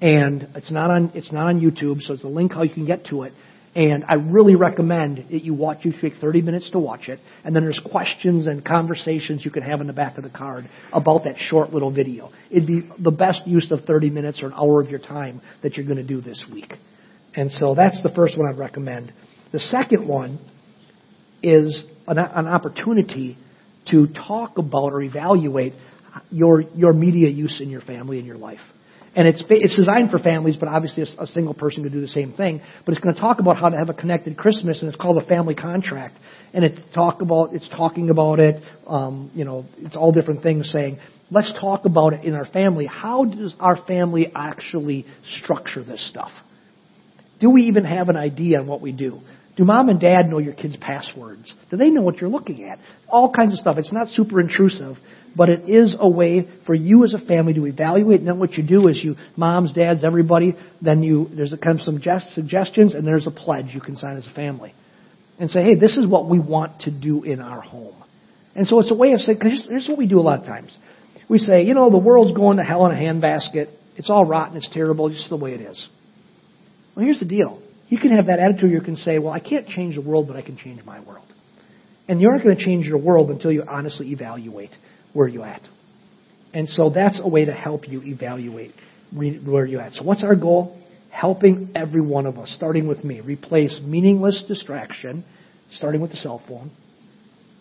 And 0.00 0.48
it's 0.54 0.70
not 0.70 0.90
on 0.90 1.12
it's 1.14 1.32
not 1.32 1.46
on 1.46 1.60
YouTube, 1.60 2.02
so 2.02 2.14
it's 2.14 2.24
a 2.24 2.28
link 2.28 2.52
how 2.52 2.62
you 2.62 2.72
can 2.72 2.86
get 2.86 3.06
to 3.06 3.22
it. 3.22 3.32
And 3.74 4.04
I 4.08 4.14
really 4.14 4.56
recommend 4.56 5.26
that 5.30 5.44
you 5.44 5.52
watch. 5.52 5.78
You 5.82 5.92
take 6.00 6.14
30 6.18 6.40
minutes 6.40 6.70
to 6.70 6.78
watch 6.78 7.08
it, 7.08 7.18
and 7.44 7.54
then 7.54 7.62
there's 7.62 7.80
questions 7.90 8.46
and 8.46 8.64
conversations 8.64 9.44
you 9.44 9.50
can 9.50 9.62
have 9.62 9.82
in 9.82 9.86
the 9.86 9.92
back 9.92 10.16
of 10.16 10.24
the 10.24 10.30
card 10.30 10.68
about 10.92 11.24
that 11.24 11.36
short 11.38 11.72
little 11.74 11.92
video. 11.92 12.30
It'd 12.50 12.66
be 12.66 12.88
the 12.98 13.10
best 13.10 13.46
use 13.46 13.70
of 13.70 13.80
30 13.80 14.10
minutes 14.10 14.42
or 14.42 14.46
an 14.46 14.54
hour 14.54 14.80
of 14.80 14.88
your 14.88 14.98
time 14.98 15.42
that 15.62 15.76
you're 15.76 15.84
going 15.84 15.98
to 15.98 16.02
do 16.02 16.22
this 16.22 16.42
week. 16.50 16.72
And 17.36 17.50
so 17.50 17.74
that's 17.74 18.02
the 18.02 18.08
first 18.08 18.36
one 18.36 18.48
I'd 18.48 18.58
recommend. 18.58 19.12
The 19.52 19.60
second 19.60 20.08
one 20.08 20.40
is 21.42 21.84
an, 22.08 22.18
an 22.18 22.46
opportunity 22.46 23.36
to 23.90 24.08
talk 24.08 24.58
about 24.58 24.92
or 24.92 25.02
evaluate 25.02 25.74
your, 26.30 26.62
your 26.74 26.92
media 26.92 27.28
use 27.28 27.60
in 27.60 27.68
your 27.68 27.82
family 27.82 28.18
and 28.18 28.26
your 28.26 28.38
life. 28.38 28.60
And 29.14 29.26
it's, 29.26 29.42
it's 29.48 29.74
designed 29.74 30.10
for 30.10 30.18
families, 30.18 30.56
but 30.56 30.68
obviously 30.68 31.02
a, 31.02 31.22
a 31.22 31.26
single 31.28 31.54
person 31.54 31.82
could 31.82 31.92
do 31.92 32.02
the 32.02 32.08
same 32.08 32.34
thing. 32.34 32.60
But 32.84 32.94
it's 32.94 33.02
going 33.02 33.14
to 33.14 33.20
talk 33.20 33.38
about 33.38 33.56
how 33.56 33.70
to 33.70 33.76
have 33.76 33.88
a 33.88 33.94
connected 33.94 34.36
Christmas, 34.36 34.80
and 34.82 34.88
it's 34.92 35.00
called 35.00 35.16
a 35.22 35.26
family 35.26 35.54
contract. 35.54 36.18
And 36.52 36.64
it's 36.64 36.78
talk 36.94 37.22
about, 37.22 37.54
it's 37.54 37.68
talking 37.70 38.10
about 38.10 38.40
it, 38.40 38.62
um, 38.86 39.30
you 39.34 39.44
know, 39.44 39.64
it's 39.78 39.96
all 39.96 40.12
different 40.12 40.42
things 40.42 40.70
saying, 40.70 40.98
let's 41.30 41.52
talk 41.58 41.86
about 41.86 42.12
it 42.12 42.24
in 42.24 42.34
our 42.34 42.44
family. 42.46 42.86
How 42.86 43.24
does 43.24 43.54
our 43.58 43.82
family 43.86 44.30
actually 44.34 45.06
structure 45.40 45.82
this 45.82 46.06
stuff? 46.10 46.30
Do 47.40 47.50
we 47.50 47.62
even 47.62 47.84
have 47.84 48.08
an 48.08 48.16
idea 48.16 48.60
on 48.60 48.66
what 48.66 48.80
we 48.80 48.92
do? 48.92 49.20
Do 49.56 49.64
mom 49.64 49.88
and 49.88 49.98
dad 49.98 50.28
know 50.28 50.38
your 50.38 50.52
kids' 50.52 50.76
passwords? 50.78 51.54
Do 51.70 51.78
they 51.78 51.90
know 51.90 52.02
what 52.02 52.18
you're 52.18 52.30
looking 52.30 52.68
at? 52.68 52.78
All 53.08 53.32
kinds 53.32 53.54
of 53.54 53.58
stuff. 53.58 53.78
It's 53.78 53.92
not 53.92 54.08
super 54.08 54.38
intrusive, 54.38 54.96
but 55.34 55.48
it 55.48 55.68
is 55.68 55.96
a 55.98 56.08
way 56.08 56.46
for 56.66 56.74
you 56.74 57.04
as 57.04 57.14
a 57.14 57.18
family 57.18 57.54
to 57.54 57.66
evaluate. 57.66 58.20
And 58.20 58.28
then 58.28 58.38
what 58.38 58.52
you 58.52 58.62
do 58.62 58.88
is 58.88 59.02
you, 59.02 59.16
moms, 59.34 59.72
dads, 59.72 60.04
everybody, 60.04 60.56
then 60.82 61.02
you, 61.02 61.30
there's 61.34 61.54
a 61.54 61.58
kind 61.58 61.80
of 61.80 61.84
some 61.86 62.00
suggestions 62.34 62.94
and 62.94 63.06
there's 63.06 63.26
a 63.26 63.30
pledge 63.30 63.66
you 63.72 63.80
can 63.80 63.96
sign 63.96 64.18
as 64.18 64.26
a 64.26 64.34
family. 64.34 64.74
And 65.38 65.50
say, 65.50 65.62
hey, 65.62 65.74
this 65.74 65.96
is 65.96 66.06
what 66.06 66.28
we 66.28 66.38
want 66.38 66.80
to 66.82 66.90
do 66.90 67.22
in 67.22 67.40
our 67.40 67.60
home. 67.60 67.94
And 68.54 68.66
so 68.66 68.80
it's 68.80 68.90
a 68.90 68.94
way 68.94 69.12
of 69.12 69.20
saying, 69.20 69.38
here's, 69.42 69.62
here's 69.68 69.88
what 69.88 69.98
we 69.98 70.06
do 70.06 70.18
a 70.18 70.22
lot 70.22 70.40
of 70.40 70.46
times. 70.46 70.74
We 71.28 71.38
say, 71.38 71.64
you 71.64 71.74
know, 71.74 71.90
the 71.90 71.98
world's 71.98 72.32
going 72.32 72.56
to 72.56 72.62
hell 72.62 72.86
in 72.86 72.92
a 72.92 72.98
handbasket. 72.98 73.68
It's 73.96 74.08
all 74.08 74.24
rotten. 74.24 74.56
It's 74.56 74.68
terrible. 74.72 75.08
It's 75.08 75.18
just 75.18 75.30
the 75.30 75.36
way 75.36 75.52
it 75.52 75.60
is. 75.60 75.88
Well, 76.96 77.04
here's 77.04 77.20
the 77.20 77.26
deal. 77.26 77.62
You 77.88 77.98
can 77.98 78.16
have 78.16 78.26
that 78.26 78.40
attitude. 78.40 78.72
You 78.72 78.80
can 78.80 78.96
say, 78.96 79.18
well, 79.18 79.32
I 79.32 79.38
can't 79.38 79.68
change 79.68 79.94
the 79.94 80.00
world, 80.00 80.26
but 80.26 80.36
I 80.36 80.42
can 80.42 80.56
change 80.56 80.84
my 80.84 80.98
world. 81.00 81.26
And 82.08 82.20
you 82.20 82.28
aren't 82.28 82.42
going 82.42 82.56
to 82.56 82.64
change 82.64 82.86
your 82.86 82.98
world 82.98 83.30
until 83.30 83.52
you 83.52 83.62
honestly 83.68 84.10
evaluate 84.12 84.70
where 85.12 85.28
you're 85.28 85.44
at. 85.44 85.62
And 86.54 86.68
so 86.68 86.90
that's 86.90 87.20
a 87.22 87.28
way 87.28 87.44
to 87.44 87.52
help 87.52 87.86
you 87.86 88.02
evaluate 88.02 88.72
where 89.12 89.66
you're 89.66 89.82
at. 89.82 89.92
So 89.92 90.02
what's 90.02 90.24
our 90.24 90.34
goal? 90.34 90.80
Helping 91.10 91.70
every 91.74 92.00
one 92.00 92.26
of 92.26 92.38
us, 92.38 92.52
starting 92.56 92.86
with 92.88 93.04
me, 93.04 93.20
replace 93.20 93.78
meaningless 93.82 94.42
distraction, 94.48 95.24
starting 95.74 96.00
with 96.00 96.10
the 96.10 96.16
cell 96.16 96.42
phone. 96.48 96.70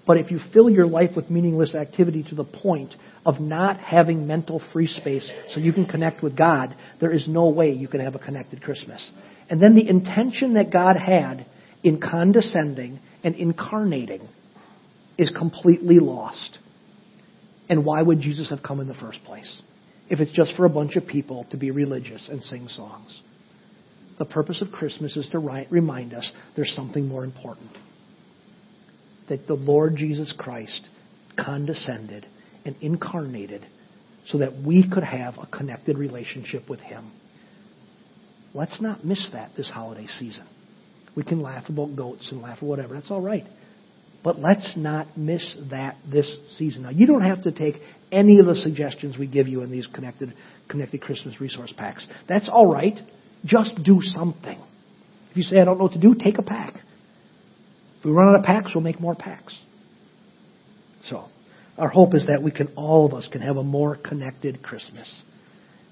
But 0.06 0.18
if 0.18 0.30
you 0.30 0.40
fill 0.54 0.70
your 0.70 0.86
life 0.86 1.12
with 1.16 1.32
meaningless 1.32 1.74
activity 1.74 2.24
to 2.30 2.36
the 2.36 2.44
point 2.44 2.94
of 3.26 3.40
not 3.40 3.80
having 3.80 4.28
mental 4.28 4.62
free 4.72 4.88
space 4.88 5.30
so 5.50 5.60
you 5.60 5.74
can 5.74 5.86
connect 5.86 6.22
with 6.22 6.38
God, 6.38 6.76
there 7.02 7.12
is 7.12 7.28
no 7.28 7.50
way 7.50 7.72
you 7.72 7.88
can 7.88 8.02
have 8.02 8.16
a 8.16 8.20
connected 8.20 8.62
Christmas. 8.62 9.04
And 9.50 9.62
then 9.62 9.76
the 9.76 9.88
intention 9.88 10.54
that 10.54 10.72
God 10.72 10.96
had 10.96 11.46
in 11.84 12.00
condescending 12.00 13.00
and 13.24 13.36
incarnating 13.36 14.28
is 15.18 15.32
completely 15.32 16.00
lost. 16.00 16.60
And 17.68 17.84
why 17.84 18.02
would 18.02 18.22
Jesus 18.22 18.50
have 18.52 18.62
come 18.62 18.80
in 18.80 18.88
the 18.88 18.94
first 18.94 19.24
place? 19.24 19.52
If 20.08 20.20
it's 20.20 20.32
just 20.32 20.56
for 20.56 20.66
a 20.66 20.70
bunch 20.70 20.96
of 20.98 21.08
people 21.08 21.48
to 21.50 21.58
be 21.58 21.72
religious 21.72 22.28
and 22.30 22.44
sing 22.44 22.68
songs. 22.68 23.22
The 24.20 24.26
purpose 24.26 24.62
of 24.62 24.72
Christmas 24.72 25.18
is 25.18 25.28
to 25.30 25.40
remind 25.40 26.14
us 26.14 26.32
there's 26.56 26.74
something 26.76 27.08
more 27.08 27.24
important. 27.24 27.72
That 29.30 29.48
the 29.48 29.56
Lord 29.56 29.96
Jesus 29.96 30.34
Christ 30.38 30.88
condescended 31.38 32.26
and 32.66 32.76
incarnated 32.82 33.66
so 34.28 34.40
that 34.40 34.62
we 34.62 34.88
could 34.90 35.04
have 35.04 35.36
a 35.38 35.46
connected 35.48 35.98
relationship 35.98 36.70
with 36.70 36.80
Him. 36.80 37.12
Let's 38.54 38.82
not 38.82 39.06
miss 39.06 39.30
that 39.34 39.52
this 39.58 39.70
holiday 39.70 40.08
season. 40.08 40.48
We 41.16 41.24
can 41.24 41.42
laugh 41.42 41.70
about 41.70 41.96
goats 41.96 42.28
and 42.32 42.42
laugh 42.42 42.58
at 42.58 42.64
whatever. 42.64 42.96
That's 42.96 43.12
all 43.12 43.22
right. 43.22 43.46
But 44.24 44.40
let's 44.40 44.74
not 44.76 45.16
miss 45.16 45.56
that 45.70 45.98
this 46.12 46.28
season. 46.58 46.82
Now, 46.84 46.90
you 46.90 47.06
don't 47.06 47.22
have 47.22 47.44
to 47.44 47.52
take 47.52 47.76
any 48.12 48.40
of 48.40 48.48
the 48.48 48.56
suggestions 48.56 49.18
we 49.18 49.28
give 49.28 49.48
you 49.48 49.62
in 49.62 49.70
these 49.70 49.88
connected, 49.94 50.34
connected 50.68 51.02
Christmas 51.02 51.40
resource 51.40 51.72
packs. 51.78 52.06
That's 52.28 52.50
all 52.52 52.66
right. 52.66 52.96
Just 53.46 53.76
do 53.84 54.00
something. 54.02 54.60
If 55.30 55.38
you 55.38 55.44
say, 55.44 55.60
I 55.60 55.66
don't 55.66 55.78
know 55.78 55.84
what 55.84 55.94
to 55.94 56.00
do, 56.00 56.16
take 56.16 56.40
a 56.40 56.42
pack. 56.42 56.74
We 58.06 58.12
run 58.12 58.30
out 58.30 58.36
of 58.36 58.44
packs, 58.44 58.72
we'll 58.76 58.84
make 58.84 59.00
more 59.00 59.16
packs. 59.16 59.58
So, 61.10 61.26
our 61.76 61.90
hope 61.90 62.14
is 62.14 62.28
that 62.28 62.44
we 62.44 62.52
can, 62.52 62.68
all 62.76 63.08
of 63.08 63.14
us, 63.14 63.28
can 63.32 63.42
have 63.42 63.58
a 63.58 63.64
more 63.64 63.96
connected 63.96 64.62
Christmas. 64.62 65.24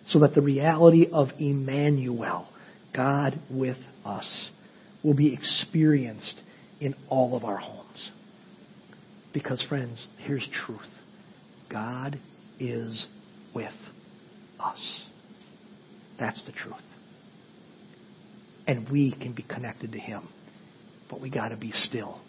So 0.09 0.19
that 0.19 0.35
the 0.35 0.41
reality 0.41 1.07
of 1.11 1.29
Emmanuel, 1.39 2.47
God 2.95 3.39
with 3.49 3.77
us 4.05 4.49
will 5.03 5.15
be 5.15 5.33
experienced 5.33 6.35
in 6.79 6.93
all 7.09 7.35
of 7.35 7.43
our 7.43 7.57
homes. 7.57 8.11
Because, 9.33 9.63
friends, 9.67 10.07
here's 10.19 10.47
truth 10.65 10.81
God 11.71 12.19
is 12.59 13.07
with 13.55 13.73
us. 14.59 15.01
That's 16.19 16.45
the 16.45 16.51
truth. 16.51 16.75
And 18.67 18.87
we 18.89 19.11
can 19.11 19.33
be 19.33 19.43
connected 19.43 19.93
to 19.93 19.99
Him. 19.99 20.27
But 21.13 21.21
we 21.21 21.29
got 21.29 21.49
to 21.49 21.57
be 21.57 21.71
still 21.71 22.19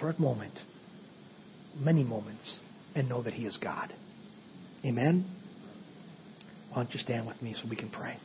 for 0.00 0.10
a 0.10 0.20
moment, 0.20 0.58
many 1.78 2.02
moments, 2.02 2.58
and 2.96 3.08
know 3.08 3.22
that 3.22 3.34
He 3.34 3.46
is 3.46 3.56
God. 3.56 3.94
Amen? 4.84 5.24
Why 6.70 6.82
don't 6.82 6.92
you 6.92 6.98
stand 6.98 7.24
with 7.24 7.40
me 7.40 7.54
so 7.54 7.68
we 7.70 7.76
can 7.76 7.90
pray? 7.90 8.18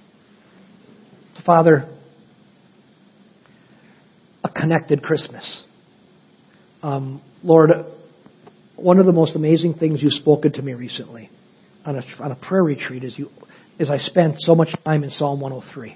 Father, 1.46 1.88
a 4.44 4.50
connected 4.50 5.04
Christmas. 5.04 5.64
Um, 6.82 7.22
Lord, 7.44 7.70
one 8.76 8.98
of 8.98 9.06
the 9.06 9.12
most 9.12 9.36
amazing 9.36 9.76
things 9.76 10.02
you've 10.02 10.14
spoken 10.14 10.52
to 10.54 10.64
me 10.64 10.74
recently 10.74 11.30
on 11.86 11.96
a, 11.96 12.02
on 12.20 12.32
a 12.32 12.36
prayer 12.36 12.64
retreat 12.64 13.04
is, 13.04 13.14
you, 13.20 13.30
is 13.78 13.92
I 13.92 14.00
spent 14.00 14.38
so 14.40 14.56
much 14.56 14.70
time 14.84 15.04
in 15.04 15.12
Psalm 15.12 15.40
103. 15.40 15.96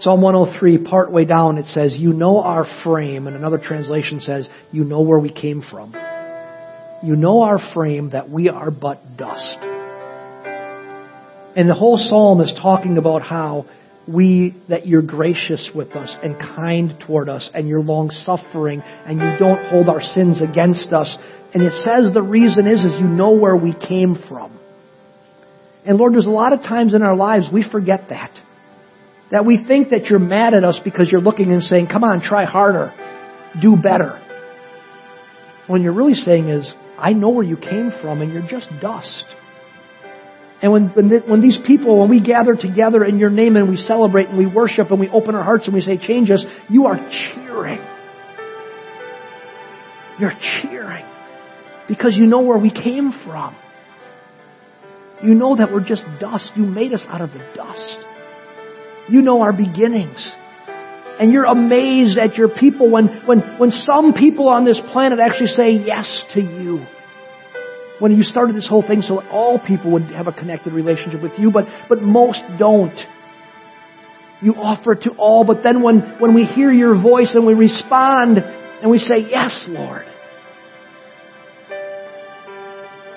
Psalm 0.00 0.20
103, 0.22 0.78
part 0.78 1.10
way 1.10 1.24
down, 1.24 1.58
it 1.58 1.66
says, 1.66 1.96
You 1.98 2.12
know 2.12 2.40
our 2.40 2.64
frame, 2.84 3.26
and 3.26 3.34
another 3.34 3.58
translation 3.58 4.20
says, 4.20 4.48
You 4.70 4.84
know 4.84 5.00
where 5.00 5.18
we 5.18 5.32
came 5.32 5.60
from. 5.60 5.92
You 7.02 7.16
know 7.16 7.42
our 7.42 7.58
frame 7.74 8.10
that 8.10 8.30
we 8.30 8.48
are 8.48 8.70
but 8.70 9.16
dust. 9.16 9.58
And 11.56 11.68
the 11.68 11.74
whole 11.74 11.96
psalm 11.96 12.40
is 12.40 12.52
talking 12.62 12.96
about 12.96 13.22
how 13.22 13.66
we, 14.06 14.54
that 14.68 14.86
you're 14.86 15.02
gracious 15.02 15.68
with 15.74 15.90
us 15.96 16.14
and 16.22 16.38
kind 16.38 16.94
toward 17.04 17.28
us 17.28 17.50
and 17.52 17.66
you're 17.66 17.82
long 17.82 18.10
suffering 18.10 18.80
and 18.84 19.18
you 19.18 19.38
don't 19.38 19.64
hold 19.66 19.88
our 19.88 20.00
sins 20.00 20.40
against 20.40 20.92
us. 20.92 21.16
And 21.52 21.62
it 21.62 21.72
says 21.72 22.14
the 22.14 22.22
reason 22.22 22.68
is, 22.68 22.84
is 22.84 22.94
you 23.00 23.06
know 23.06 23.32
where 23.32 23.56
we 23.56 23.74
came 23.74 24.14
from. 24.28 24.56
And 25.84 25.98
Lord, 25.98 26.14
there's 26.14 26.26
a 26.26 26.30
lot 26.30 26.52
of 26.52 26.60
times 26.60 26.94
in 26.94 27.02
our 27.02 27.16
lives 27.16 27.46
we 27.52 27.68
forget 27.68 28.10
that. 28.10 28.30
That 29.30 29.44
we 29.44 29.62
think 29.62 29.90
that 29.90 30.06
you're 30.06 30.18
mad 30.18 30.54
at 30.54 30.64
us 30.64 30.80
because 30.82 31.10
you're 31.10 31.20
looking 31.20 31.52
and 31.52 31.62
saying, 31.62 31.88
come 31.88 32.02
on, 32.02 32.22
try 32.22 32.44
harder. 32.44 32.94
Do 33.60 33.76
better. 33.76 34.22
When 35.66 35.82
you're 35.82 35.92
really 35.92 36.14
saying 36.14 36.48
is, 36.48 36.74
I 36.96 37.12
know 37.12 37.30
where 37.30 37.44
you 37.44 37.56
came 37.56 37.90
from 38.00 38.22
and 38.22 38.32
you're 38.32 38.48
just 38.48 38.68
dust. 38.80 39.24
And 40.60 40.72
when, 40.72 40.88
when, 40.88 41.08
the, 41.08 41.20
when, 41.26 41.40
these 41.40 41.58
people, 41.66 42.00
when 42.00 42.08
we 42.08 42.20
gather 42.20 42.54
together 42.54 43.04
in 43.04 43.18
your 43.18 43.30
name 43.30 43.56
and 43.56 43.68
we 43.68 43.76
celebrate 43.76 44.28
and 44.28 44.38
we 44.38 44.46
worship 44.46 44.90
and 44.90 44.98
we 44.98 45.08
open 45.08 45.34
our 45.34 45.44
hearts 45.44 45.66
and 45.66 45.74
we 45.74 45.82
say, 45.82 45.98
change 45.98 46.30
us, 46.30 46.44
you 46.68 46.86
are 46.86 46.96
cheering. 46.96 47.80
You're 50.18 50.34
cheering. 50.40 51.04
Because 51.86 52.16
you 52.16 52.26
know 52.26 52.40
where 52.40 52.58
we 52.58 52.70
came 52.70 53.12
from. 53.24 53.56
You 55.22 55.34
know 55.34 55.56
that 55.56 55.72
we're 55.72 55.84
just 55.84 56.04
dust. 56.18 56.52
You 56.56 56.64
made 56.64 56.92
us 56.92 57.04
out 57.08 57.20
of 57.20 57.30
the 57.30 57.38
dust. 57.54 58.07
You 59.08 59.22
know 59.22 59.40
our 59.42 59.52
beginnings. 59.52 60.32
And 61.20 61.32
you're 61.32 61.46
amazed 61.46 62.16
at 62.16 62.36
your 62.36 62.48
people 62.48 62.90
when, 62.90 63.08
when, 63.26 63.40
when 63.58 63.70
some 63.70 64.12
people 64.12 64.48
on 64.48 64.64
this 64.64 64.80
planet 64.92 65.18
actually 65.18 65.48
say 65.48 65.72
yes 65.72 66.24
to 66.34 66.40
you 66.40 66.86
when 67.98 68.16
you 68.16 68.22
started 68.22 68.54
this 68.54 68.68
whole 68.68 68.86
thing 68.86 69.02
so 69.02 69.20
all 69.28 69.58
people 69.58 69.92
would 69.92 70.04
have 70.04 70.26
a 70.26 70.32
connected 70.32 70.72
relationship 70.72 71.22
with 71.22 71.32
you, 71.38 71.50
but, 71.50 71.66
but 71.88 72.00
most 72.00 72.40
don't. 72.58 72.96
You 74.40 74.54
offer 74.54 74.92
it 74.92 75.02
to 75.02 75.10
all, 75.18 75.44
but 75.44 75.64
then 75.64 75.82
when, 75.82 76.16
when 76.20 76.34
we 76.34 76.44
hear 76.44 76.72
your 76.72 77.00
voice 77.00 77.34
and 77.34 77.44
we 77.44 77.54
respond 77.54 78.38
and 78.38 78.90
we 78.90 78.98
say, 78.98 79.26
Yes, 79.28 79.64
Lord, 79.68 80.06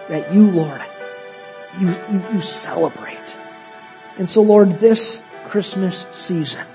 that 0.09 0.33
you, 0.33 0.41
Lord, 0.41 0.81
you, 1.79 1.89
you, 1.89 2.19
you 2.33 2.41
celebrate. 2.63 3.17
And 4.17 4.27
so, 4.27 4.41
Lord, 4.41 4.79
this 4.81 5.19
Christmas 5.51 6.05
season, 6.29 6.65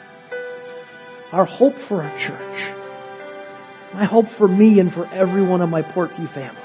our 1.33 1.47
hope 1.47 1.73
for 1.89 2.03
our 2.03 2.19
church, 2.19 3.95
my 3.95 4.05
hope 4.05 4.27
for 4.37 4.47
me 4.47 4.81
and 4.81 4.93
for 4.93 5.07
everyone 5.07 5.63
in 5.63 5.71
my 5.71 5.81
Portview 5.81 6.33
family, 6.35 6.61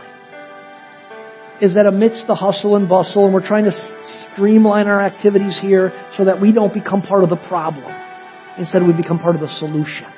is 1.62 1.76
that 1.76 1.86
amidst 1.86 2.28
the 2.28 2.36
hustle 2.36 2.76
and 2.76 2.90
bustle, 2.90 3.24
and 3.24 3.34
we're 3.34 3.48
trying 3.48 3.64
to 3.64 4.26
streamline 4.34 4.88
our 4.88 5.02
activities 5.02 5.58
here 5.62 5.94
so 6.18 6.26
that 6.26 6.42
we 6.42 6.52
don't 6.52 6.74
become 6.74 7.02
part 7.02 7.24
of 7.24 7.30
the 7.30 7.38
problem. 7.48 7.90
Instead, 8.58 8.86
we 8.86 8.92
become 8.92 9.18
part 9.18 9.36
of 9.36 9.42
the 9.42 9.48
solution. 9.48 10.12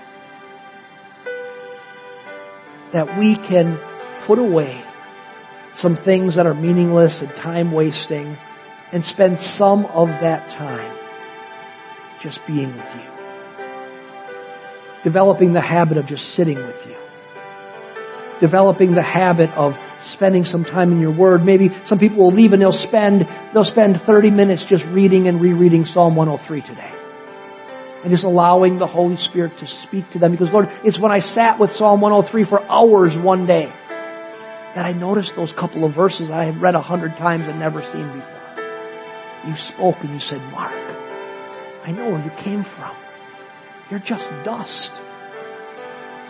That 2.92 3.20
we 3.20 3.36
can 3.36 3.80
put 4.26 4.40
away 4.40 4.84
some 5.78 5.96
things 5.96 6.38
that 6.38 6.48
are 6.48 6.56
meaningless 6.56 7.22
and 7.22 7.30
time 7.36 7.72
wasting 7.72 8.36
and 8.92 9.06
spend 9.06 9.38
some 9.60 9.86
of 9.86 10.08
that 10.08 10.48
time 10.58 11.03
just 12.24 12.40
being 12.48 12.70
with 12.70 12.96
you. 12.96 13.10
Developing 15.04 15.52
the 15.52 15.62
habit 15.62 15.98
of 15.98 16.08
just 16.08 16.24
sitting 16.36 16.56
with 16.56 16.78
you. 16.88 16.96
Developing 18.40 18.96
the 18.96 19.04
habit 19.04 19.50
of 19.52 19.74
spending 20.14 20.44
some 20.44 20.64
time 20.64 20.92
in 20.94 21.00
your 21.00 21.16
word. 21.16 21.44
Maybe 21.44 21.70
some 21.88 22.00
people 22.00 22.20
will 22.20 22.34
leave 22.34 22.54
and 22.54 22.62
they'll 22.62 22.72
spend, 22.72 23.26
they'll 23.54 23.66
spend 23.66 23.98
30 24.06 24.32
minutes 24.32 24.66
just 24.68 24.86
reading 24.86 25.28
and 25.28 25.42
rereading 25.42 25.86
Psalm 25.86 26.16
103 26.16 26.62
today. 26.62 26.92
And 28.04 28.12
just 28.12 28.26
allowing 28.26 28.80
the 28.80 28.88
Holy 28.88 29.18
Spirit 29.18 29.54
to 29.60 29.68
speak 29.88 30.06
to 30.12 30.20
them. 30.20 30.32
Because 30.32 30.50
Lord, 30.52 30.68
it's 30.84 31.00
when 31.00 31.12
I 31.12 31.20
sat 31.20 31.60
with 31.60 31.72
Psalm 31.72 32.02
103 32.02 32.46
for 32.50 32.62
hours 32.64 33.16
one 33.22 33.46
day 33.46 33.72
that 34.76 34.86
I 34.86 34.92
noticed 34.92 35.34
those 35.36 35.54
couple 35.60 35.86
of 35.86 35.94
verses 35.94 36.30
I 36.32 36.46
have 36.46 36.62
read 36.62 36.76
a 36.76 36.82
hundred 36.82 37.12
times 37.18 37.44
and 37.48 37.60
never 37.60 37.82
seen 37.94 38.08
before. 38.08 38.44
You 39.48 39.56
spoke 39.76 39.98
and 40.02 40.14
you 40.14 40.20
said, 40.20 40.40
Mark, 40.52 41.03
I 41.84 41.92
know 41.92 42.10
where 42.10 42.24
you 42.24 42.32
came 42.44 42.64
from. 42.64 42.96
You're 43.92 44.00
just 44.00 44.26
dust. 44.46 44.92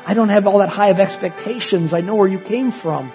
I 0.06 0.14
don't 0.16 0.30
have 0.30 0.48
all 0.48 0.60
that 0.60 0.70
high 0.70 0.90
of 0.90 0.98
expectations. 0.98 1.94
I 1.94 2.02
know 2.02 2.16
where 2.16 2.28
you 2.28 2.40
came 2.40 2.72
from. 2.82 3.14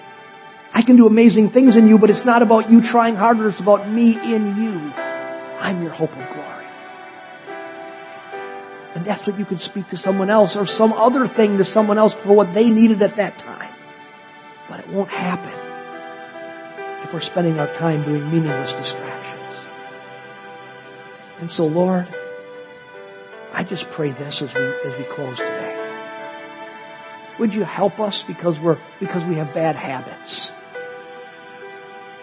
I 0.73 0.81
can 0.83 0.95
do 0.95 1.05
amazing 1.05 1.51
things 1.51 1.75
in 1.75 1.87
you, 1.87 1.97
but 1.97 2.09
it's 2.09 2.25
not 2.25 2.41
about 2.41 2.71
you 2.71 2.81
trying 2.81 3.15
harder. 3.15 3.49
It's 3.49 3.59
about 3.59 3.89
me 3.89 4.13
in 4.13 4.55
you. 4.57 4.91
I'm 5.59 5.83
your 5.83 5.91
hope 5.91 6.11
of 6.11 6.17
glory. 6.33 6.65
And 8.95 9.05
that's 9.05 9.25
what 9.27 9.37
you 9.37 9.45
could 9.45 9.59
speak 9.59 9.89
to 9.89 9.97
someone 9.97 10.29
else 10.29 10.55
or 10.55 10.65
some 10.65 10.93
other 10.93 11.27
thing 11.27 11.57
to 11.57 11.65
someone 11.65 11.97
else 11.97 12.13
for 12.23 12.33
what 12.33 12.53
they 12.53 12.69
needed 12.69 13.01
at 13.01 13.17
that 13.17 13.37
time. 13.37 13.75
But 14.69 14.79
it 14.81 14.89
won't 14.89 15.09
happen 15.09 15.53
if 17.05 17.13
we're 17.13 17.21
spending 17.21 17.59
our 17.59 17.67
time 17.77 18.03
doing 18.05 18.31
meaningless 18.31 18.73
distractions. 18.73 19.65
And 21.39 21.49
so, 21.51 21.63
Lord, 21.63 22.07
just 23.69 23.85
pray 23.95 24.11
this 24.11 24.41
as 24.41 24.53
we, 24.53 24.91
as 24.91 24.97
we 24.97 25.05
close 25.15 25.37
today. 25.37 25.75
Would 27.39 27.53
you 27.53 27.63
help 27.63 27.99
us 27.99 28.23
because 28.27 28.57
we're, 28.61 28.77
because 28.99 29.27
we 29.29 29.35
have 29.35 29.53
bad 29.53 29.75
habits? 29.75 30.49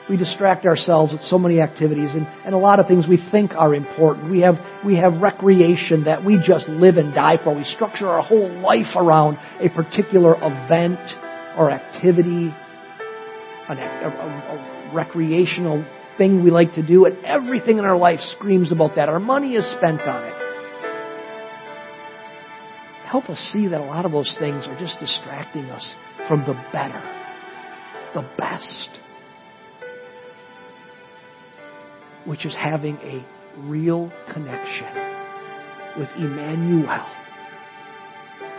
we 0.09 0.17
distract 0.17 0.67
ourselves 0.67 1.13
with 1.13 1.23
so 1.23 1.39
many 1.39 1.61
activities 1.61 2.11
and, 2.15 2.27
and 2.45 2.55
a 2.55 2.59
lot 2.59 2.79
of 2.79 2.87
things 2.87 3.07
we 3.09 3.19
think 3.31 3.53
are 3.55 3.75
important. 3.75 4.31
We 4.31 4.41
have, 4.41 4.55
we 4.85 4.97
have 4.97 5.21
recreation 5.21 6.05
that 6.05 6.25
we 6.25 6.39
just 6.45 6.69
live 6.69 6.97
and 6.97 7.15
die 7.15 7.39
for. 7.43 7.57
We 7.57 7.65
structure 7.65 8.07
our 8.07 8.23
whole 8.23 8.51
life 8.61 8.95
around 8.95 9.39
a 9.61 9.69
particular 9.69 10.37
event 10.37 11.01
or 11.59 11.71
activity, 11.71 12.55
an, 13.69 13.79
a, 13.79 14.09
a, 14.09 14.91
a 14.91 14.95
recreational 14.95 15.85
thing 16.19 16.45
we 16.45 16.51
like 16.51 16.75
to 16.75 16.87
do, 16.87 17.05
and 17.07 17.25
everything 17.25 17.79
in 17.79 17.85
our 17.85 17.97
life 17.97 18.21
screams 18.37 18.71
about 18.71 18.97
that. 18.97 19.09
Our 19.09 19.21
money 19.21 19.55
is 19.55 19.67
spent 19.73 20.03
on 20.03 20.25
it. 20.25 20.46
Help 23.07 23.31
us 23.31 23.39
see 23.53 23.69
that 23.69 23.81
a 23.81 23.85
lot 23.85 24.05
of 24.05 24.11
those 24.11 24.37
things 24.41 24.67
are 24.67 24.79
just 24.81 24.99
distracting 24.99 25.67
us 25.67 25.95
from 26.27 26.41
the 26.41 26.55
better, 26.73 27.01
the 28.15 28.29
best 28.37 28.89
which 32.25 32.45
is 32.45 32.55
having 32.57 32.97
a 32.97 33.25
real 33.59 34.13
connection 34.33 34.93
with 35.97 36.09
Emmanuel, 36.19 37.07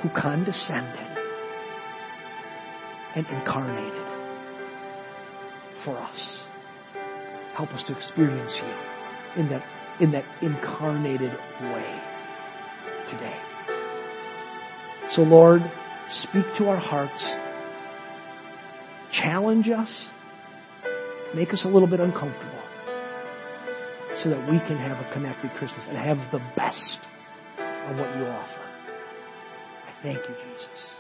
who 0.02 0.10
condescended 0.10 1.18
and 3.16 3.28
incarnated 3.28 4.08
for 5.84 5.98
us. 5.98 6.44
Help 7.56 7.70
us 7.72 7.84
to 7.88 7.96
experience 7.96 8.62
you 8.64 9.42
in 9.42 9.50
that, 9.50 9.64
in 10.00 10.12
that 10.12 10.24
incarnated 10.42 11.34
way 11.62 12.02
today. 13.10 13.47
So, 15.12 15.22
Lord, 15.22 15.62
speak 16.24 16.46
to 16.58 16.68
our 16.68 16.78
hearts, 16.78 17.24
challenge 19.12 19.70
us, 19.70 19.90
make 21.34 21.54
us 21.54 21.64
a 21.66 21.68
little 21.68 21.88
bit 21.88 22.00
uncomfortable 22.00 22.62
so 24.24 24.30
that 24.30 24.50
we 24.50 24.60
can 24.60 24.78
have 24.78 24.98
a 24.98 25.14
connected 25.14 25.52
Christmas 25.52 25.86
and 25.88 25.98
have 25.98 26.18
the 26.32 26.40
best 26.56 27.00
of 27.60 27.98
what 27.98 28.16
you 28.18 28.26
offer. 28.26 28.62
I 29.88 29.94
thank 30.04 30.18
you, 30.18 30.36
Jesus. 30.36 30.97